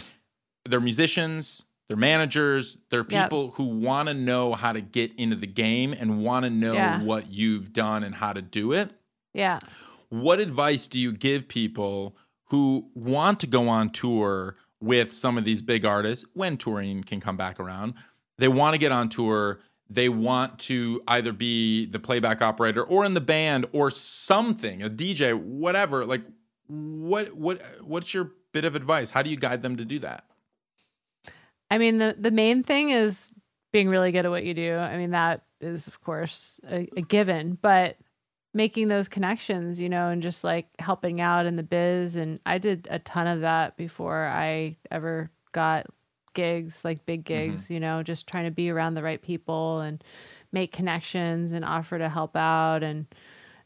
they're 0.66 0.82
musicians 0.82 1.64
they're 1.88 1.98
managers. 1.98 2.78
They're 2.90 3.06
Yep. 3.08 3.24
people 3.26 3.52
who 3.52 3.64
want 3.66 4.08
to 4.10 4.14
know 4.14 4.54
how 4.54 4.74
to 4.74 4.82
get 4.82 5.14
into 5.18 5.36
the 5.36 5.48
game 5.48 5.94
and 5.94 6.24
want 6.24 6.44
to 6.46 6.50
know 6.50 6.74
Yeah. 6.74 7.04
what 7.04 7.30
you've 7.32 7.74
done 7.74 8.04
and 8.04 8.16
how 8.16 8.34
to 8.34 8.42
do 8.42 8.72
it. 8.74 8.92
Yeah. 9.34 9.60
what 10.10 10.40
advice 10.40 10.88
do 10.88 10.98
you 11.00 11.12
give 11.12 11.48
people 11.48 12.16
who 12.50 12.90
want 12.94 13.40
to 13.42 13.48
go 13.48 13.68
on 13.68 13.90
tour 13.90 14.56
with 14.80 15.12
some 15.12 15.38
of 15.38 15.44
these 15.44 15.62
big 15.64 15.84
artists 15.84 16.24
when 16.34 16.58
touring 16.58 17.04
can 17.04 17.20
come 17.20 17.36
back 17.36 17.60
around? 17.60 17.96
They 18.38 18.48
want 18.48 18.76
to 18.76 18.78
get 18.78 18.92
on 18.92 19.10
tour. 19.10 19.60
They 19.90 20.10
want 20.10 20.60
to 20.60 21.02
either 21.08 21.34
be 21.34 21.86
the 21.86 22.00
playback 22.00 22.42
operator 22.42 22.84
or 22.84 23.04
in 23.04 23.14
the 23.14 23.22
band 23.22 23.66
or 23.74 23.90
something 23.92 24.82
a 24.84 24.90
dj 24.90 25.34
whatever. 25.34 26.06
Like 26.06 26.24
what 26.68 27.34
what 27.36 27.62
what's 27.84 28.14
your 28.14 28.32
bit 28.54 28.64
of 28.66 28.76
advice? 28.76 29.10
How 29.12 29.22
do 29.22 29.30
you 29.30 29.38
guide 29.38 29.62
them 29.62 29.76
to 29.78 29.86
do 29.86 30.00
that 30.00 30.26
I 31.76 31.78
mean, 31.78 31.98
the 31.98 32.16
the 32.18 32.32
main 32.32 32.64
thing 32.64 32.92
is 32.92 33.34
being 33.74 33.90
really 33.90 34.14
good 34.14 34.26
at 34.26 34.32
what 34.32 34.46
you 34.46 34.54
do. 34.54 34.76
I 34.78 34.98
mean, 34.98 35.12
that 35.12 35.44
is, 35.60 35.88
of 35.88 36.00
course, 36.00 36.62
a, 36.70 36.88
a 36.96 37.02
given, 37.02 37.58
but 37.62 37.98
making 38.54 38.88
those 38.88 39.10
connections, 39.10 39.82
you 39.82 39.90
know, 39.90 40.08
and 40.08 40.24
just 40.24 40.46
like 40.46 40.68
helping 40.80 41.20
out 41.20 41.46
in 41.46 41.58
the 41.58 41.64
biz. 41.64 42.16
And 42.16 42.40
I 42.46 42.58
did 42.58 42.88
a 42.90 43.00
ton 43.00 43.28
of 43.28 43.42
that 43.42 43.76
before 43.76 44.26
I 44.28 44.78
ever 44.90 45.30
got 45.52 45.88
gigs, 46.34 46.86
like 46.86 47.06
big 47.06 47.26
Mm-hmm. 47.26 47.52
gigs, 47.52 47.70
you 47.70 47.82
know, 47.82 48.02
just 48.04 48.28
trying 48.28 48.46
to 48.46 48.52
be 48.52 48.70
around 48.70 48.94
the 48.94 49.04
right 49.04 49.22
people 49.22 49.82
and 49.82 50.02
make 50.54 50.72
connections 50.72 51.52
and 51.52 51.66
offer 51.66 51.98
to 52.00 52.08
help 52.08 52.38
out. 52.38 52.82
And, 52.84 53.08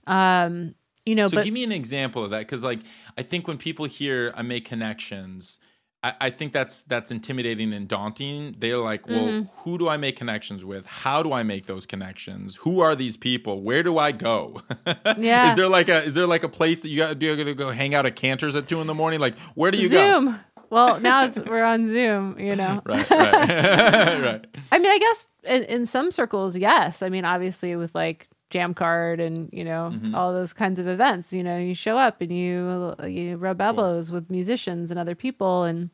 um, 0.08 0.74
you 1.06 1.14
know, 1.14 1.30
So 1.30 1.38
but 1.38 1.44
give 1.44 1.54
me 1.54 1.64
an 1.64 1.72
example 1.72 2.24
of 2.24 2.32
that, 2.32 2.40
because 2.40 2.64
like 2.64 2.80
I 3.16 3.22
think 3.22 3.48
when 3.48 3.60
people 3.60 3.86
hear 3.86 4.34
I 4.36 4.42
make 4.42 4.66
connections, 4.66 5.60
I, 6.02 6.14
I 6.22 6.30
think 6.30 6.54
that's 6.54 6.84
that's 6.84 7.12
intimidating 7.12 7.74
and 7.74 7.88
daunting. 7.88 8.56
They're 8.58 8.78
like, 8.78 9.08
well, 9.08 9.20
Mm-hmm. 9.28 9.50
who 9.64 9.78
do 9.78 9.90
I 9.90 9.98
make 9.98 10.16
connections 10.16 10.64
with? 10.64 10.86
How 10.86 11.22
do 11.24 11.34
I 11.34 11.44
make 11.44 11.66
those 11.66 11.86
connections? 11.86 12.56
Who 12.58 12.80
are 12.80 12.96
these 12.96 13.18
people? 13.18 13.62
Where 13.62 13.84
do 13.84 13.98
I 13.98 14.12
go? 14.14 14.62
Yeah. 15.18 15.52
is 15.52 15.56
there 15.58 15.68
like 15.68 15.90
a 15.90 16.04
is 16.04 16.16
there 16.16 16.26
like 16.28 16.44
a 16.44 16.50
place 16.50 16.82
that 16.84 16.90
you 16.90 16.98
got 16.98 17.20
do 17.20 17.26
you 17.26 17.36
gotta 17.36 17.54
go 17.54 17.70
hang 17.72 17.94
out 17.96 18.06
at 18.06 18.16
Canter's 18.16 18.56
at 18.56 18.70
two 18.70 18.80
in 18.82 18.88
the 18.88 18.94
morning? 18.94 19.20
Like 19.20 19.38
where 19.56 19.72
do 19.72 19.78
you 19.78 19.90
go? 19.90 20.20
Zoom. 20.22 20.40
Well, 20.70 21.00
now 21.00 21.26
it's, 21.26 21.38
we're 21.40 21.64
on 21.64 21.88
Zoom, 21.88 22.38
you 22.40 22.56
know. 22.56 22.82
Right, 22.86 23.10
right, 23.10 24.22
right. 24.22 24.46
I 24.72 24.78
mean, 24.78 24.92
I 24.92 25.00
guess 25.00 25.28
in, 25.44 25.64
in 25.64 25.86
some 25.88 26.12
circles, 26.12 26.56
yes. 26.56 27.02
I 27.02 27.10
mean, 27.10 27.26
obviously 27.26 27.76
with 27.76 27.96
like 27.96 28.28
Jam 28.50 28.74
Card 28.74 29.20
and 29.20 29.50
you 29.54 29.64
know 29.64 29.92
Mm-hmm. 29.94 30.16
all 30.16 30.34
those 30.34 30.54
kinds 30.54 30.80
of 30.80 30.88
events, 30.88 31.34
you 31.34 31.44
know, 31.44 31.58
you 31.58 31.74
show 31.76 31.98
up 31.98 32.22
and 32.22 32.32
you 32.32 32.96
you 33.08 33.38
rub 33.38 33.62
elbows 33.62 34.12
with 34.12 34.30
musicians 34.32 34.92
and 34.92 35.00
other 35.00 35.16
people 35.16 35.64
and 35.64 35.90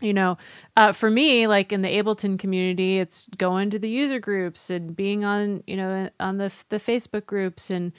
you 0.00 0.12
know 0.12 0.36
uh, 0.76 0.92
for 0.92 1.10
me 1.10 1.46
like 1.46 1.72
in 1.72 1.82
the 1.82 1.88
ableton 1.88 2.38
community 2.38 2.98
it's 2.98 3.28
going 3.36 3.70
to 3.70 3.78
the 3.78 3.88
user 3.88 4.18
groups 4.18 4.70
and 4.70 4.96
being 4.96 5.24
on 5.24 5.62
you 5.66 5.76
know 5.76 6.08
on 6.20 6.38
the 6.38 6.52
the 6.68 6.76
facebook 6.76 7.26
groups 7.26 7.70
and 7.70 7.92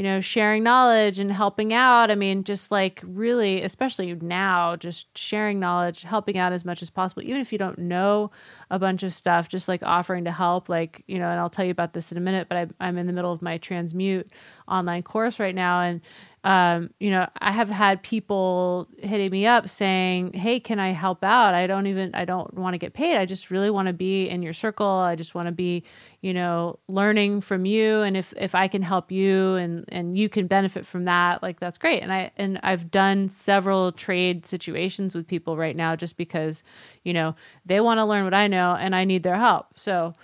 you 0.00 0.04
know 0.04 0.18
sharing 0.18 0.62
knowledge 0.62 1.18
and 1.18 1.30
helping 1.30 1.74
out. 1.74 2.10
I 2.10 2.14
mean 2.14 2.42
just 2.44 2.70
like 2.70 3.02
really 3.04 3.62
especially 3.62 4.14
now 4.14 4.74
just 4.76 5.06
sharing 5.18 5.60
knowledge 5.60 6.04
helping 6.04 6.38
out 6.38 6.54
as 6.54 6.64
much 6.64 6.80
as 6.80 6.88
possible 6.88 7.22
even 7.22 7.36
if 7.38 7.52
you 7.52 7.58
don't 7.58 7.78
know 7.78 8.30
a 8.70 8.78
bunch 8.78 9.02
of 9.02 9.12
stuff 9.12 9.50
just 9.50 9.68
like 9.68 9.82
offering 9.82 10.24
to 10.24 10.32
help 10.32 10.70
like 10.70 11.04
you 11.06 11.18
know 11.18 11.28
and 11.28 11.38
i'll 11.38 11.50
tell 11.50 11.66
you 11.66 11.70
about 11.70 11.92
this 11.92 12.10
in 12.10 12.16
a 12.16 12.20
minute 12.20 12.48
but 12.48 12.56
I, 12.56 12.88
i'm 12.88 12.96
in 12.96 13.08
the 13.08 13.12
middle 13.12 13.30
of 13.30 13.42
my 13.42 13.58
transmute 13.58 14.30
online 14.66 15.02
course 15.02 15.38
right 15.38 15.54
now 15.54 15.82
and 15.82 16.00
um, 16.42 16.88
you 16.98 17.10
know, 17.10 17.28
I 17.38 17.50
have 17.52 17.68
had 17.68 18.02
people 18.02 18.88
hitting 18.98 19.30
me 19.30 19.46
up 19.46 19.68
saying, 19.68 20.32
"Hey, 20.32 20.58
can 20.58 20.78
I 20.80 20.92
help 20.92 21.22
out? 21.22 21.52
I 21.52 21.66
don't 21.66 21.86
even 21.86 22.14
I 22.14 22.24
don't 22.24 22.54
want 22.54 22.72
to 22.72 22.78
get 22.78 22.94
paid. 22.94 23.18
I 23.18 23.26
just 23.26 23.50
really 23.50 23.68
want 23.68 23.88
to 23.88 23.92
be 23.92 24.26
in 24.28 24.42
your 24.42 24.54
circle. 24.54 24.86
I 24.86 25.16
just 25.16 25.34
want 25.34 25.48
to 25.48 25.52
be, 25.52 25.84
you 26.22 26.32
know, 26.32 26.78
learning 26.88 27.42
from 27.42 27.66
you 27.66 28.00
and 28.00 28.16
if 28.16 28.32
if 28.38 28.54
I 28.54 28.68
can 28.68 28.80
help 28.80 29.12
you 29.12 29.56
and 29.56 29.84
and 29.90 30.16
you 30.16 30.30
can 30.30 30.46
benefit 30.46 30.86
from 30.86 31.04
that, 31.04 31.42
like 31.42 31.60
that's 31.60 31.76
great." 31.76 32.02
And 32.02 32.10
I 32.10 32.30
and 32.38 32.58
I've 32.62 32.90
done 32.90 33.28
several 33.28 33.92
trade 33.92 34.46
situations 34.46 35.14
with 35.14 35.26
people 35.26 35.58
right 35.58 35.76
now 35.76 35.94
just 35.94 36.16
because, 36.16 36.62
you 37.04 37.12
know, 37.12 37.34
they 37.66 37.80
want 37.80 37.98
to 37.98 38.04
learn 38.04 38.24
what 38.24 38.34
I 38.34 38.46
know 38.46 38.74
and 38.80 38.94
I 38.96 39.04
need 39.04 39.22
their 39.22 39.36
help. 39.36 39.66
So, 39.78 40.14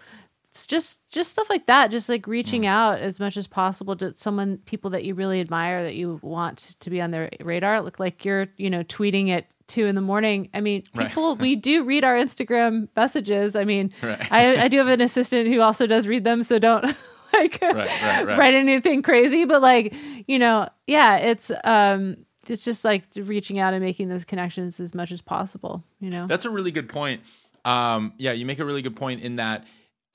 just 0.64 1.12
just 1.12 1.32
stuff 1.32 1.50
like 1.50 1.66
that 1.66 1.90
just 1.90 2.08
like 2.08 2.28
reaching 2.28 2.62
Mm. 2.62 2.66
out 2.68 3.00
as 3.00 3.18
much 3.18 3.36
as 3.36 3.48
possible 3.48 3.96
to 3.96 4.14
someone 4.14 4.58
people 4.58 4.90
that 4.90 5.02
you 5.02 5.14
really 5.14 5.40
admire 5.40 5.82
that 5.82 5.96
you 5.96 6.20
want 6.22 6.76
to 6.78 6.88
be 6.88 7.00
on 7.00 7.10
their 7.10 7.28
radar 7.40 7.82
look 7.82 7.98
like 7.98 8.24
you're 8.24 8.46
you 8.56 8.70
know 8.70 8.84
tweeting 8.84 9.30
at 9.30 9.46
two 9.66 9.86
in 9.86 9.96
the 9.96 10.00
morning 10.00 10.48
i 10.54 10.60
mean 10.60 10.84
Right. 10.94 11.08
people 11.08 11.34
we 11.34 11.56
do 11.70 11.82
read 11.82 12.04
our 12.04 12.14
instagram 12.16 12.86
messages 12.94 13.56
i 13.56 13.64
mean 13.64 13.92
Right. 14.00 14.32
I, 14.32 14.64
I 14.64 14.68
do 14.68 14.78
have 14.78 14.86
an 14.86 15.00
assistant 15.10 15.48
who 15.48 15.60
also 15.60 15.88
does 15.88 16.06
read 16.06 16.22
them 16.22 16.44
so 16.44 16.60
don't 16.60 16.84
like 17.32 17.58
Right, 17.60 17.74
right, 17.74 18.26
right. 18.26 18.38
write 18.38 18.54
anything 18.54 19.02
crazy 19.02 19.44
but 19.44 19.60
like 19.60 19.92
you 20.28 20.38
know 20.38 20.68
yeah 20.86 21.16
it's 21.16 21.50
um 21.64 22.18
it's 22.48 22.64
just 22.64 22.84
like 22.84 23.02
reaching 23.16 23.58
out 23.58 23.74
and 23.74 23.82
making 23.84 24.08
those 24.08 24.24
connections 24.24 24.78
as 24.78 24.94
much 24.94 25.10
as 25.10 25.20
possible 25.20 25.82
you 25.98 26.10
know 26.10 26.28
That's 26.28 26.44
a 26.44 26.50
really 26.50 26.70
good 26.70 26.88
point. 26.88 27.22
Um, 27.64 28.12
yeah, 28.16 28.30
you 28.30 28.46
make 28.46 28.60
a 28.60 28.64
really 28.64 28.80
good 28.82 28.94
point 28.94 29.22
in 29.22 29.36
that 29.36 29.64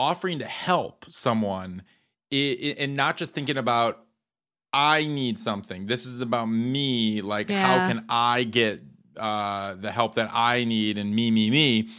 offering 0.01 0.39
to 0.39 0.45
help 0.45 1.05
someone 1.09 1.83
and 2.31 2.95
not 2.95 3.17
just 3.17 3.33
thinking 3.33 3.57
about 3.57 4.03
I 4.73 5.05
need 5.05 5.37
something. 5.37 5.85
This 5.85 6.05
is 6.05 6.21
about 6.21 6.45
me. 6.45 7.21
Like, 7.21 7.49
how 7.49 7.87
can 7.87 8.05
I 8.07 8.43
get 8.43 8.81
uh, 9.17 9.75
the 9.75 9.91
help 9.91 10.15
that 10.15 10.29
I 10.31 10.63
need? 10.63 10.97
And 10.97 11.13
me, 11.13 11.29
me, 11.29 11.49
me. 11.49 11.89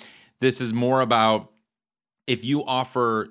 This 0.40 0.60
is 0.62 0.72
more 0.72 1.02
about 1.02 1.52
if 2.26 2.46
you 2.46 2.64
offer 2.64 3.28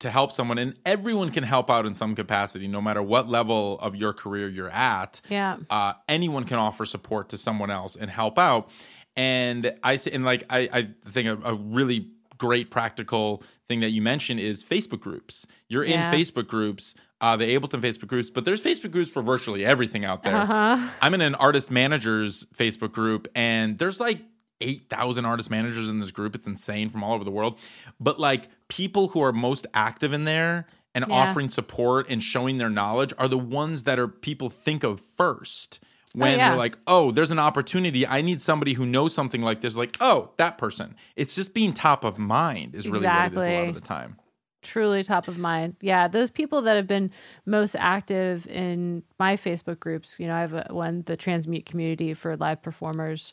to 0.00 0.10
help 0.10 0.32
someone, 0.32 0.58
and 0.58 0.78
everyone 0.86 1.30
can 1.30 1.44
help 1.44 1.70
out 1.70 1.84
in 1.84 1.92
some 1.92 2.14
capacity, 2.14 2.66
no 2.66 2.80
matter 2.80 3.02
what 3.02 3.28
level 3.28 3.78
of 3.80 3.94
your 3.96 4.12
career 4.12 4.48
you're 4.48 4.70
at 4.70 5.20
yeah 5.28 5.56
uh, 5.70 5.92
anyone 6.08 6.44
can 6.44 6.56
offer 6.56 6.84
support 6.84 7.28
to 7.30 7.36
someone 7.36 7.70
else 7.70 7.96
and 7.96 8.08
help 8.10 8.38
out. 8.38 8.70
And 9.16 9.74
I 9.82 9.96
say, 9.96 10.12
and 10.12 10.24
like 10.24 10.44
I, 10.48 10.60
I 10.72 10.88
think 11.10 11.28
a, 11.28 11.50
a 11.50 11.54
really 11.54 12.12
great 12.38 12.70
practical 12.70 13.42
thing 13.68 13.80
that 13.80 13.90
you 13.90 14.00
mentioned 14.02 14.40
is 14.40 14.64
Facebook 14.64 15.00
groups. 15.00 15.46
You're 15.68 15.84
Yeah. 15.84 16.10
in 16.10 16.18
Facebook 16.18 16.46
groups, 16.48 16.94
uh, 17.20 17.36
the 17.36 17.44
Ableton 17.44 17.80
Facebook 17.80 18.06
groups, 18.08 18.30
but 18.30 18.44
there's 18.44 18.60
Facebook 18.60 18.90
groups 18.90 19.10
for 19.10 19.22
virtually 19.22 19.64
everything 19.64 20.04
out 20.04 20.22
there. 20.22 20.36
uh-huh 20.36 20.88
I'm 21.02 21.14
in 21.14 21.20
an 21.20 21.34
artist 21.34 21.70
managers 21.70 22.46
Facebook 22.56 22.92
group, 22.92 23.28
and 23.34 23.76
there's 23.78 24.00
like 24.00 24.22
8,000 24.60 25.24
artist 25.24 25.50
managers 25.50 25.86
in 25.86 26.00
this 26.00 26.10
group. 26.10 26.34
It's 26.34 26.46
insane 26.46 26.88
from 26.88 27.04
all 27.04 27.12
over 27.14 27.24
the 27.24 27.30
world. 27.30 27.58
But 28.00 28.18
like 28.18 28.48
people 28.68 29.08
who 29.08 29.20
are 29.22 29.32
most 29.32 29.66
active 29.74 30.12
in 30.12 30.24
there 30.24 30.66
and 30.94 31.04
Yeah. 31.08 31.14
offering 31.14 31.48
support 31.50 32.08
and 32.08 32.22
showing 32.22 32.58
their 32.58 32.70
knowledge 32.70 33.12
are 33.18 33.28
the 33.28 33.38
ones 33.38 33.84
that 33.84 33.98
are 33.98 34.08
people 34.08 34.48
think 34.48 34.82
of 34.82 35.00
first. 35.00 35.78
When 36.14 36.38
yeah. 36.38 36.50
they're 36.50 36.58
like, 36.58 36.78
oh, 36.86 37.10
there's 37.10 37.30
an 37.30 37.38
opportunity. 37.38 38.06
I 38.06 38.22
need 38.22 38.40
somebody 38.40 38.72
who 38.72 38.86
knows 38.86 39.14
something 39.14 39.42
like 39.42 39.60
this. 39.60 39.76
Like, 39.76 39.96
oh, 40.00 40.30
that 40.36 40.58
person. 40.58 40.94
It's 41.16 41.34
just 41.34 41.54
being 41.54 41.72
top 41.72 42.04
of 42.04 42.18
mind 42.18 42.74
is 42.74 42.88
really 42.88 43.06
what 43.06 43.32
it 43.32 43.36
is 43.36 43.44
a 43.44 43.50
lot 43.50 43.68
of 43.68 43.74
the 43.74 43.80
time. 43.80 44.18
truly 44.62 45.02
top 45.04 45.28
of 45.28 45.38
mind. 45.38 45.76
Yeah, 45.80 46.08
those 46.08 46.30
people 46.30 46.62
that 46.62 46.76
have 46.76 46.86
been 46.86 47.10
most 47.46 47.76
active 47.78 48.46
in 48.46 49.02
my 49.18 49.36
Facebook 49.36 49.80
groups, 49.80 50.18
you 50.18 50.26
know, 50.26 50.34
I 50.34 50.40
have 50.40 50.52
a, 50.54 50.66
one, 50.70 51.02
the 51.06 51.16
Transmute 51.16 51.66
community 51.66 52.14
for 52.14 52.36
live 52.36 52.62
performers 52.62 53.32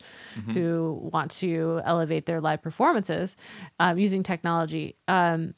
who 0.53 0.99
want 1.11 1.32
to 1.32 1.82
elevate 1.84 2.26
their 2.26 2.41
live 2.41 2.61
performances 2.61 3.36
um, 3.80 3.97
using 3.97 4.23
technology. 4.23 4.95
Um, 5.07 5.55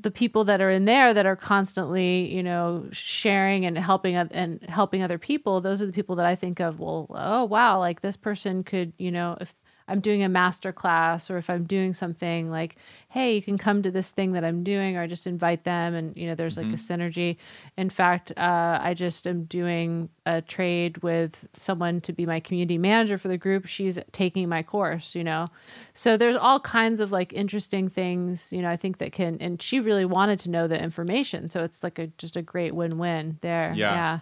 the 0.00 0.10
people 0.10 0.44
that 0.44 0.60
are 0.60 0.70
in 0.70 0.84
there 0.84 1.14
that 1.14 1.26
are 1.26 1.36
constantly, 1.36 2.34
you 2.34 2.42
know, 2.42 2.88
sharing 2.90 3.64
and 3.64 3.78
helping 3.78 4.16
and 4.16 4.62
helping 4.68 5.02
other 5.02 5.18
people, 5.18 5.60
those 5.60 5.80
are 5.80 5.86
the 5.86 5.92
people 5.92 6.16
that 6.16 6.26
I 6.26 6.34
think 6.34 6.60
of. 6.60 6.80
Well, 6.80 7.06
oh 7.10 7.44
wow, 7.44 7.78
like 7.78 8.00
this 8.00 8.16
person 8.16 8.64
could, 8.64 8.92
you 8.98 9.12
know, 9.12 9.36
if 9.40 9.54
I'm 9.88 10.00
doing 10.00 10.22
a 10.22 10.28
master 10.28 10.72
class 10.72 11.30
or 11.30 11.38
if 11.38 11.48
I'm 11.50 11.64
doing 11.64 11.92
something 11.94 12.50
like, 12.50 12.76
hey, 13.10 13.34
you 13.34 13.42
can 13.42 13.56
come 13.56 13.82
to 13.82 13.90
this 13.90 14.10
thing 14.10 14.32
that 14.32 14.44
I'm 14.44 14.62
doing, 14.62 14.96
or 14.96 15.02
I 15.02 15.06
just 15.06 15.26
invite 15.26 15.64
them, 15.64 15.94
and 15.94 16.14
you 16.16 16.26
know, 16.26 16.34
there's 16.34 16.58
like 16.58 16.66
a 16.66 16.76
synergy. 16.76 17.36
In 17.76 17.88
fact, 17.88 18.32
uh, 18.36 18.78
I 18.82 18.92
just 18.94 19.26
am 19.26 19.44
doing 19.44 20.10
a 20.26 20.42
trade 20.42 20.98
with 20.98 21.48
someone 21.54 22.02
to 22.02 22.12
be 22.12 22.26
my 22.26 22.38
community 22.38 22.76
manager 22.76 23.16
for 23.16 23.28
the 23.28 23.38
group. 23.38 23.66
She's 23.66 23.98
taking 24.12 24.46
my 24.48 24.62
course, 24.62 25.14
you 25.14 25.24
know, 25.24 25.48
so 25.94 26.18
there's 26.18 26.36
all 26.36 26.60
kinds 26.60 27.00
of 27.00 27.10
like 27.12 27.32
interesting 27.32 27.88
things, 27.88 28.52
you 28.52 28.60
know. 28.60 28.68
I 28.70 28.76
think 28.76 28.98
that 28.98 29.12
can, 29.12 29.38
and 29.40 29.60
she 29.62 29.80
really 29.80 30.04
wanted 30.04 30.38
to 30.40 30.50
know 30.50 30.68
the 30.68 30.78
information, 30.78 31.48
so 31.48 31.64
it's 31.64 31.82
like 31.82 31.98
a 31.98 32.08
just 32.18 32.36
a 32.36 32.42
great 32.42 32.74
win-win 32.74 33.38
there. 33.40 33.72
Yeah. 33.74 33.94
yeah. 33.94 34.18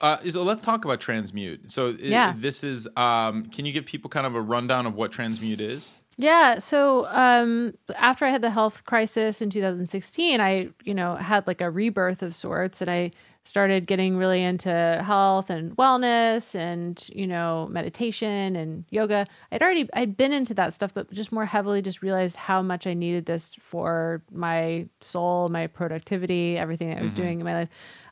Uh, 0.00 0.18
so 0.30 0.42
let's 0.42 0.62
talk 0.62 0.84
about 0.84 1.00
transmute. 1.00 1.70
So 1.70 1.88
i- 1.90 1.96
Yeah. 2.00 2.34
this 2.36 2.62
is. 2.62 2.88
Um, 2.96 3.44
can 3.46 3.66
you 3.66 3.72
give 3.72 3.84
people 3.86 4.08
kind 4.10 4.26
of 4.26 4.34
a 4.34 4.40
rundown 4.40 4.86
of 4.86 4.94
what 4.94 5.10
transmute 5.12 5.60
is? 5.60 5.94
Yeah. 6.16 6.58
So 6.58 7.06
um, 7.08 7.74
after 7.96 8.24
I 8.24 8.30
had 8.30 8.42
the 8.42 8.50
health 8.50 8.84
crisis 8.84 9.40
in 9.40 9.50
2016, 9.50 10.40
I, 10.40 10.68
you 10.84 10.94
know, 10.94 11.14
had 11.16 11.46
like 11.46 11.60
a 11.60 11.70
rebirth 11.70 12.22
of 12.22 12.34
sorts, 12.34 12.80
and 12.80 12.90
I 12.90 13.12
started 13.44 13.86
getting 13.86 14.16
really 14.18 14.42
into 14.42 15.02
health 15.06 15.48
and 15.48 15.74
wellness, 15.76 16.54
and 16.56 17.08
you 17.14 17.26
know, 17.26 17.66
meditation 17.70 18.56
and 18.56 18.84
yoga. 18.90 19.26
I'd 19.52 19.62
already 19.62 19.88
I'd 19.94 20.16
been 20.16 20.32
into 20.32 20.54
that 20.54 20.74
stuff, 20.74 20.92
but 20.92 21.10
just 21.12 21.30
more 21.32 21.46
heavily, 21.46 21.80
just 21.82 22.02
realized 22.02 22.36
how 22.36 22.62
much 22.62 22.86
I 22.86 22.94
needed 22.94 23.26
this 23.26 23.54
for 23.54 24.20
my 24.32 24.86
soul, 25.00 25.48
my 25.48 25.66
productivity, 25.68 26.58
everything 26.58 26.90
that 26.90 26.98
I 26.98 27.02
was 27.02 27.14
doing 27.14 27.38
in 27.40 27.44
my 27.44 27.54
life. 27.54 27.68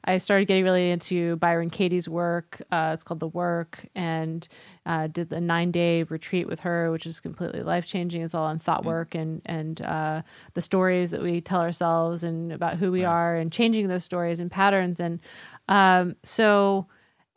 I 0.06 0.18
started 0.18 0.46
getting 0.46 0.64
really 0.64 0.90
into 0.90 1.36
Byron 1.36 1.70
Katie's 1.70 2.08
work. 2.08 2.62
Uh, 2.70 2.92
it's 2.94 3.02
called 3.02 3.20
The 3.20 3.28
Work, 3.28 3.86
and 3.94 4.46
uh, 4.84 5.08
did 5.08 5.30
the 5.30 5.40
nine 5.40 5.72
day 5.72 6.04
retreat 6.04 6.46
with 6.46 6.60
her, 6.60 6.92
which 6.92 7.06
is 7.06 7.18
completely 7.18 7.62
life 7.62 7.86
changing. 7.86 8.22
It's 8.22 8.34
all 8.34 8.44
on 8.44 8.58
thought 8.58 8.84
work 8.84 9.14
and 9.14 9.42
and 9.46 9.82
uh, 9.82 10.22
the 10.54 10.62
stories 10.62 11.10
that 11.10 11.22
we 11.22 11.40
tell 11.40 11.60
ourselves 11.60 12.22
and 12.22 12.52
about 12.52 12.76
who 12.76 12.92
we 12.92 13.04
are, 13.04 13.36
and 13.36 13.52
changing 13.52 13.88
those 13.88 14.04
stories 14.04 14.38
and 14.38 14.50
patterns. 14.50 15.00
And 15.00 15.20
um, 15.68 16.16
so 16.22 16.86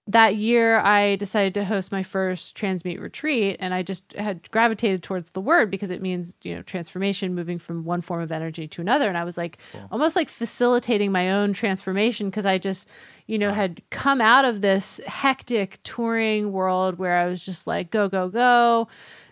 that 0.09 0.37
year 0.37 0.79
I 0.79 1.17
decided 1.17 1.53
to 1.53 1.65
host 1.65 1.91
my 1.91 2.01
first 2.01 2.55
transmute 2.55 2.99
retreat 2.99 3.57
and 3.59 3.75
I 3.75 3.83
just 3.83 4.11
had 4.13 4.49
gravitated 4.49 5.03
towards 5.03 5.31
the 5.31 5.39
word 5.39 5.69
because 5.69 5.91
it 5.91 6.01
means, 6.01 6.35
you 6.41 6.55
know, 6.55 6.63
transformation, 6.63 7.35
moving 7.35 7.59
from 7.59 7.85
one 7.85 8.01
form 8.01 8.23
of 8.23 8.31
energy 8.31 8.67
to 8.69 8.81
another. 8.81 9.07
And 9.07 9.19
I 9.19 9.23
was 9.23 9.37
like 9.37 9.59
cool. 9.71 9.87
almost 9.91 10.15
like 10.15 10.27
facilitating 10.27 11.11
my 11.11 11.29
own 11.29 11.53
transformation 11.53 12.31
because 12.31 12.47
I 12.47 12.57
just, 12.57 12.87
you 13.27 13.37
know, 13.37 13.49
wow. 13.49 13.53
had 13.53 13.83
come 13.91 14.19
out 14.19 14.45
of 14.45 14.61
this 14.61 14.99
hectic 15.05 15.79
touring 15.83 16.51
world 16.51 16.97
where 16.97 17.15
I 17.15 17.27
was 17.27 17.45
just 17.45 17.67
like, 17.67 17.91
go, 17.91 18.09
go, 18.09 18.29
go 18.29 18.87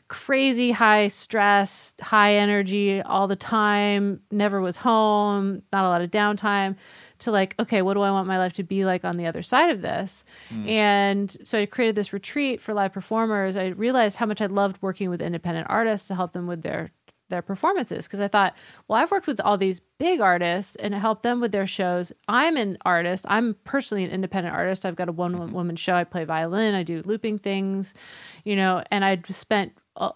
crazy 0.07 0.71
high 0.71 1.07
stress, 1.07 1.95
high 2.01 2.35
energy 2.35 3.01
all 3.01 3.27
the 3.27 3.35
time, 3.35 4.21
never 4.31 4.61
was 4.61 4.77
home, 4.77 5.61
not 5.73 5.83
a 5.85 5.89
lot 5.89 6.01
of 6.01 6.09
downtime, 6.11 6.75
to 7.19 7.31
like, 7.31 7.55
okay, 7.59 7.81
what 7.81 7.95
do 7.95 8.01
I 8.01 8.11
want 8.11 8.27
my 8.27 8.37
life 8.37 8.53
to 8.53 8.63
be 8.63 8.85
like 8.85 9.03
on 9.03 9.17
the 9.17 9.25
other 9.25 9.41
side 9.41 9.69
of 9.69 9.81
this? 9.81 10.23
Mm. 10.49 10.69
And 10.69 11.37
so 11.43 11.59
I 11.59 11.65
created 11.65 11.95
this 11.95 12.13
retreat 12.13 12.61
for 12.61 12.73
live 12.73 12.93
performers. 12.93 13.57
I 13.57 13.67
realized 13.67 14.17
how 14.17 14.25
much 14.25 14.41
I 14.41 14.45
loved 14.45 14.81
working 14.81 15.09
with 15.09 15.21
independent 15.21 15.67
artists 15.69 16.07
to 16.07 16.15
help 16.15 16.33
them 16.33 16.47
with 16.47 16.61
their 16.61 16.91
their 17.29 17.41
performances 17.41 18.05
because 18.05 18.21
I 18.21 18.27
thought, 18.27 18.55
well, 18.87 18.99
I've 19.01 19.11
worked 19.11 19.27
with 19.27 19.39
all 19.41 19.57
these 19.57 19.81
big 19.99 20.21
artists 20.21 20.75
and 20.77 20.93
helped 20.93 21.23
them 21.23 21.41
with 21.41 21.51
their 21.51 21.67
shows. 21.67 22.13
I'm 22.27 22.57
an 22.57 22.77
artist. 22.85 23.25
I'm 23.27 23.55
personally 23.63 24.03
an 24.03 24.11
independent 24.11 24.55
artist. 24.55 24.85
I've 24.85 24.95
got 24.95 25.09
a 25.09 25.11
one 25.11 25.35
mm-hmm. 25.35 25.51
woman 25.51 25.75
show. 25.75 25.95
I 25.95 26.03
play 26.03 26.23
violin. 26.23 26.73
I 26.73 26.83
do 26.83 27.01
looping 27.05 27.39
things, 27.39 27.93
you 28.43 28.55
know, 28.55 28.83
and 28.91 29.03
I 29.03 29.21
spent 29.29 29.73
uh, 29.97 30.11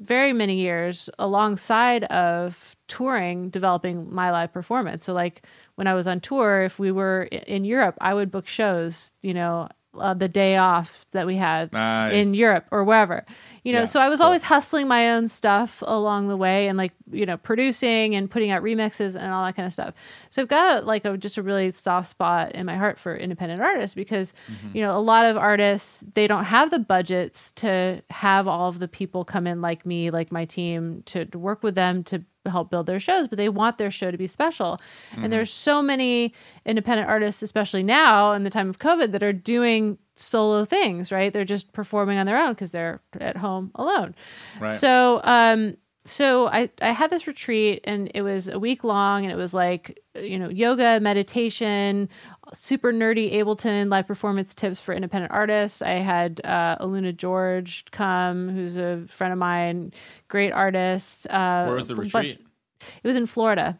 very 0.00 0.32
many 0.32 0.56
years 0.56 1.08
alongside 1.18 2.04
of 2.04 2.76
touring 2.88 3.50
developing 3.50 4.12
my 4.12 4.30
live 4.30 4.52
performance. 4.52 5.04
So 5.04 5.12
like 5.12 5.42
when 5.76 5.86
i 5.86 5.94
was 5.94 6.08
on 6.08 6.20
tour 6.20 6.62
if 6.62 6.78
we 6.78 6.90
were 6.90 7.22
in 7.24 7.64
europe 7.64 7.96
i 8.00 8.12
would 8.12 8.30
book 8.30 8.48
shows 8.48 9.12
you 9.22 9.32
know 9.32 9.68
uh, 9.98 10.14
the 10.14 10.28
day 10.28 10.56
off 10.56 11.06
that 11.12 11.26
we 11.26 11.36
had 11.36 11.72
nice. 11.72 12.12
in 12.12 12.34
Europe 12.34 12.66
or 12.70 12.84
wherever. 12.84 13.24
You 13.62 13.72
know, 13.72 13.80
yeah, 13.80 13.84
so 13.86 14.00
I 14.00 14.08
was 14.08 14.20
cool. 14.20 14.26
always 14.26 14.42
hustling 14.44 14.88
my 14.88 15.10
own 15.10 15.28
stuff 15.28 15.82
along 15.86 16.28
the 16.28 16.36
way 16.36 16.68
and 16.68 16.78
like, 16.78 16.92
you 17.10 17.26
know, 17.26 17.36
producing 17.36 18.14
and 18.14 18.30
putting 18.30 18.50
out 18.50 18.62
remixes 18.62 19.14
and 19.14 19.32
all 19.32 19.44
that 19.44 19.56
kind 19.56 19.66
of 19.66 19.72
stuff. 19.72 19.94
So 20.30 20.42
I've 20.42 20.48
got 20.48 20.82
a, 20.82 20.86
like 20.86 21.04
a 21.04 21.16
just 21.16 21.38
a 21.38 21.42
really 21.42 21.70
soft 21.70 22.08
spot 22.08 22.52
in 22.52 22.66
my 22.66 22.76
heart 22.76 22.98
for 22.98 23.16
independent 23.16 23.60
artists 23.60 23.94
because, 23.94 24.32
mm-hmm. 24.50 24.76
you 24.76 24.82
know, 24.82 24.96
a 24.96 25.00
lot 25.00 25.26
of 25.26 25.36
artists 25.36 26.04
they 26.14 26.26
don't 26.26 26.44
have 26.44 26.70
the 26.70 26.78
budgets 26.78 27.52
to 27.52 28.02
have 28.10 28.46
all 28.46 28.68
of 28.68 28.78
the 28.78 28.88
people 28.88 29.24
come 29.24 29.46
in 29.46 29.60
like 29.60 29.84
me, 29.84 30.10
like 30.10 30.30
my 30.30 30.44
team 30.44 31.02
to, 31.06 31.24
to 31.26 31.38
work 31.38 31.62
with 31.62 31.74
them 31.74 32.04
to 32.04 32.22
help 32.50 32.70
build 32.70 32.86
their 32.86 33.00
shows, 33.00 33.28
but 33.28 33.36
they 33.36 33.48
want 33.48 33.78
their 33.78 33.90
show 33.90 34.10
to 34.10 34.18
be 34.18 34.26
special. 34.26 34.80
Mm-hmm. 35.12 35.24
And 35.24 35.32
there's 35.32 35.52
so 35.52 35.82
many 35.82 36.32
independent 36.64 37.08
artists, 37.08 37.42
especially 37.42 37.82
now 37.82 38.32
in 38.32 38.44
the 38.44 38.50
time 38.50 38.68
of 38.68 38.78
COVID, 38.78 39.12
that 39.12 39.22
are 39.22 39.32
doing 39.32 39.98
solo 40.14 40.64
things, 40.64 41.12
right? 41.12 41.32
They're 41.32 41.44
just 41.44 41.72
performing 41.72 42.18
on 42.18 42.26
their 42.26 42.38
own 42.38 42.52
because 42.52 42.70
they're 42.70 43.00
at 43.20 43.36
home 43.36 43.70
alone. 43.74 44.14
Right. 44.60 44.70
So, 44.70 45.20
um, 45.24 45.76
so 46.06 46.46
I, 46.46 46.70
I 46.80 46.92
had 46.92 47.10
this 47.10 47.26
retreat 47.26 47.80
and 47.84 48.10
it 48.14 48.22
was 48.22 48.48
a 48.48 48.58
week 48.58 48.84
long 48.84 49.24
and 49.24 49.32
it 49.32 49.36
was 49.36 49.52
like 49.52 50.02
you 50.14 50.38
know 50.38 50.48
yoga 50.48 51.00
meditation 51.00 52.08
super 52.54 52.92
nerdy 52.92 53.34
ableton 53.34 53.90
live 53.90 54.06
performance 54.06 54.54
tips 54.54 54.80
for 54.80 54.94
independent 54.94 55.32
artists. 55.32 55.82
I 55.82 55.94
had 55.94 56.40
uh, 56.44 56.78
AlunaGeorge 56.80 57.90
come 57.90 58.48
who's 58.48 58.76
a 58.76 59.04
friend 59.08 59.32
of 59.32 59.38
mine 59.38 59.92
great 60.28 60.52
artist 60.52 61.26
uh, 61.28 61.64
where 61.64 61.74
was 61.74 61.88
the 61.88 61.96
retreat? 61.96 62.40
It 62.80 63.06
was 63.06 63.16
in 63.16 63.26
florida. 63.26 63.78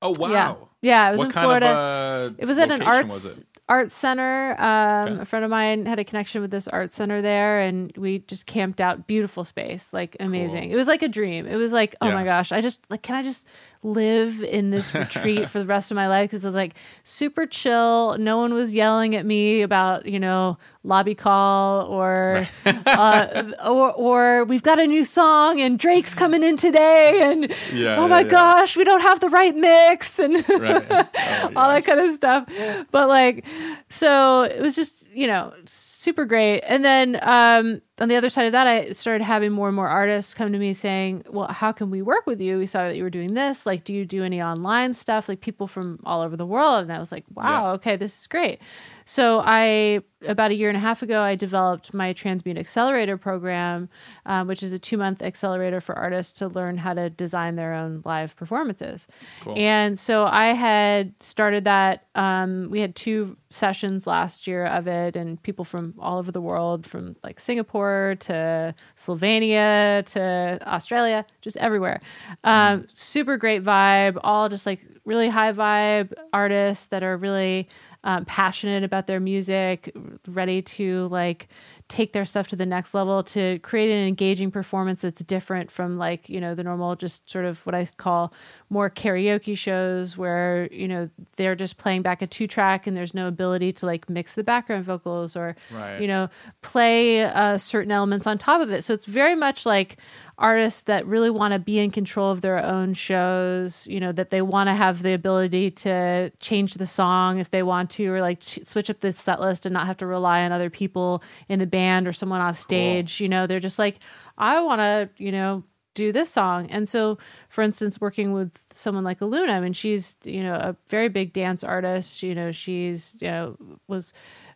Oh 0.00 0.14
wow. 0.18 0.68
Yeah, 0.82 1.00
yeah 1.02 1.08
it 1.08 1.10
was 1.12 1.18
what 1.18 1.24
in 1.26 1.30
florida 1.30 1.68
of, 1.68 2.32
uh, 2.32 2.34
it 2.38 2.46
was 2.46 2.58
at 2.58 2.70
an 2.70 2.82
arts 2.82 3.44
art 3.72 3.90
center. 3.90 4.54
Um, 4.60 5.08
okay. 5.08 5.22
A 5.22 5.24
friend 5.24 5.46
of 5.46 5.50
mine 5.50 5.86
had 5.86 5.98
a 5.98 6.04
connection 6.04 6.42
with 6.42 6.50
this 6.50 6.68
art 6.68 6.92
center 6.92 7.22
there, 7.22 7.60
and 7.60 7.90
we 7.96 8.18
just 8.18 8.44
camped 8.44 8.82
out. 8.82 9.06
Beautiful 9.06 9.44
space, 9.44 9.94
like 9.94 10.14
amazing. 10.20 10.64
Cool. 10.64 10.72
It 10.74 10.76
was 10.76 10.86
like 10.86 11.00
a 11.00 11.08
dream. 11.08 11.46
It 11.46 11.56
was 11.56 11.72
like, 11.72 11.96
oh 12.02 12.08
yeah. 12.08 12.14
my 12.14 12.22
gosh, 12.22 12.52
I 12.52 12.60
just 12.60 12.84
like, 12.90 13.00
can 13.00 13.14
I 13.14 13.22
just 13.22 13.46
live 13.82 14.42
in 14.42 14.70
this 14.70 14.94
retreat 14.94 15.48
for 15.48 15.58
the 15.58 15.66
rest 15.66 15.90
of 15.90 15.94
my 15.94 16.08
life? 16.08 16.30
Because 16.30 16.44
it 16.44 16.48
was 16.48 16.54
like 16.54 16.74
super 17.04 17.46
chill. 17.46 18.16
No 18.18 18.38
one 18.38 18.54
was 18.54 18.74
yelling 18.74 19.16
at 19.16 19.26
me 19.26 19.62
about 19.62 20.06
you 20.06 20.20
know 20.20 20.58
lobby 20.84 21.14
call 21.14 21.86
or 21.86 22.46
uh, 22.66 23.44
or 23.64 23.92
or 23.92 24.44
we've 24.44 24.62
got 24.62 24.78
a 24.78 24.86
new 24.86 25.04
song 25.04 25.60
and 25.60 25.78
Drake's 25.78 26.14
coming 26.14 26.42
in 26.42 26.56
today 26.56 27.20
and 27.22 27.52
yeah, 27.72 27.96
oh 27.98 28.08
my 28.08 28.20
yeah, 28.20 28.28
gosh, 28.28 28.76
we 28.76 28.84
don't 28.84 29.02
have 29.02 29.20
the 29.20 29.28
right 29.28 29.54
mix 29.54 30.18
and 30.18 30.34
right. 30.34 30.86
oh, 30.90 31.52
all 31.56 31.68
that 31.68 31.84
kind 31.84 32.00
of 32.00 32.12
stuff. 32.12 32.48
But 32.90 33.08
like 33.08 33.46
so 33.88 34.42
it 34.42 34.60
was 34.60 34.74
just 34.74 35.06
you 35.12 35.26
know 35.26 35.52
super 35.66 36.24
great 36.24 36.60
and 36.60 36.84
then 36.84 37.18
um, 37.22 37.82
on 38.02 38.08
the 38.08 38.16
other 38.16 38.28
side 38.28 38.46
of 38.46 38.52
that 38.52 38.66
i 38.66 38.90
started 38.90 39.22
having 39.22 39.52
more 39.52 39.68
and 39.68 39.76
more 39.76 39.88
artists 39.88 40.34
come 40.34 40.52
to 40.52 40.58
me 40.58 40.74
saying 40.74 41.22
well 41.30 41.46
how 41.46 41.70
can 41.70 41.90
we 41.90 42.02
work 42.02 42.26
with 42.26 42.40
you? 42.40 42.58
We 42.58 42.66
saw 42.66 42.88
that 42.88 42.96
you 42.96 43.04
were 43.04 43.10
doing 43.10 43.34
this. 43.34 43.64
Like 43.64 43.84
do 43.84 43.92
you 43.94 44.04
do 44.04 44.24
any 44.24 44.42
online 44.42 44.94
stuff? 44.94 45.28
Like 45.28 45.40
people 45.40 45.66
from 45.66 46.00
all 46.04 46.20
over 46.20 46.36
the 46.36 46.46
world. 46.46 46.82
And 46.82 46.92
i 46.92 46.98
was 46.98 47.12
like 47.12 47.24
wow 47.34 47.66
yeah. 47.66 47.72
okay 47.72 47.96
this 47.96 48.20
is 48.20 48.26
great 48.26 48.60
so 49.04 49.42
I 49.44 50.02
about 50.26 50.50
a 50.50 50.54
year 50.54 50.68
and 50.68 50.76
a 50.76 50.80
half 50.80 51.02
ago, 51.02 51.20
I 51.20 51.34
developed 51.34 51.92
my 51.92 52.12
Transmute 52.12 52.58
Accelerator 52.58 53.16
program, 53.16 53.88
um, 54.26 54.46
which 54.46 54.62
is 54.62 54.72
a 54.72 54.78
two 54.78 54.96
month 54.96 55.22
accelerator 55.22 55.80
for 55.80 55.96
artists 55.96 56.32
to 56.38 56.48
learn 56.48 56.78
how 56.78 56.94
to 56.94 57.10
design 57.10 57.56
their 57.56 57.74
own 57.74 58.02
live 58.04 58.36
performances. 58.36 59.06
Cool. 59.40 59.56
And 59.56 59.98
so 59.98 60.24
I 60.24 60.48
had 60.48 61.14
started 61.20 61.64
that. 61.64 62.06
Um, 62.14 62.68
we 62.70 62.80
had 62.80 62.94
two 62.94 63.36
sessions 63.50 64.06
last 64.06 64.46
year 64.46 64.66
of 64.66 64.86
it, 64.86 65.16
and 65.16 65.42
people 65.42 65.64
from 65.64 65.94
all 65.98 66.18
over 66.18 66.32
the 66.32 66.40
world, 66.40 66.86
from 66.86 67.16
like 67.22 67.40
Singapore 67.40 68.16
to 68.20 68.74
Slovenia 68.96 70.04
to 70.12 70.58
Australia, 70.66 71.24
just 71.40 71.56
everywhere. 71.56 72.00
Um, 72.44 72.82
mm. 72.82 72.96
Super 72.96 73.36
great 73.36 73.62
vibe, 73.62 74.18
all 74.22 74.48
just 74.48 74.66
like 74.66 74.80
really 75.04 75.28
high 75.28 75.52
vibe 75.52 76.12
artists 76.32 76.86
that 76.86 77.02
are 77.02 77.16
really 77.16 77.68
um, 78.04 78.24
passionate 78.24 78.84
about 78.84 79.06
their 79.06 79.20
music, 79.20 79.94
ready 80.26 80.62
to 80.62 81.08
like 81.08 81.48
take 81.92 82.14
their 82.14 82.24
stuff 82.24 82.48
to 82.48 82.56
the 82.56 82.64
next 82.64 82.94
level 82.94 83.22
to 83.22 83.58
create 83.58 83.90
an 83.90 84.08
engaging 84.08 84.50
performance 84.50 85.02
that's 85.02 85.22
different 85.24 85.70
from 85.70 85.98
like 85.98 86.26
you 86.26 86.40
know 86.40 86.54
the 86.54 86.64
normal 86.64 86.96
just 86.96 87.30
sort 87.30 87.44
of 87.44 87.64
what 87.66 87.74
i 87.74 87.86
call 87.98 88.32
more 88.70 88.88
karaoke 88.88 89.56
shows 89.56 90.16
where 90.16 90.72
you 90.72 90.88
know 90.88 91.10
they're 91.36 91.54
just 91.54 91.76
playing 91.76 92.00
back 92.00 92.22
a 92.22 92.26
two 92.26 92.46
track 92.46 92.86
and 92.86 92.96
there's 92.96 93.12
no 93.12 93.28
ability 93.28 93.70
to 93.72 93.84
like 93.84 94.08
mix 94.08 94.32
the 94.32 94.42
background 94.42 94.82
vocals 94.82 95.36
or 95.36 95.54
right. 95.70 96.00
you 96.00 96.08
know 96.08 96.30
play 96.62 97.24
uh, 97.24 97.58
certain 97.58 97.92
elements 97.92 98.26
on 98.26 98.38
top 98.38 98.62
of 98.62 98.72
it 98.72 98.82
so 98.82 98.94
it's 98.94 99.04
very 99.04 99.34
much 99.34 99.66
like 99.66 99.98
artists 100.42 100.82
that 100.82 101.06
really 101.06 101.30
want 101.30 101.52
to 101.52 101.58
be 101.58 101.78
in 101.78 101.90
control 101.90 102.30
of 102.32 102.40
their 102.40 102.62
own 102.62 102.94
shows, 102.94 103.86
you 103.86 104.00
know, 104.00 104.10
that 104.10 104.30
they 104.30 104.42
want 104.42 104.68
to 104.68 104.74
have 104.74 105.02
the 105.02 105.12
ability 105.12 105.70
to 105.70 106.30
change 106.40 106.74
the 106.74 106.86
song 106.86 107.38
if 107.38 107.50
they 107.50 107.62
want 107.62 107.90
to, 107.92 108.06
or 108.08 108.20
like 108.20 108.40
ch- 108.40 108.60
switch 108.64 108.90
up 108.90 109.00
the 109.00 109.12
set 109.12 109.40
list 109.40 109.64
and 109.66 109.72
not 109.72 109.86
have 109.86 109.96
to 109.98 110.06
rely 110.06 110.42
on 110.42 110.52
other 110.52 110.70
people 110.70 111.22
in 111.48 111.58
the 111.58 111.66
band 111.66 112.06
or 112.06 112.12
someone 112.12 112.40
off 112.40 112.58
stage. 112.58 113.18
Cool. 113.18 113.24
You 113.24 113.28
know, 113.28 113.46
they're 113.46 113.60
just 113.60 113.78
like, 113.78 113.98
I 114.36 114.60
want 114.60 114.80
to, 114.80 115.10
you 115.22 115.32
know, 115.32 115.64
do 115.94 116.12
this 116.12 116.30
song. 116.30 116.70
And 116.70 116.88
so, 116.88 117.18
for 117.48 117.62
instance, 117.62 118.00
working 118.00 118.32
with 118.32 118.58
someone 118.70 119.04
like 119.04 119.20
Aluna, 119.20 119.50
I 119.50 119.60
mean, 119.60 119.72
she's, 119.74 120.16
you 120.24 120.42
know, 120.42 120.54
a 120.54 120.76
very 120.88 121.08
big 121.08 121.32
dance 121.32 121.62
artist. 121.62 122.22
You 122.22 122.34
know, 122.34 122.50
she's, 122.50 123.16
you 123.20 123.28
know, 123.28 123.56
was 123.88 124.12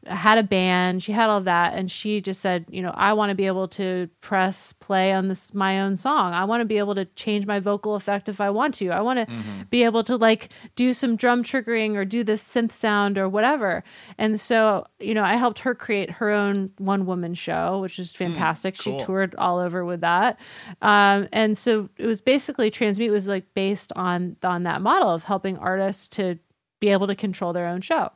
had 0.08 0.38
a 0.38 0.42
band 0.42 1.02
she 1.02 1.12
had 1.12 1.28
all 1.28 1.40
that 1.40 1.74
and 1.74 1.90
she 1.90 2.20
just 2.20 2.40
said 2.40 2.64
you 2.68 2.80
know 2.80 2.92
i 2.94 3.12
want 3.12 3.30
to 3.30 3.34
be 3.34 3.46
able 3.46 3.68
to 3.68 4.08
press 4.20 4.72
play 4.72 5.12
on 5.12 5.28
this 5.28 5.54
my 5.54 5.80
own 5.80 5.96
song. 5.96 6.32
I 6.32 6.44
want 6.44 6.60
to 6.60 6.64
be 6.64 6.78
able 6.78 6.94
to 6.94 7.04
change 7.16 7.46
my 7.46 7.58
vocal 7.60 7.94
effect 7.94 8.28
if 8.28 8.40
i 8.40 8.50
want 8.50 8.74
to. 8.74 8.90
I 8.90 9.00
want 9.00 9.18
to 9.18 9.26
mm-hmm. 9.26 9.62
be 9.70 9.84
able 9.84 10.04
to 10.04 10.16
like 10.16 10.50
do 10.74 10.92
some 10.92 11.16
drum 11.16 11.42
triggering 11.42 11.94
or 11.96 12.04
do 12.04 12.22
this 12.22 12.42
synth 12.42 12.72
sound 12.72 13.18
or 13.18 13.28
whatever. 13.28 13.82
And 14.18 14.40
so 14.40 14.86
you 15.00 15.14
know 15.14 15.24
i 15.24 15.36
helped 15.36 15.60
her 15.60 15.74
create 15.74 16.10
her 16.10 16.30
own 16.30 16.70
one 16.78 17.06
woman 17.06 17.34
show 17.34 17.80
which 17.80 17.98
is 17.98 18.12
mm, 18.12 18.18
fantastic. 18.18 18.74
Mm, 18.74 18.84
cool. 18.84 18.98
she 18.98 19.04
toured 19.04 19.34
all 19.36 19.58
over 19.58 19.84
with 19.84 20.00
that. 20.00 20.38
Um, 20.82 21.28
and 21.32 21.56
so 21.56 21.88
it 21.96 22.06
was 22.06 22.20
basically 22.20 22.70
transmute 22.70 23.12
was 23.12 23.26
like 23.26 23.54
based 23.54 23.92
on 23.96 24.36
on 24.42 24.64
that 24.64 24.82
model 24.82 25.10
of 25.10 25.24
helping 25.24 25.58
artists 25.58 26.08
to 26.08 26.38
be 26.80 26.88
able 26.88 27.06
to 27.06 27.14
control 27.14 27.52
their 27.52 27.66
own 27.66 27.80
show 27.80 28.10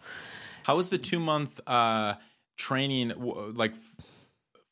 how 0.71 0.79
is 0.79 0.91
the 0.91 0.99
two 0.99 1.19
month 1.19 1.61
uh, 1.67 2.15
training 2.57 3.13
like 3.55 3.73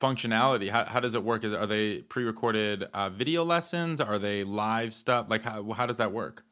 functionality? 0.00 0.70
How, 0.70 0.84
how 0.84 1.00
does 1.00 1.14
it 1.14 1.22
work? 1.22 1.44
Is, 1.44 1.52
are 1.52 1.66
they 1.66 2.02
pre 2.02 2.24
recorded 2.24 2.84
uh, 2.94 3.10
video 3.10 3.44
lessons? 3.44 4.00
Are 4.00 4.18
they 4.18 4.44
live 4.44 4.94
stuff? 4.94 5.28
Like 5.28 5.42
how, 5.42 5.70
how 5.72 5.86
does 5.86 5.96
that 5.96 6.12
work? 6.12 6.44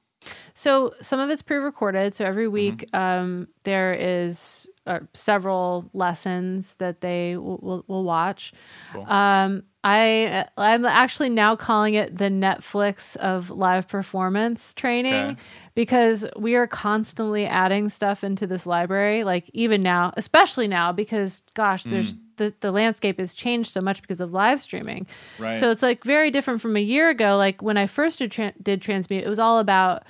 So 0.55 0.94
some 1.01 1.20
of 1.20 1.30
it's 1.30 1.42
pre-recorded. 1.42 2.14
So 2.14 2.24
every 2.24 2.47
mm-hmm. 2.47 2.53
week 2.53 2.90
mm-hmm. 2.92 2.97
um, 2.97 3.49
there 3.64 3.92
is 3.92 4.68
uh, 4.86 5.01
several 5.14 5.90
lessons 5.92 6.76
that 6.76 7.01
they 7.01 7.36
will, 7.36 7.59
will, 7.62 7.84
will 7.86 8.05
watch. 8.05 8.53
Cool. 8.92 9.05
Um, 9.07 9.64
I 9.89 10.47
I'm 10.57 10.84
actually 10.84 11.28
now 11.28 11.55
calling 11.55 11.95
it 11.95 12.16
the 12.18 12.24
Netflix 12.24 13.14
of 13.16 13.51
live 13.51 13.87
performance 13.87 14.74
training 14.74 15.14
Okay. 15.14 15.37
because 15.76 16.26
we 16.37 16.57
are 16.57 16.66
constantly 16.66 17.47
adding 17.47 17.89
stuff 17.89 18.24
into 18.24 18.49
this 18.49 18.66
library 18.66 19.22
like 19.22 19.49
even 19.53 19.84
now 19.84 20.12
especially 20.16 20.66
now 20.66 20.91
because 20.93 21.43
gosh 21.55 21.84
there's 21.84 22.14
Mm. 22.14 22.18
the, 22.39 22.55
the 22.61 22.72
landscape 22.72 23.18
has 23.18 23.34
changed 23.34 23.70
so 23.70 23.80
much 23.80 24.03
because 24.03 24.20
of 24.20 24.32
live 24.32 24.61
streaming 24.61 25.07
Right. 25.39 25.57
so 25.57 25.70
it's 25.70 25.82
like 25.82 26.03
very 26.05 26.30
different 26.32 26.61
from 26.61 26.76
a 26.76 26.80
year 26.80 27.09
ago 27.09 27.37
like 27.37 27.62
when 27.62 27.76
I 27.76 27.87
first 27.87 28.18
did, 28.18 28.30
tran 28.32 28.53
did 28.61 28.82
transmute 28.82 29.24
it 29.24 29.28
was 29.28 29.39
all 29.39 29.59
about 29.61 30.03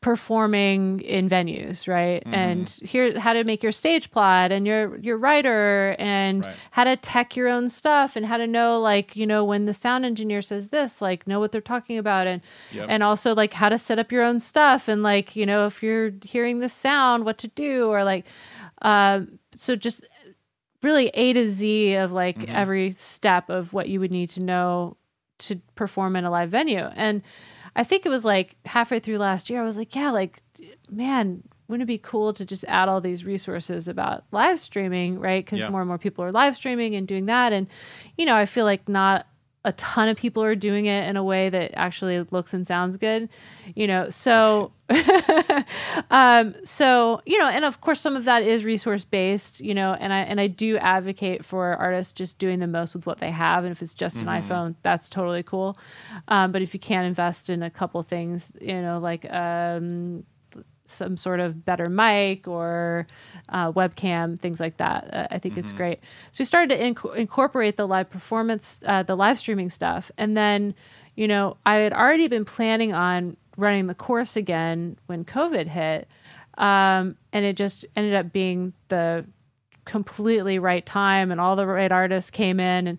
performing 0.00 1.00
in 1.00 1.28
venues 1.28 1.88
right 1.88 2.22
Mm-hmm. 2.24 2.34
and 2.34 2.68
here 2.82 3.18
how 3.18 3.32
to 3.32 3.42
make 3.44 3.62
your 3.62 3.72
stage 3.72 4.10
plot 4.10 4.52
and 4.52 4.66
your 4.66 4.96
your 4.98 5.16
writer 5.18 5.96
and 5.98 6.46
Right. 6.46 6.56
how 6.70 6.84
to 6.84 6.96
tech 6.96 7.34
your 7.36 7.48
own 7.48 7.68
stuff 7.68 8.14
and 8.16 8.24
how 8.24 8.36
to 8.36 8.46
know 8.46 8.80
like 8.80 9.16
you 9.16 9.26
know 9.26 9.44
when 9.44 9.64
the 9.66 9.74
sound 9.74 10.04
engineer 10.04 10.40
says 10.40 10.68
this 10.68 11.02
like 11.02 11.26
know 11.26 11.40
what 11.40 11.50
they're 11.52 11.60
talking 11.60 11.98
about 11.98 12.26
and 12.28 12.42
Yep. 12.72 12.86
and 12.88 13.02
also 13.02 13.34
like 13.34 13.52
how 13.54 13.68
to 13.68 13.76
set 13.78 13.98
up 13.98 14.12
your 14.12 14.22
own 14.22 14.38
stuff 14.40 14.86
and 14.88 15.02
like 15.02 15.34
you 15.34 15.44
know 15.44 15.66
if 15.66 15.82
you're 15.82 16.12
hearing 16.22 16.60
this 16.60 16.72
sound 16.72 17.24
what 17.24 17.38
to 17.38 17.48
do 17.48 17.88
or 17.88 18.04
like 18.04 18.24
um 18.82 19.38
so 19.56 19.74
just 19.74 20.06
really 20.82 21.08
a 21.14 21.32
to 21.32 21.48
z 21.50 21.94
of 21.94 22.12
like 22.12 22.38
Mm-hmm. 22.38 22.54
every 22.54 22.90
step 22.92 23.50
of 23.50 23.72
what 23.72 23.88
you 23.88 23.98
would 24.00 24.12
need 24.12 24.30
to 24.30 24.40
know 24.42 24.96
to 25.38 25.56
perform 25.76 26.16
in 26.16 26.24
a 26.24 26.30
live 26.30 26.50
venue 26.50 26.86
and 26.96 27.22
i 27.78 27.82
think 27.84 28.04
it 28.04 28.10
was 28.10 28.24
like 28.24 28.56
halfway 28.66 28.98
through 29.00 29.16
last 29.18 29.48
year 29.48 29.60
i 29.62 29.64
was 29.64 29.76
like 29.78 29.94
yeah 29.94 30.10
like 30.10 30.42
man 30.90 31.42
wouldn't 31.68 31.82
it 31.88 31.92
be 31.92 31.98
cool 31.98 32.32
to 32.32 32.44
just 32.44 32.64
add 32.68 32.88
all 32.88 33.00
these 33.00 33.24
resources 33.24 33.88
about 33.88 34.24
live 34.32 34.58
streaming 34.60 35.18
right 35.18 35.44
because 35.44 35.60
Yeah. 35.60 35.70
more 35.70 35.80
and 35.80 35.88
more 35.88 35.98
people 35.98 36.24
are 36.24 36.32
live 36.32 36.56
streaming 36.56 36.94
and 36.94 37.06
doing 37.08 37.26
that 37.26 37.52
and 37.52 37.66
you 38.18 38.26
know 38.26 38.36
i 38.36 38.44
feel 38.46 38.64
like 38.66 38.88
not 38.88 39.26
a 39.68 39.72
ton 39.72 40.08
of 40.08 40.16
people 40.16 40.42
are 40.42 40.54
doing 40.56 40.86
it 40.86 41.08
in 41.08 41.16
a 41.16 41.22
way 41.22 41.50
that 41.50 41.72
actually 41.74 42.24
looks 42.30 42.54
and 42.54 42.66
sounds 42.66 42.96
good 42.96 43.28
you 43.74 43.86
know 43.86 44.08
so 44.08 44.72
um 46.10 46.54
so 46.64 47.20
you 47.26 47.38
know 47.38 47.46
and 47.46 47.64
of 47.64 47.80
course 47.80 48.00
some 48.00 48.16
of 48.16 48.24
that 48.24 48.42
is 48.42 48.64
resource 48.64 49.04
based 49.04 49.60
you 49.60 49.74
know 49.74 49.92
and 49.94 50.12
i 50.12 50.18
and 50.20 50.40
i 50.40 50.46
do 50.46 50.76
advocate 50.78 51.44
for 51.44 51.74
artists 51.76 52.12
just 52.12 52.38
doing 52.38 52.58
the 52.60 52.66
most 52.66 52.94
with 52.94 53.06
what 53.06 53.18
they 53.18 53.30
have 53.30 53.64
and 53.64 53.72
if 53.72 53.82
it's 53.82 53.94
just 53.94 54.16
Mm-hmm. 54.18 54.28
an 54.28 54.42
iphone 54.42 54.74
that's 54.82 55.08
totally 55.08 55.42
cool 55.42 55.78
um 56.28 56.50
but 56.52 56.62
if 56.62 56.72
you 56.72 56.80
can't 56.80 57.06
invest 57.06 57.50
in 57.50 57.62
a 57.62 57.70
couple 57.70 58.02
things 58.02 58.50
you 58.60 58.80
know 58.80 58.98
like 58.98 59.30
um 59.32 60.24
some 60.90 61.16
sort 61.16 61.40
of 61.40 61.64
better 61.64 61.88
mic 61.88 62.48
or 62.48 63.06
uh, 63.48 63.70
webcam, 63.72 64.38
things 64.40 64.60
like 64.60 64.78
that. 64.78 65.12
Uh, 65.12 65.26
I 65.30 65.38
think 65.38 65.56
it's 65.56 65.72
great. 65.72 66.00
So 66.32 66.42
we 66.42 66.44
started 66.46 66.76
to 66.76 66.82
inc- 66.82 67.16
incorporate 67.16 67.76
the 67.76 67.86
live 67.86 68.10
performance, 68.10 68.82
uh, 68.86 69.02
the 69.02 69.16
live 69.16 69.38
streaming 69.38 69.70
stuff, 69.70 70.10
and 70.16 70.36
then, 70.36 70.74
you 71.14 71.28
know, 71.28 71.56
I 71.66 71.76
had 71.76 71.92
already 71.92 72.28
been 72.28 72.44
planning 72.44 72.92
on 72.92 73.36
running 73.56 73.86
the 73.86 73.94
course 73.94 74.36
again 74.36 74.96
when 75.06 75.24
COVID 75.24 75.66
hit, 75.66 76.08
um, 76.56 77.16
and 77.32 77.44
it 77.44 77.56
just 77.56 77.84
ended 77.94 78.14
up 78.14 78.32
being 78.32 78.72
the 78.88 79.24
completely 79.84 80.58
right 80.58 80.84
time, 80.84 81.30
and 81.30 81.40
all 81.40 81.56
the 81.56 81.66
right 81.66 81.92
artists 81.92 82.30
came 82.30 82.60
in 82.60 82.86
and. 82.86 82.98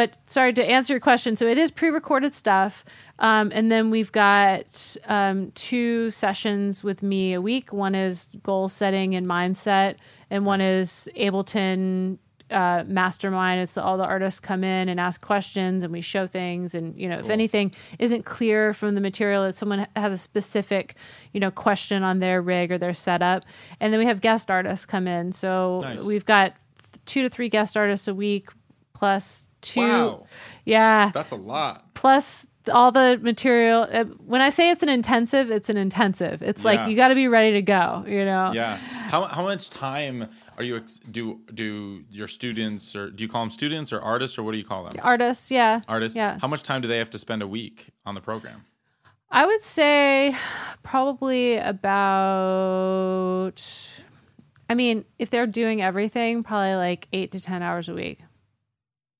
But 0.00 0.14
sorry 0.24 0.54
to 0.54 0.64
answer 0.64 0.94
your 0.94 1.00
question. 1.00 1.36
So 1.36 1.46
it 1.46 1.58
is 1.58 1.70
pre-recorded 1.70 2.34
stuff, 2.34 2.86
um, 3.18 3.52
and 3.54 3.70
then 3.70 3.90
we've 3.90 4.10
got 4.10 4.96
um, 5.04 5.50
two 5.50 6.10
sessions 6.10 6.82
with 6.82 7.02
me 7.02 7.34
a 7.34 7.40
week. 7.42 7.70
One 7.70 7.94
is 7.94 8.30
goal 8.42 8.70
setting 8.70 9.14
and 9.14 9.26
mindset, 9.26 9.96
and 10.30 10.46
one 10.46 10.62
is 10.62 11.06
Ableton 11.18 12.16
uh, 12.50 12.84
mastermind. 12.86 13.60
It's 13.60 13.76
all 13.76 13.98
the 13.98 14.06
artists 14.06 14.40
come 14.40 14.64
in 14.64 14.88
and 14.88 14.98
ask 14.98 15.20
questions, 15.20 15.84
and 15.84 15.92
we 15.92 16.00
show 16.00 16.26
things. 16.26 16.74
And 16.74 16.98
you 16.98 17.06
know, 17.06 17.18
if 17.18 17.28
anything 17.28 17.74
isn't 17.98 18.24
clear 18.24 18.72
from 18.72 18.94
the 18.94 19.02
material, 19.02 19.44
if 19.44 19.54
someone 19.54 19.86
has 19.96 20.14
a 20.14 20.18
specific, 20.18 20.94
you 21.34 21.40
know, 21.40 21.50
question 21.50 22.02
on 22.02 22.20
their 22.20 22.40
rig 22.40 22.72
or 22.72 22.78
their 22.78 22.94
setup, 22.94 23.44
and 23.80 23.92
then 23.92 24.00
we 24.00 24.06
have 24.06 24.22
guest 24.22 24.50
artists 24.50 24.86
come 24.86 25.06
in. 25.06 25.32
So 25.32 25.80
Nice. 25.82 26.02
we've 26.04 26.24
got 26.24 26.54
two 27.04 27.20
to 27.20 27.28
three 27.28 27.50
guest 27.50 27.76
artists 27.76 28.08
a 28.08 28.14
week, 28.14 28.48
plus 28.94 29.49
two. 29.60 29.80
Wow. 29.80 30.26
Yeah, 30.64 31.10
That's 31.14 31.30
a 31.32 31.36
lot. 31.36 31.94
plus 31.94 32.46
all 32.72 32.92
the 32.92 33.18
material. 33.22 33.88
uh, 33.90 34.04
When 34.04 34.40
I 34.40 34.50
say 34.50 34.70
it's 34.70 34.82
an 34.82 34.88
intensive, 34.88 35.50
it's 35.50 35.68
an 35.70 35.76
intensive. 35.76 36.42
It's 36.42 36.62
Yeah. 36.62 36.70
like 36.70 36.88
you 36.90 36.96
got 36.96 37.08
to 37.08 37.14
be 37.14 37.26
ready 37.28 37.52
to 37.52 37.62
go. 37.62 38.04
You 38.06 38.24
know. 38.24 38.52
Yeah. 38.54 38.76
How 38.76 39.24
how 39.24 39.42
much 39.42 39.70
time 39.70 40.28
are 40.58 40.62
you 40.64 40.80
do 41.10 41.40
do 41.54 42.04
your 42.10 42.28
students 42.28 42.94
or 42.94 43.10
do 43.10 43.24
you 43.24 43.28
call 43.30 43.42
them 43.42 43.50
students 43.50 43.92
or 43.92 44.00
artists 44.00 44.38
or 44.38 44.42
what 44.42 44.52
do 44.52 44.58
you 44.58 44.64
call 44.64 44.84
them? 44.84 44.94
Artists, 45.02 45.50
yeah. 45.50 45.80
Artists. 45.88 46.16
Yeah. 46.16 46.38
How 46.40 46.48
much 46.48 46.62
time 46.62 46.80
do 46.82 46.88
they 46.88 46.98
have 46.98 47.10
to 47.10 47.18
spend 47.18 47.42
a 47.42 47.48
week 47.48 47.88
on 48.04 48.14
the 48.14 48.20
program? 48.20 48.64
I 49.32 49.46
would 49.46 49.62
say 49.62 50.36
probably 50.82 51.56
about. 52.80 53.52
I 54.68 54.74
mean, 54.74 55.04
if 55.18 55.30
they're 55.30 55.46
doing 55.46 55.82
everything, 55.82 56.42
probably 56.42 56.74
like 56.76 57.08
eight 57.12 57.32
to 57.32 57.40
ten 57.40 57.62
hours 57.62 57.88
a 57.88 57.94
week. 57.94 58.20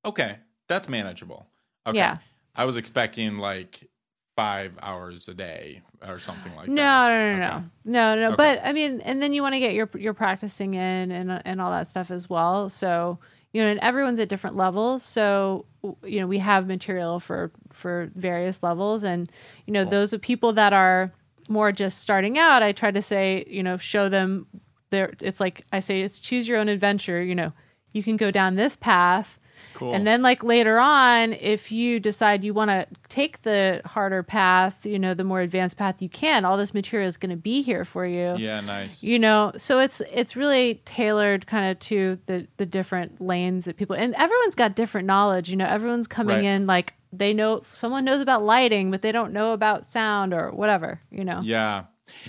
Okay, 0.05 0.37
that's 0.69 0.89
manageable. 0.89 1.47
Okay. 1.87 1.99
Yeah. 1.99 2.19
I 2.55 2.65
was 2.65 2.77
expecting 2.77 3.39
like 3.39 3.89
five 4.37 4.73
hours 4.81 5.29
a 5.29 5.35
day 5.35 5.83
or 6.07 6.19
something 6.19 6.55
like 6.57 6.69
No, 6.69 6.75
that. 6.75 7.15
no, 7.15 7.37
no, 7.37 7.45
Okay. 7.57 7.65
no, 7.85 8.15
no, 8.15 8.21
no. 8.21 8.27
Okay. 8.29 8.37
But 8.37 8.61
I 8.65 8.73
mean, 8.73 9.01
and 9.03 9.23
then 9.23 9.33
you 9.33 9.43
want 9.43 9.55
to 9.55 9.61
get 9.61 9.75
your 9.75 9.89
your 9.95 10.15
practicing 10.15 10.75
in 10.75 11.11
and 11.11 11.43
and 11.45 11.61
all 11.61 11.71
that 11.71 11.91
stuff 11.91 12.11
as 12.11 12.29
well. 12.31 12.69
So 12.69 13.19
you 13.53 13.61
know, 13.63 13.69
and 13.69 13.81
everyone's 13.81 14.21
at 14.21 14.29
different 14.29 14.57
levels. 14.57 15.03
So 15.03 15.67
you 16.05 16.21
know, 16.21 16.27
we 16.27 16.39
have 16.39 16.67
material 16.67 17.21
for 17.21 17.51
for 17.73 18.11
various 18.15 18.63
levels, 18.63 19.05
and 19.05 19.31
you 19.67 19.73
know, 19.73 19.85
those 19.85 20.15
are 20.15 20.19
people 20.19 20.53
that 20.55 20.73
are 20.73 21.13
more 21.49 21.73
just 21.73 21.99
starting 21.99 22.39
out. 22.39 22.63
I 22.63 22.73
try 22.73 22.91
to 22.93 23.03
say, 23.03 23.45
you 23.49 23.63
know, 23.63 23.77
show 23.77 24.09
them 24.09 24.47
there. 24.91 25.13
It's 25.21 25.41
like 25.41 25.65
I 25.73 25.81
say, 25.81 26.01
it's 26.03 26.19
choose 26.19 26.49
your 26.49 26.59
own 26.59 26.69
adventure. 26.69 27.23
You 27.23 27.35
know, 27.35 27.53
you 27.93 28.03
can 28.03 28.17
go 28.17 28.31
down 28.31 28.55
this 28.55 28.77
path. 28.77 29.39
Cool. 29.81 29.95
And 29.95 30.07
then, 30.07 30.21
like 30.23 30.45
later 30.45 30.79
on, 30.79 31.33
if 31.33 31.73
you 31.73 31.99
decide 31.99 32.45
you 32.45 32.53
want 32.55 32.71
to 32.71 32.87
take 33.09 33.43
the 33.43 33.81
harder 33.87 34.23
path, 34.23 34.85
you 34.85 34.99
know, 34.99 35.15
the 35.15 35.25
more 35.25 35.41
advanced 35.41 35.77
path 35.79 36.01
you 36.03 36.09
can, 36.09 36.45
all 36.45 36.57
this 36.59 36.73
material 36.75 37.09
is 37.09 37.17
going 37.17 37.31
to 37.31 37.37
be 37.37 37.63
here 37.63 37.85
for 37.85 38.07
you. 38.07 38.37
yeah, 38.39 38.61
nice. 38.61 39.03
You 39.03 39.19
know, 39.19 39.53
so 39.57 39.79
it's 39.81 40.01
it's 40.13 40.37
really 40.37 40.83
tailored 40.85 41.47
kind 41.47 41.71
of 41.71 41.79
to 41.81 42.19
the 42.27 42.47
the 42.59 42.67
different 42.67 43.21
lanes 43.21 43.65
that 43.65 43.77
people 43.79 43.97
and 43.97 44.15
everyone's 44.15 44.55
got 44.55 44.77
different 44.77 45.07
knowledge. 45.07 45.49
You 45.49 45.57
know, 45.57 45.67
everyone's 45.67 46.07
coming 46.07 46.37
Right. 46.37 46.45
in 46.45 46.67
like 46.67 46.95
they 47.13 47.33
know 47.33 47.63
someone 47.73 48.05
knows 48.05 48.21
about 48.21 48.45
lighting, 48.45 48.91
but 48.91 49.03
they 49.03 49.11
don't 49.13 49.33
know 49.33 49.53
about 49.53 49.85
sound 49.85 50.33
or 50.35 50.51
whatever. 50.53 51.01
You 51.11 51.25
know. 51.25 51.41
Yeah. 51.43 51.85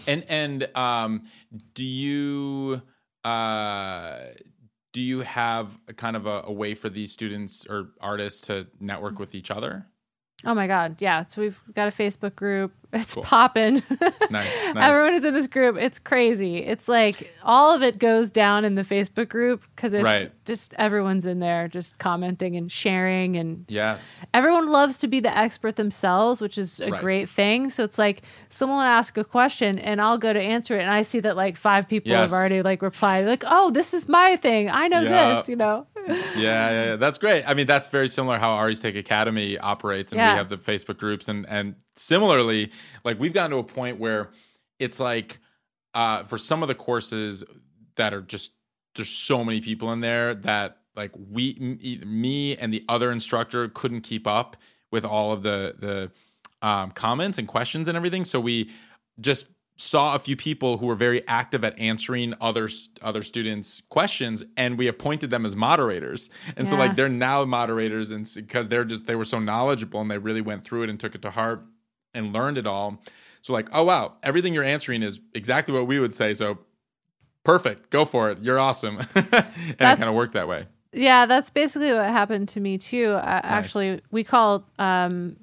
And 0.08 0.24
and 0.30 0.70
um 0.76 1.24
do 1.74 1.84
you 1.86 2.82
uh 3.26 4.20
do 4.94 5.02
you 5.02 5.22
have 5.22 5.80
a 5.88 5.94
kind 5.94 6.16
of 6.16 6.26
a, 6.26 6.44
a 6.46 6.52
way 6.52 6.76
for 6.76 6.90
these 6.90 7.12
students 7.12 7.66
or 7.70 7.92
artists 8.00 8.42
to 8.48 8.68
network 8.80 9.20
with 9.20 9.36
each 9.36 9.52
other? 9.52 9.88
Oh 10.44 10.56
my 10.56 10.66
god, 10.68 10.96
yeah. 11.00 11.26
So 11.28 11.42
we've 11.42 11.62
got 11.74 11.88
a 11.88 11.92
Facebook 11.92 12.36
group. 12.36 12.74
It's 12.94 13.14
Cool. 13.14 13.24
popping. 13.24 13.76
Nice, 14.30 14.30
nice. 14.30 14.76
Everyone 14.76 15.14
is 15.14 15.24
in 15.24 15.34
this 15.34 15.48
group. 15.48 15.78
It's 15.78 15.98
crazy. 15.98 16.58
It's 16.58 16.90
like 16.90 17.34
all 17.42 17.74
of 17.74 17.82
it 17.82 18.00
goes 18.00 18.32
down 18.32 18.66
in 18.66 18.76
the 18.76 18.82
Facebook 18.82 19.30
group 19.30 19.62
because 19.74 19.94
it's 19.94 20.04
Right. 20.04 20.30
just 20.44 20.74
everyone's 20.78 21.26
in 21.26 21.40
there 21.40 21.70
just 21.70 22.00
commenting 22.00 22.58
and 22.58 22.70
sharing 22.70 23.38
and 23.38 23.64
Yes. 23.70 24.26
everyone 24.34 24.70
loves 24.70 24.98
to 25.00 25.08
be 25.08 25.22
the 25.22 25.36
expert 25.36 25.78
themselves, 25.78 26.42
which 26.42 26.58
is 26.58 26.82
a 26.82 26.90
Right. 26.92 27.02
great 27.02 27.30
thing. 27.30 27.70
So 27.70 27.86
it's 27.86 27.98
like 27.98 28.24
someone 28.50 28.80
will 28.80 28.84
ask 28.86 29.18
a 29.18 29.24
question 29.24 29.80
and 29.80 30.02
I'll 30.02 30.18
go 30.18 30.34
to 30.34 30.42
answer 30.42 30.78
it 30.78 30.82
and 30.82 30.90
I 30.92 31.04
see 31.04 31.22
that 31.22 31.38
like 31.38 31.56
five 31.56 31.88
people 31.88 32.12
Yes. 32.12 32.30
have 32.32 32.34
already 32.38 32.62
like 32.62 32.82
replied 32.82 33.26
like, 33.26 33.44
"Oh, 33.48 33.72
this 33.72 33.94
is 33.94 34.10
my 34.10 34.36
thing. 34.36 34.70
I 34.70 34.90
know 34.90 35.00
Yeah. 35.02 35.36
this," 35.36 35.48
you 35.48 35.56
know. 35.56 35.88
Yeah, 36.08 36.16
yeah, 36.36 36.72
yeah, 36.86 36.96
that's 36.96 37.18
great. 37.18 37.44
I 37.46 37.54
mean, 37.54 37.68
that's 37.68 37.88
very 37.88 38.08
similar 38.08 38.38
how 38.38 38.52
Ari's 38.52 38.82
Take 38.82 38.96
Academy 38.96 39.58
operates, 39.58 40.12
and 40.12 40.20
Yeah. 40.20 40.34
we 40.34 40.38
have 40.38 40.50
the 40.50 40.58
Facebook 40.58 40.98
groups, 40.98 41.28
and 41.28 41.46
and 41.48 41.76
similarly, 41.96 42.72
like 43.04 43.20
we've 43.20 43.34
gotten 43.34 43.52
to 43.52 43.58
a 43.58 43.64
point 43.64 44.00
where 44.00 44.30
it's 44.80 45.00
like 45.00 45.40
uh, 45.94 46.24
for 46.24 46.38
some 46.38 46.62
of 46.64 46.68
the 46.68 46.76
courses 46.76 47.44
that 47.96 48.14
are 48.14 48.22
just 48.22 48.52
there's 48.96 49.10
so 49.10 49.44
many 49.44 49.62
people 49.62 49.92
in 49.94 50.00
there 50.02 50.34
that 50.36 50.78
like 50.96 51.12
we 51.30 51.54
me 52.06 52.56
and 52.58 52.74
the 52.74 52.84
other 52.90 53.12
instructor 53.12 53.70
couldn't 53.70 54.02
keep 54.02 54.26
up 54.28 54.58
with 54.92 55.06
all 55.06 55.32
of 55.32 55.44
the 55.44 55.76
the 55.80 56.68
um, 56.68 56.92
comments 56.92 57.38
and 57.38 57.48
questions 57.48 57.88
and 57.88 57.96
everything, 57.98 58.26
so 58.26 58.40
we 58.40 58.70
just 59.20 59.48
saw 59.82 60.16
a 60.16 60.20
few 60.20 60.36
people 60.36 60.78
who 60.78 60.86
were 60.86 60.96
very 60.96 61.28
active 61.28 61.64
at 61.64 61.78
answering 61.80 62.36
other 62.40 62.70
other 63.02 63.24
students 63.24 63.82
questions 63.90 64.44
and 64.56 64.78
we 64.78 64.88
appointed 64.88 65.30
them 65.32 65.46
as 65.46 65.56
moderators. 65.56 66.30
And 66.56 66.68
so 66.68 66.76
like 66.76 66.96
they're 66.96 67.10
now 67.10 67.44
moderators 67.46 68.12
and 68.12 68.30
because 68.36 68.68
they're 68.68 68.86
just 68.86 69.08
they 69.08 69.16
were 69.16 69.26
so 69.26 69.40
knowledgeable 69.40 70.00
and 70.00 70.12
they 70.12 70.20
really 70.20 70.42
went 70.42 70.64
through 70.64 70.84
it 70.84 70.90
and 70.90 71.00
took 71.00 71.16
it 71.16 71.22
to 71.24 71.32
heart 71.32 71.66
and 72.14 72.32
learned 72.32 72.58
it 72.58 72.68
all. 72.68 73.02
So 73.42 73.54
like 73.54 73.70
oh 73.74 73.84
wow 73.84 74.14
everything 74.22 74.54
you're 74.54 74.64
answering 74.64 75.02
is 75.02 75.20
exactly 75.34 75.74
what 75.74 75.88
we 75.88 76.00
would 76.00 76.14
say 76.14 76.34
so 76.36 76.60
perfect 77.44 77.90
go 77.90 78.06
for 78.06 78.30
it 78.30 78.40
you're 78.40 78.60
awesome. 78.60 79.00
And 79.16 79.26
it 79.26 79.78
kind 79.80 80.04
of 80.04 80.14
worked 80.14 80.34
that 80.34 80.48
way. 80.48 80.68
Yeah, 80.94 81.26
that's 81.26 81.50
basically 81.50 81.94
what 81.94 82.06
happened 82.06 82.50
to 82.50 82.60
me 82.60 82.78
too. 82.78 83.14
Uh, 83.14 83.42
Actually, 83.44 84.02
we 84.12 84.24
call 84.26 84.68
um, 84.78 85.38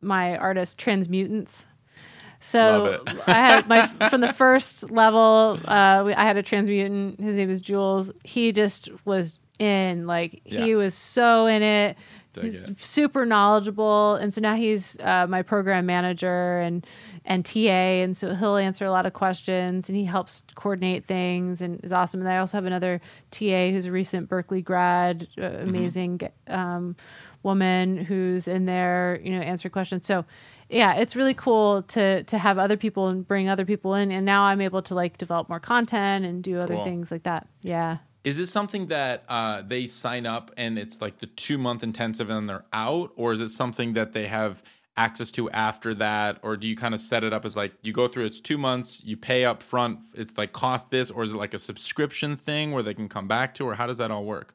my 0.00 0.36
artist 0.38 0.78
transmutants. 0.78 1.66
So 2.44 3.02
I 3.26 3.32
had 3.32 3.68
my 3.68 3.86
from 4.10 4.20
the 4.20 4.32
first 4.32 4.90
level. 4.90 5.58
Uh, 5.64 6.02
we, 6.04 6.12
I 6.14 6.24
had 6.24 6.36
a 6.36 6.42
transmutant. 6.42 7.18
His 7.20 7.36
name 7.36 7.48
was 7.48 7.60
Jules. 7.62 8.10
He 8.22 8.52
just 8.52 8.90
was 9.06 9.38
in 9.58 10.06
like 10.06 10.42
he 10.44 10.74
was 10.74 10.94
so 10.94 11.46
in 11.46 11.62
it. 11.62 11.96
He's 12.38 12.68
it. 12.68 12.78
super 12.80 13.24
knowledgeable, 13.24 14.16
and 14.16 14.34
so 14.34 14.40
now 14.40 14.56
he's 14.56 14.98
uh, 15.00 15.26
my 15.28 15.42
program 15.42 15.86
manager 15.86 16.58
and 16.60 16.84
and 17.24 17.46
TA, 17.46 18.02
and 18.02 18.14
so 18.16 18.34
he'll 18.34 18.56
answer 18.56 18.84
a 18.84 18.90
lot 18.90 19.06
of 19.06 19.12
questions 19.14 19.88
and 19.88 19.96
he 19.96 20.04
helps 20.04 20.44
coordinate 20.56 21.06
things 21.06 21.62
and 21.62 21.82
is 21.84 21.92
awesome. 21.92 22.20
And 22.20 22.28
I 22.28 22.38
also 22.38 22.58
have 22.58 22.66
another 22.66 23.00
TA 23.30 23.70
who's 23.70 23.86
a 23.86 23.92
recent 23.92 24.28
Berklee 24.28 24.62
grad, 24.64 25.28
uh, 25.38 25.42
Mm-hmm. 25.42 25.68
amazing 25.68 26.20
um, 26.48 26.96
woman 27.44 27.96
who's 27.96 28.48
in 28.48 28.64
there, 28.64 29.20
you 29.22 29.30
know, 29.30 29.40
answering 29.40 29.72
questions. 29.72 30.06
So 30.06 30.24
yeah, 30.68 30.94
it's 30.94 31.14
really 31.14 31.34
cool 31.34 31.82
to 31.82 32.24
to 32.24 32.38
have 32.38 32.58
other 32.58 32.76
people 32.76 33.08
and 33.08 33.26
bring 33.26 33.48
other 33.48 33.64
people 33.64 33.94
in, 33.94 34.10
and 34.10 34.24
now 34.26 34.44
I'm 34.44 34.60
able 34.60 34.82
to 34.82 34.94
like 34.94 35.18
develop 35.18 35.48
more 35.48 35.60
content 35.60 36.24
and 36.24 36.42
do 36.42 36.58
other 36.58 36.74
Cool. 36.74 36.84
things 36.84 37.10
like 37.10 37.24
that. 37.24 37.46
Yeah. 37.62 37.98
Is 38.24 38.38
this 38.38 38.50
something 38.50 38.86
that 38.86 39.24
uh, 39.28 39.62
they 39.66 39.86
sign 39.86 40.24
up 40.24 40.50
and 40.56 40.78
it's 40.78 41.02
like 41.02 41.18
the 41.18 41.26
two 41.26 41.58
month 41.58 41.82
intensive 41.82 42.30
and 42.30 42.48
they're 42.48 42.64
out, 42.72 43.12
or 43.16 43.32
is 43.32 43.40
it 43.42 43.50
something 43.50 43.92
that 43.92 44.14
they 44.14 44.26
have 44.26 44.62
access 44.96 45.30
to 45.32 45.50
after 45.50 45.92
that, 45.96 46.38
or 46.42 46.56
do 46.56 46.66
you 46.68 46.76
kind 46.76 46.94
of 46.94 47.00
set 47.00 47.24
it 47.24 47.32
up 47.32 47.44
as 47.44 47.56
like 47.56 47.72
you 47.82 47.92
go 47.92 48.06
through 48.08 48.24
it's 48.24 48.40
two 48.40 48.56
months, 48.56 49.02
you 49.04 49.16
pay 49.16 49.44
up 49.44 49.62
front, 49.62 49.98
it's 50.14 50.38
like 50.38 50.52
cost 50.52 50.90
this, 50.90 51.10
or 51.10 51.22
is 51.24 51.32
it 51.32 51.36
like 51.36 51.52
a 51.52 51.58
subscription 51.58 52.36
thing 52.36 52.70
where 52.70 52.82
they 52.82 52.94
can 52.94 53.08
come 53.08 53.28
back 53.28 53.54
to, 53.54 53.64
or 53.66 53.74
how 53.74 53.86
does 53.86 53.98
that 53.98 54.10
all 54.10 54.24
work? 54.24 54.54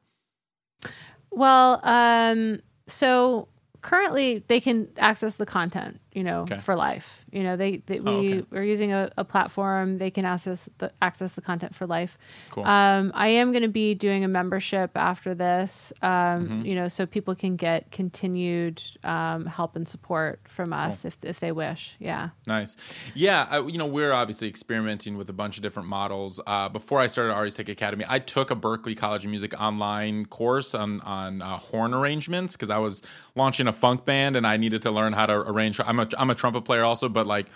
Well, 1.31 1.79
um, 1.83 2.61
so 2.89 3.47
currently 3.81 4.43
they 4.47 4.59
can 4.59 4.87
access 4.97 5.35
the 5.35 5.45
content, 5.45 5.99
you 6.11 6.23
know, 6.23 6.41
Okay. 6.41 6.57
for 6.57 6.75
life. 6.75 7.23
You 7.31 7.43
know, 7.43 7.55
they, 7.55 7.77
they 7.85 7.99
we 7.99 8.11
Oh, 8.11 8.17
okay. 8.39 8.57
are 8.57 8.63
using 8.63 8.91
a, 8.93 9.11
a 9.17 9.23
platform. 9.23 9.97
They 9.99 10.09
can 10.09 10.25
access 10.25 10.67
the 10.79 10.91
access 11.01 11.33
the 11.33 11.41
content 11.41 11.75
for 11.75 11.85
life. 11.85 12.17
Cool. 12.49 12.65
Um, 12.65 13.11
I 13.13 13.27
am 13.27 13.51
going 13.51 13.61
to 13.61 13.67
be 13.69 13.93
doing 13.93 14.23
a 14.23 14.27
membership 14.27 14.91
after 14.97 15.35
this. 15.35 15.93
Um, 16.01 16.09
Mm-hmm. 16.09 16.65
you 16.65 16.75
know, 16.75 16.87
so 16.87 17.05
people 17.05 17.35
can 17.35 17.55
get 17.55 17.91
continued 17.91 18.81
um, 19.03 19.45
help 19.45 19.75
and 19.75 19.87
support 19.87 20.39
from 20.47 20.73
us 20.73 21.05
if 21.05 21.17
if 21.23 21.39
they 21.39 21.51
wish. 21.51 21.95
Yeah. 21.99 22.29
Nice. 22.47 22.75
Yeah, 23.13 23.47
I, 23.49 23.59
you 23.61 23.77
know, 23.77 23.85
we're 23.85 24.11
obviously 24.13 24.47
experimenting 24.47 25.17
with 25.17 25.29
a 25.29 25.33
bunch 25.33 25.57
of 25.57 25.63
different 25.63 25.89
models. 25.89 26.39
Uh, 26.47 26.69
before 26.69 26.99
I 26.99 27.07
started 27.07 27.33
Ari's 27.33 27.55
Take 27.55 27.69
Academy, 27.69 28.05
I 28.07 28.19
took 28.19 28.51
a 28.51 28.55
Berklee 28.55 28.97
College 28.97 29.25
of 29.25 29.31
Music 29.31 29.53
online 29.59 30.25
course 30.25 30.73
on 30.73 31.01
on 31.01 31.41
uh, 31.41 31.57
horn 31.57 31.93
arrangements 31.93 32.53
because 32.55 32.69
I 32.69 32.77
was 32.77 33.01
launching 33.35 33.67
a 33.67 33.73
funk 33.73 34.05
band 34.05 34.35
and 34.35 34.45
I 34.47 34.57
needed 34.57 34.81
to 34.83 34.91
learn 34.91 35.13
how 35.13 35.25
to 35.27 35.33
arrange. 35.33 35.79
I'm 35.79 35.98
a 35.99 36.07
I'm 36.17 36.29
a 36.29 36.35
trumpet 36.35 36.61
player 36.61 36.83
also, 36.83 37.09
but 37.09 37.27
like 37.27 37.47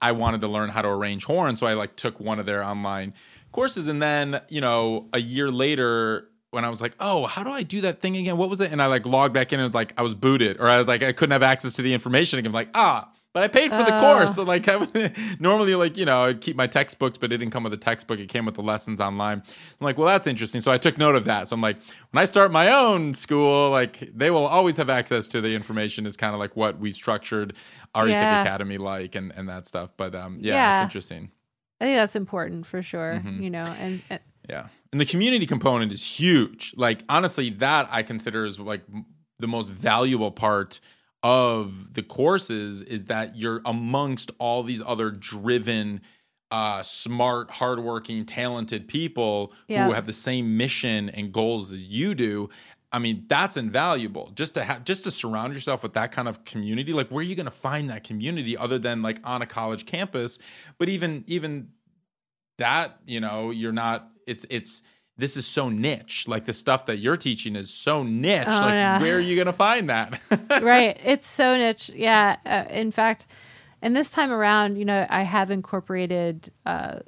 I 0.00 0.12
wanted 0.12 0.42
to 0.42 0.48
learn 0.48 0.68
how 0.68 0.82
to 0.82 0.88
arrange 0.88 1.24
horn, 1.24 1.56
so 1.56 1.66
I 1.66 1.74
like 1.74 1.96
took 1.96 2.20
one 2.20 2.38
of 2.38 2.46
their 2.46 2.62
online 2.62 3.14
courses, 3.52 3.88
and 3.88 4.02
then 4.02 4.40
you 4.48 4.60
know 4.60 5.08
a 5.12 5.20
year 5.20 5.50
later. 5.50 6.28
When 6.50 6.64
I 6.64 6.70
was 6.70 6.80
like, 6.80 6.94
oh, 7.00 7.26
how 7.26 7.42
do 7.42 7.50
I 7.50 7.64
do 7.64 7.82
that 7.82 8.00
thing 8.00 8.16
again? 8.16 8.38
What 8.38 8.48
was 8.48 8.60
it? 8.60 8.72
And 8.72 8.80
I 8.80 8.86
like 8.86 9.04
logged 9.04 9.34
back 9.34 9.52
in 9.52 9.60
and 9.60 9.66
was 9.66 9.74
like 9.74 9.92
I 9.98 10.02
was 10.02 10.14
booted, 10.14 10.58
or 10.58 10.70
I 10.70 10.78
was 10.78 10.86
like 10.86 11.02
I 11.02 11.12
couldn't 11.12 11.32
have 11.32 11.42
access 11.42 11.74
to 11.74 11.82
the 11.82 11.92
information 11.92 12.38
again. 12.38 12.48
I'm 12.48 12.54
like, 12.54 12.70
ah, 12.74 13.10
but 13.36 13.42
I 13.42 13.48
paid 13.48 13.68
for 13.70 13.76
the 13.84 13.94
Oh. 13.94 14.00
course. 14.00 14.36
So 14.36 14.44
like 14.44 14.66
I 14.66 14.76
would, 14.76 15.12
normally 15.40 15.74
like, 15.74 15.98
you 15.98 16.06
know, 16.06 16.22
I'd 16.24 16.40
keep 16.40 16.56
my 16.56 16.66
textbooks, 16.66 17.18
but 17.18 17.30
it 17.34 17.36
didn't 17.36 17.52
come 17.52 17.64
with 17.64 17.72
a 17.74 17.76
textbook. 17.76 18.18
It 18.18 18.30
came 18.30 18.46
with 18.46 18.54
the 18.54 18.62
lessons 18.62 18.98
online. 18.98 19.42
I'm 19.42 19.84
like, 19.84 19.98
well, 19.98 20.06
that's 20.06 20.26
interesting. 20.26 20.62
So 20.62 20.72
I 20.72 20.78
took 20.78 20.96
note 20.96 21.16
of 21.16 21.26
that. 21.26 21.46
So 21.48 21.52
I'm 21.54 21.60
like, 21.60 21.76
when 22.12 22.22
I 22.22 22.24
start 22.24 22.50
my 22.50 22.72
own 22.72 23.12
school, 23.12 23.68
like 23.68 23.98
they 24.14 24.30
will 24.30 24.46
always 24.46 24.78
have 24.78 24.88
access 24.88 25.28
to 25.28 25.42
the 25.42 25.54
information 25.54 26.06
is 26.06 26.16
kind 26.16 26.32
of 26.32 26.40
like 26.40 26.56
what 26.56 26.78
we 26.78 26.92
structured 26.92 27.52
Take 27.94 28.08
Yeah. 28.08 28.40
Academy 28.40 28.78
like 28.78 29.14
and, 29.14 29.32
and 29.36 29.46
that 29.50 29.66
stuff. 29.66 29.90
But 29.98 30.14
um 30.14 30.38
yeah, 30.40 30.54
Yeah. 30.54 30.72
it's 30.72 30.82
interesting. 30.84 31.30
I 31.78 31.84
think 31.84 31.96
that's 31.98 32.16
important 32.16 32.64
for 32.64 32.80
sure. 32.80 33.20
Mm-hmm. 33.22 33.42
You 33.42 33.50
know, 33.50 33.64
and, 33.80 34.02
and 34.08 34.20
Yeah. 34.48 34.68
And 34.92 34.98
the 34.98 35.04
community 35.04 35.44
component 35.44 35.92
is 35.92 36.02
huge. 36.02 36.72
Like 36.74 37.02
honestly, 37.10 37.50
that 37.50 37.86
I 37.90 38.02
consider 38.02 38.46
is 38.46 38.58
like 38.58 38.80
the 39.40 39.46
most 39.46 39.70
valuable 39.70 40.30
part 40.32 40.80
of 41.26 41.94
the 41.94 42.04
courses 42.04 42.82
is 42.82 43.06
that 43.06 43.34
you're 43.34 43.60
amongst 43.64 44.30
all 44.38 44.62
these 44.62 44.80
other 44.86 45.10
driven 45.10 46.00
uh 46.52 46.80
smart, 46.84 47.50
hardworking, 47.50 48.24
talented 48.24 48.86
people 48.86 49.52
Yeah. 49.66 49.86
who 49.86 49.92
have 49.92 50.06
the 50.06 50.12
same 50.12 50.56
mission 50.56 51.10
and 51.10 51.32
goals 51.32 51.72
as 51.72 51.84
you 51.84 52.14
do. 52.14 52.48
I 52.92 53.00
mean, 53.00 53.24
that's 53.26 53.56
invaluable. 53.56 54.30
Just 54.36 54.54
to 54.54 54.62
have 54.62 54.84
just 54.84 55.02
to 55.02 55.10
surround 55.10 55.52
yourself 55.52 55.82
with 55.82 55.94
that 55.94 56.12
kind 56.12 56.28
of 56.28 56.44
community. 56.44 56.92
Like 56.92 57.08
where 57.08 57.18
are 57.18 57.28
you 57.30 57.34
going 57.34 57.46
to 57.46 57.50
find 57.50 57.90
that 57.90 58.04
community 58.04 58.56
other 58.56 58.78
than 58.78 59.02
like 59.02 59.18
on 59.24 59.42
a 59.42 59.46
college 59.46 59.84
campus? 59.84 60.38
But 60.78 60.88
even 60.88 61.24
even 61.26 61.70
that 62.58 62.98
you 63.04 63.18
know 63.18 63.50
you're 63.50 63.72
not 63.72 64.10
it's 64.28 64.46
it's 64.48 64.84
this 65.18 65.36
is 65.36 65.46
so 65.46 65.68
niche 65.70 66.26
like 66.28 66.44
the 66.44 66.52
stuff 66.52 66.86
that 66.86 66.98
you're 66.98 67.16
teaching 67.16 67.56
is 67.56 67.72
so 67.72 68.02
niche 68.02 68.44
Oh, 68.48 68.60
like 68.60 68.72
yeah. 68.72 69.00
where 69.00 69.16
are 69.16 69.20
you 69.20 69.36
gonna 69.36 69.52
find 69.52 69.88
that 69.88 70.20
right. 70.62 70.98
It's 71.04 71.26
so 71.26 71.56
niche. 71.56 71.90
Yeah. 71.94 72.36
Uh, 72.44 72.64
in 72.70 72.90
fact, 72.90 73.26
and 73.82 73.94
this 73.96 74.10
time 74.10 74.30
around, 74.32 74.76
you 74.76 74.84
know, 74.84 75.06
I 75.08 75.22
have 75.22 75.50
incorporated 75.50 76.50
uh, 76.64 77.00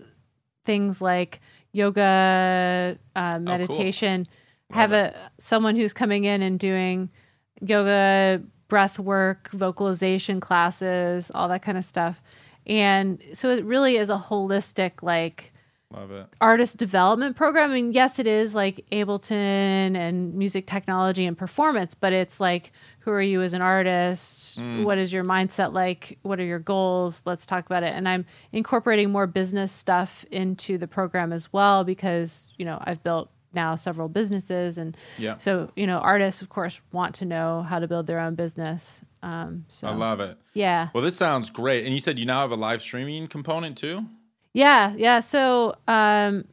things 0.64 1.00
like 1.02 1.40
yoga, 1.72 2.98
uh, 3.16 3.38
meditation. 3.40 4.26
Have 4.70 4.92
a 4.92 5.14
someone 5.38 5.76
who's 5.76 5.92
coming 5.94 6.24
in 6.24 6.42
and 6.42 6.58
doing 6.58 7.08
yoga, 7.62 8.42
breath 8.68 8.98
work, 8.98 9.48
vocalization 9.52 10.40
classes, 10.40 11.30
all 11.34 11.48
that 11.48 11.62
kind 11.62 11.78
of 11.78 11.84
stuff. 11.84 12.20
And 12.66 13.22
so 13.32 13.48
it 13.48 13.64
really 13.64 13.96
is 13.96 14.10
a 14.10 14.18
holistic, 14.18 15.02
like, 15.02 15.54
love 15.90 16.10
it 16.10 16.26
artist 16.40 16.76
development 16.76 17.34
program. 17.34 17.70
I 17.70 17.74
mean, 17.74 17.92
yes, 17.92 18.18
it 18.18 18.26
is 18.26 18.54
like 18.54 18.84
Ableton 18.92 19.96
and 19.96 20.34
music 20.34 20.66
technology 20.66 21.24
and 21.24 21.36
performance, 21.36 21.94
but 21.94 22.12
it's 22.12 22.40
like, 22.40 22.72
who 23.00 23.10
are 23.10 23.22
you 23.22 23.40
as 23.42 23.54
an 23.54 23.62
artist? 23.62 24.58
What 24.60 24.98
is 24.98 25.12
your 25.12 25.24
mindset 25.24 25.72
like? 25.72 26.18
What 26.22 26.38
are 26.40 26.44
your 26.44 26.58
goals? 26.58 27.22
Let's 27.24 27.46
talk 27.46 27.64
about 27.64 27.82
it. 27.84 27.94
And 27.94 28.06
I'm 28.08 28.26
incorporating 28.52 29.10
more 29.10 29.26
business 29.26 29.72
stuff 29.72 30.24
into 30.30 30.76
the 30.76 30.86
program 30.86 31.32
as 31.32 31.52
well 31.52 31.84
because, 31.84 32.52
you 32.58 32.64
know, 32.66 32.78
I've 32.84 33.02
built 33.02 33.30
now 33.54 33.74
several 33.74 34.08
businesses 34.10 34.76
and 34.76 34.94
Yeah. 35.16 35.38
so 35.38 35.70
you 35.74 35.86
know 35.86 35.96
artists 36.00 36.42
of 36.42 36.50
course 36.50 36.82
want 36.92 37.14
to 37.16 37.24
know 37.24 37.62
how 37.62 37.78
to 37.78 37.88
build 37.88 38.06
their 38.06 38.20
own 38.20 38.34
business 38.34 39.00
um 39.22 39.64
so 39.68 39.88
i 39.88 39.94
love 39.94 40.20
it 40.20 40.36
yeah 40.52 40.88
well 40.92 41.02
this 41.02 41.16
sounds 41.16 41.48
great 41.48 41.86
and 41.86 41.94
you 41.94 41.98
said 42.00 42.18
you 42.18 42.26
now 42.26 42.42
have 42.42 42.50
a 42.50 42.56
live 42.56 42.82
streaming 42.82 43.26
component 43.26 43.78
too 43.78 44.04
Yeah, 44.52 44.94
yeah. 44.96 45.20
So 45.20 45.76
um 45.86 46.44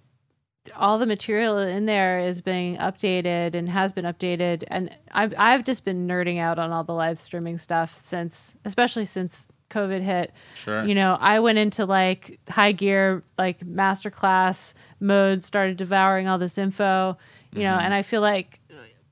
all 0.75 0.97
the 0.97 1.05
material 1.05 1.59
in 1.59 1.85
there 1.85 2.19
is 2.19 2.41
being 2.41 2.75
updated 2.77 3.53
and 3.53 3.69
has 3.69 3.93
been 3.93 4.05
updated 4.05 4.63
and 4.67 4.95
I've 5.11 5.33
I've 5.37 5.63
just 5.63 5.85
been 5.85 6.07
nerding 6.07 6.39
out 6.39 6.57
on 6.57 6.71
all 6.71 6.83
the 6.83 6.93
live 6.93 7.19
streaming 7.19 7.57
stuff 7.57 7.99
since 7.99 8.55
especially 8.65 9.05
since 9.05 9.47
COVID 9.69 10.01
hit. 10.01 10.31
Sure. 10.55 10.85
You 10.85 10.95
know, 10.95 11.17
I 11.19 11.39
went 11.39 11.57
into 11.57 11.85
like 11.85 12.39
high 12.49 12.71
gear, 12.71 13.23
like 13.37 13.59
masterclass 13.59 14.73
mode, 14.99 15.43
started 15.43 15.77
devouring 15.77 16.27
all 16.27 16.37
this 16.37 16.57
info, 16.57 17.17
you 17.51 17.63
know, 17.63 17.75
and 17.75 17.93
I 17.93 18.01
feel 18.01 18.21
like 18.21 18.59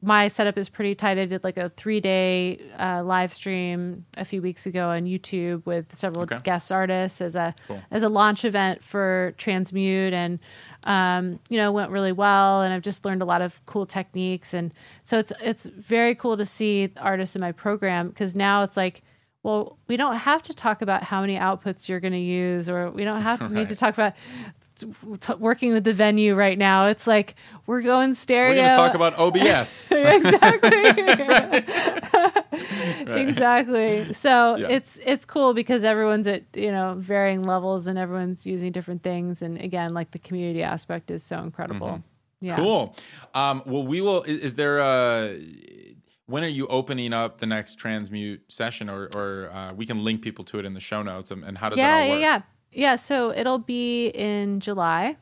my 0.03 0.27
setup 0.27 0.57
is 0.57 0.69
pretty 0.69 0.93
tight. 0.95 1.17
I 1.17 1.25
did 1.25 1.43
like 1.43 1.57
a 1.57 1.69
three 1.69 1.99
day 2.01 2.59
uh, 2.77 3.01
live 3.03 3.33
stream 3.33 4.05
a 4.17 4.25
few 4.25 4.41
weeks 4.41 4.65
ago 4.65 4.89
on 4.89 5.05
YouTube 5.05 5.65
with 5.65 5.95
several 5.95 6.23
Okay. 6.23 6.39
guest 6.43 6.71
artists 6.71 7.21
as 7.21 7.35
a 7.35 7.55
Cool. 7.67 7.81
as 7.89 8.03
a 8.03 8.09
launch 8.09 8.43
event 8.45 8.83
for 8.83 9.33
Transmute, 9.37 10.13
and 10.13 10.39
um, 10.83 11.39
you 11.49 11.57
know 11.57 11.71
went 11.71 11.89
really 11.91 12.11
well. 12.11 12.61
And 12.61 12.73
I've 12.73 12.81
just 12.81 13.05
learned 13.05 13.21
a 13.21 13.25
lot 13.25 13.41
of 13.41 13.65
cool 13.65 13.85
techniques, 13.85 14.53
and 14.53 14.73
so 15.03 15.17
it's 15.19 15.31
it's 15.41 15.65
very 15.65 16.15
cool 16.15 16.37
to 16.37 16.45
see 16.45 16.91
artists 16.97 17.35
in 17.35 17.41
my 17.41 17.51
program 17.51 18.09
because 18.09 18.35
now 18.35 18.63
it's 18.63 18.77
like. 18.77 19.01
Well, 19.45 19.77
we 19.89 19.97
don't 19.97 20.15
have 20.15 20.41
to 20.43 20.53
talk 20.53 20.81
about 20.81 21.03
how 21.03 21.19
many 21.19 21.35
outputs 21.35 21.89
you're 21.89 21.99
going 21.99 22.13
to 22.13 22.17
use, 22.17 22.69
or 22.69 22.89
we 22.91 23.03
don't 23.03 23.23
have 23.23 23.51
need 23.51 23.67
to 23.67 23.75
talk 23.83 23.93
about 23.93 24.13
t- 24.75 25.33
working 25.39 25.73
with 25.73 25.83
the 25.83 25.93
venue 25.93 26.35
right 26.35 26.57
now. 26.57 26.87
It's 26.87 27.05
like 27.07 27.35
we're 27.67 27.81
going 27.81 28.13
stereo. 28.13 28.51
we're 28.51 28.55
going 28.55 28.69
to 28.69 28.75
talk 28.75 28.93
about 28.95 29.13
obs 29.17 29.87
exactly. 29.91 31.63
Exactly. 33.07 34.13
So 34.13 34.55
Yeah. 34.55 34.67
it's 34.69 34.99
it's 35.05 35.25
cool 35.25 35.53
because 35.53 35.83
everyone's 35.83 36.27
at 36.27 36.43
you 36.53 36.71
know 36.71 36.95
varying 36.97 37.43
levels 37.43 37.87
and 37.87 37.97
everyone's 37.97 38.45
using 38.45 38.71
different 38.71 39.03
things. 39.03 39.41
And 39.41 39.57
again 39.59 39.93
like 39.93 40.11
the 40.11 40.19
community 40.19 40.63
aspect 40.63 41.11
is 41.11 41.23
so 41.23 41.39
incredible. 41.39 42.01
Mm-hmm. 42.41 42.55
cool. 42.55 42.95
Um 43.33 43.63
well 43.65 43.83
we 43.85 44.01
will 44.01 44.23
is, 44.23 44.39
is 44.41 44.55
there 44.55 44.79
a 44.79 45.39
when 46.25 46.43
are 46.43 46.47
you 46.47 46.67
opening 46.67 47.13
up 47.13 47.39
the 47.39 47.45
next 47.45 47.75
transmute 47.75 48.41
session 48.51 48.89
or 48.89 49.09
or 49.15 49.49
uh, 49.51 49.73
we 49.73 49.85
can 49.85 50.03
link 50.03 50.21
people 50.21 50.43
to 50.45 50.59
it 50.59 50.65
in 50.65 50.73
the 50.73 50.79
show 50.79 51.01
notes 51.03 51.31
and, 51.31 51.43
and 51.43 51.57
how 51.57 51.69
does 51.69 51.77
yeah 51.77 51.97
that 51.99 52.03
all 52.05 52.09
work 52.11 52.21
yeah 52.21 52.35
yeah 52.35 52.41
so 52.95 53.31
it'll 53.31 53.59
be 53.59 54.07
in 54.07 54.59
july 54.59 55.15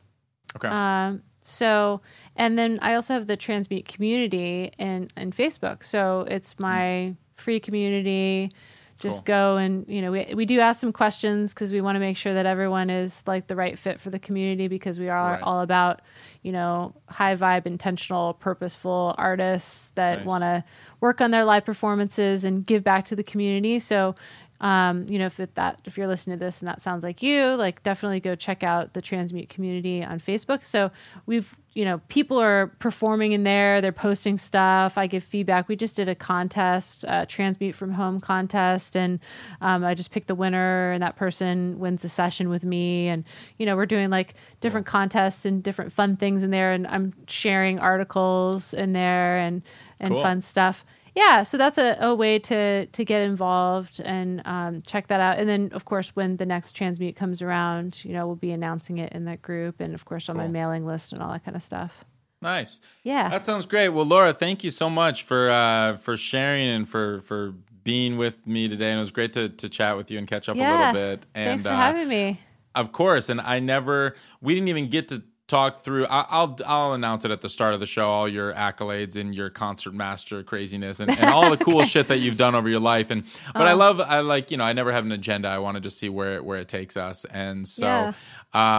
okay 0.56 0.68
um 0.68 1.22
so, 1.42 2.00
and 2.36 2.56
then 2.56 2.78
I 2.82 2.94
also 2.94 3.14
have 3.14 3.26
the 3.26 3.36
Transmute 3.36 3.86
community 3.86 4.72
in, 4.78 5.08
in 5.16 5.32
Facebook. 5.32 5.82
So 5.84 6.24
it's 6.30 6.58
my 6.58 7.16
free 7.34 7.58
community. 7.60 8.52
Just 9.00 9.26
Cool. 9.26 9.34
go 9.34 9.56
and, 9.56 9.84
you 9.88 10.00
know, 10.00 10.12
we, 10.12 10.32
we 10.36 10.46
do 10.46 10.60
ask 10.60 10.80
some 10.80 10.92
questions 10.92 11.52
because 11.52 11.72
we 11.72 11.80
want 11.80 11.96
to 11.96 12.00
make 12.00 12.16
sure 12.16 12.34
that 12.34 12.46
everyone 12.46 12.88
is 12.88 13.24
like 13.26 13.48
the 13.48 13.56
right 13.56 13.76
fit 13.76 13.98
for 13.98 14.10
the 14.10 14.20
community 14.20 14.68
because 14.68 15.00
we 15.00 15.08
are 15.08 15.32
Right. 15.32 15.42
all 15.42 15.60
about, 15.60 16.02
you 16.42 16.52
know, 16.52 16.94
high 17.08 17.34
vibe, 17.34 17.66
intentional, 17.66 18.34
purposeful 18.34 19.16
artists 19.18 19.88
that 19.96 20.18
Nice. 20.20 20.26
want 20.28 20.44
to 20.44 20.62
work 21.00 21.20
on 21.20 21.32
their 21.32 21.44
live 21.44 21.64
performances 21.64 22.44
and 22.44 22.64
give 22.64 22.84
back 22.84 23.04
to 23.06 23.16
the 23.16 23.24
community. 23.24 23.80
So, 23.80 24.14
um, 24.62 25.06
you 25.08 25.18
know, 25.18 25.26
if 25.26 25.40
it, 25.40 25.56
that 25.56 25.80
if 25.84 25.98
you're 25.98 26.06
listening 26.06 26.38
to 26.38 26.44
this 26.44 26.60
and 26.60 26.68
that 26.68 26.80
sounds 26.80 27.02
like 27.02 27.20
you, 27.20 27.46
like 27.56 27.82
definitely 27.82 28.20
go 28.20 28.36
check 28.36 28.62
out 28.62 28.94
the 28.94 29.02
Transmute 29.02 29.48
community 29.48 30.04
on 30.04 30.20
Facebook. 30.20 30.64
So 30.64 30.92
we've, 31.26 31.56
you 31.74 31.84
know, 31.84 31.98
people 32.06 32.38
are 32.38 32.68
performing 32.78 33.32
in 33.32 33.42
there. 33.42 33.80
They're 33.80 33.90
posting 33.90 34.38
stuff. 34.38 34.96
I 34.96 35.08
give 35.08 35.24
feedback. 35.24 35.66
We 35.66 35.74
just 35.74 35.96
did 35.96 36.08
a 36.08 36.14
contest, 36.14 37.04
uh, 37.08 37.26
Transmute 37.26 37.74
from 37.74 37.90
Home 37.92 38.20
contest, 38.20 38.96
and 38.96 39.18
um, 39.60 39.84
I 39.84 39.94
just 39.94 40.12
picked 40.12 40.28
the 40.28 40.34
winner, 40.36 40.92
and 40.92 41.02
that 41.02 41.16
person 41.16 41.80
wins 41.80 42.04
a 42.04 42.08
session 42.08 42.48
with 42.48 42.62
me. 42.62 43.08
And 43.08 43.24
you 43.58 43.66
know, 43.66 43.74
we're 43.74 43.86
doing 43.86 44.10
like 44.10 44.34
different 44.60 44.86
contests 44.86 45.44
and 45.44 45.60
different 45.60 45.92
fun 45.92 46.16
things 46.16 46.44
in 46.44 46.50
there, 46.50 46.72
and 46.72 46.86
I'm 46.86 47.14
sharing 47.26 47.80
articles 47.80 48.74
in 48.74 48.92
there 48.92 49.38
and 49.38 49.62
and 49.98 50.12
Cool. 50.14 50.22
fun 50.22 50.40
stuff 50.40 50.84
yeah 51.14 51.42
so 51.42 51.56
that's 51.56 51.78
a, 51.78 51.96
a 52.00 52.14
way 52.14 52.38
to 52.38 52.86
to 52.86 53.04
get 53.04 53.22
involved 53.22 54.00
and 54.04 54.42
um, 54.46 54.82
check 54.82 55.08
that 55.08 55.20
out 55.20 55.38
and 55.38 55.48
then 55.48 55.70
of 55.72 55.84
course 55.84 56.10
when 56.16 56.36
the 56.36 56.46
next 56.46 56.72
transmute 56.76 57.16
comes 57.16 57.42
around 57.42 58.04
you 58.04 58.12
know 58.12 58.26
we'll 58.26 58.36
be 58.36 58.50
announcing 58.52 58.98
it 58.98 59.12
in 59.12 59.24
that 59.24 59.42
group 59.42 59.80
and 59.80 59.94
of 59.94 60.04
course 60.04 60.28
on 60.28 60.36
my 60.36 60.46
mailing 60.48 60.86
list 60.86 61.12
and 61.12 61.22
all 61.22 61.30
that 61.32 61.44
kind 61.44 61.56
of 61.56 61.62
stuff 61.62 62.04
Nice. 62.40 62.80
yeah 63.04 63.28
That 63.28 63.44
sounds 63.44 63.66
great. 63.66 63.90
Well, 63.90 64.04
Laura, 64.04 64.32
thank 64.32 64.64
you 64.64 64.72
so 64.72 64.90
much 64.90 65.22
for 65.22 65.48
uh, 65.48 65.96
for 65.98 66.16
sharing 66.16 66.68
and 66.68 66.88
for 66.88 67.20
for 67.20 67.54
being 67.84 68.16
with 68.16 68.44
me 68.48 68.68
today. 68.68 68.90
And 68.90 68.96
it 68.96 69.00
was 69.00 69.12
great 69.12 69.32
to 69.34 69.48
to 69.48 69.68
chat 69.68 69.96
with 69.96 70.10
you 70.10 70.18
and 70.18 70.26
catch 70.26 70.48
up 70.48 70.56
a 70.56 70.58
little 70.58 70.92
bit. 70.92 71.26
And 71.36 71.46
thanks 71.46 71.62
for 71.62 71.68
uh, 71.70 71.76
having 71.76 72.08
me 72.08 72.40
Of 72.74 72.90
course, 72.90 73.28
and 73.28 73.40
I 73.40 73.60
never. 73.60 74.16
We 74.40 74.54
didn't 74.54 74.68
even 74.68 74.90
get 74.90 75.06
to 75.08 75.22
talk 75.52 75.82
through. 75.82 76.06
I, 76.06 76.26
I'll 76.28 76.58
I'll 76.66 76.94
announce 76.94 77.24
it 77.24 77.30
at 77.30 77.40
the 77.42 77.48
start 77.48 77.74
of 77.74 77.80
the 77.80 77.86
show. 77.86 78.06
All 78.08 78.26
your 78.28 78.52
accolades 78.54 79.14
and 79.16 79.32
your 79.34 79.50
concert 79.50 79.94
master 79.94 80.42
craziness 80.42 80.98
and, 80.98 81.10
and 81.16 81.30
all 81.30 81.48
the 81.50 81.56
cool 81.64 81.84
shit 81.84 82.08
that 82.08 82.18
you've 82.18 82.36
done 82.36 82.54
over 82.56 82.68
your 82.68 82.80
life. 82.80 83.10
And 83.10 83.22
but 83.54 83.62
Oh. 83.62 83.64
I 83.66 83.74
love. 83.74 84.00
I 84.00 84.20
like. 84.20 84.50
You 84.50 84.56
know, 84.56 84.64
I 84.64 84.72
never 84.72 84.90
have 84.90 85.04
an 85.04 85.12
agenda. 85.12 85.48
I 85.48 85.58
want 85.58 85.76
to 85.76 85.80
just 85.80 85.98
see 85.98 86.08
where 86.08 86.34
it- 86.36 86.44
where 86.44 86.58
it 86.58 86.68
takes 86.68 86.96
us. 86.96 87.24
And 87.26 87.68
so, 87.68 87.86
Yeah. 87.86 88.12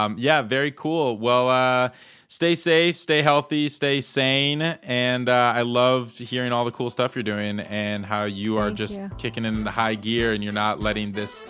um, 0.05 0.15
yeah, 0.19 0.41
very 0.41 0.71
cool. 0.71 1.17
Well, 1.17 1.49
uh, 1.49 1.89
stay 2.27 2.55
safe, 2.55 2.97
stay 2.97 3.21
healthy, 3.21 3.69
stay 3.69 4.01
sane, 4.01 4.61
and 4.61 5.29
uh, 5.29 5.53
I 5.55 5.61
love 5.61 6.17
hearing 6.17 6.51
all 6.51 6.65
the 6.65 6.71
cool 6.71 6.89
stuff 6.89 7.15
you're 7.15 7.23
doing 7.23 7.59
and 7.59 8.05
how 8.05 8.23
you 8.25 8.57
are 8.57 8.67
Thank 8.69 8.77
just 8.79 8.99
you. 8.99 9.09
kicking 9.17 9.45
into 9.45 9.69
high 9.71 9.95
gear 9.95 10.33
and 10.33 10.43
you're 10.43 10.51
not 10.53 10.79
letting 10.81 11.11
this 11.11 11.45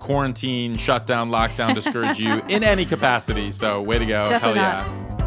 quarantine, 0.00 0.76
shutdown, 0.76 1.30
lockdown 1.30 1.74
discourage 1.74 2.18
you 2.18 2.42
in 2.48 2.62
any 2.64 2.84
capacity. 2.84 3.52
So, 3.52 3.82
way 3.82 3.98
to 3.98 4.06
go. 4.06 4.28
Definitely 4.28 4.60
Hell 4.60 4.86
yeah. 4.86 5.08
This 5.08 5.17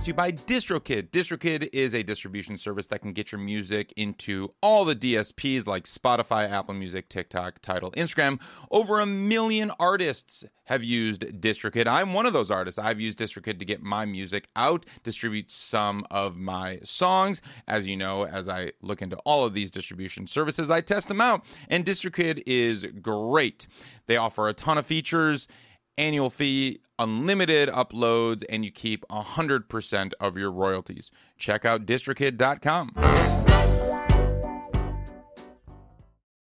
brought 0.00 0.04
to 0.04 0.10
you 0.10 0.14
by 0.14 0.32
DistroKid. 0.32 1.10
DistroKid 1.10 1.68
is 1.74 1.94
a 1.94 2.02
distribution 2.02 2.56
service 2.56 2.86
that 2.86 3.02
can 3.02 3.12
get 3.12 3.32
your 3.32 3.38
music 3.38 3.92
into 3.98 4.50
all 4.62 4.86
the 4.86 4.96
DSPs 4.96 5.66
like 5.66 5.84
Spotify, 5.84 6.50
Apple 6.50 6.72
Music, 6.72 7.10
TikTok, 7.10 7.60
Tidal, 7.60 7.90
Instagram. 7.92 8.40
Over 8.70 9.00
a 9.00 9.04
million 9.04 9.70
artists 9.78 10.46
have 10.64 10.82
used 10.82 11.20
DistroKid. 11.42 11.86
I'm 11.86 12.14
one 12.14 12.24
of 12.24 12.32
those 12.32 12.50
artists. 12.50 12.78
I've 12.78 12.98
used 12.98 13.18
DistroKid 13.18 13.58
to 13.58 13.64
get 13.66 13.82
my 13.82 14.06
music 14.06 14.48
out, 14.56 14.86
distribute 15.02 15.52
some 15.52 16.06
of 16.10 16.34
my 16.38 16.78
songs. 16.82 17.42
As 17.68 17.86
you 17.86 17.96
know, 17.98 18.24
as 18.24 18.48
I 18.48 18.72
look 18.80 19.02
into 19.02 19.16
all 19.26 19.44
of 19.44 19.52
these 19.52 19.70
distribution 19.70 20.26
services, 20.26 20.70
I 20.70 20.80
test 20.80 21.08
them 21.08 21.20
out. 21.20 21.44
And 21.68 21.84
DistroKid 21.84 22.44
is 22.46 22.86
great. 23.02 23.66
They 24.06 24.16
offer 24.16 24.48
a 24.48 24.54
ton 24.54 24.78
of 24.78 24.86
features 24.86 25.46
annual 26.00 26.30
fee, 26.30 26.80
unlimited 27.00 27.68
uploads, 27.70 28.44
and 28.48 28.64
you 28.64 28.70
keep 28.70 29.04
100% 29.08 30.12
of 30.20 30.36
your 30.36 30.52
royalties. 30.52 31.10
Check 31.36 31.64
out 31.64 31.86
distrokid.com. 31.86 33.39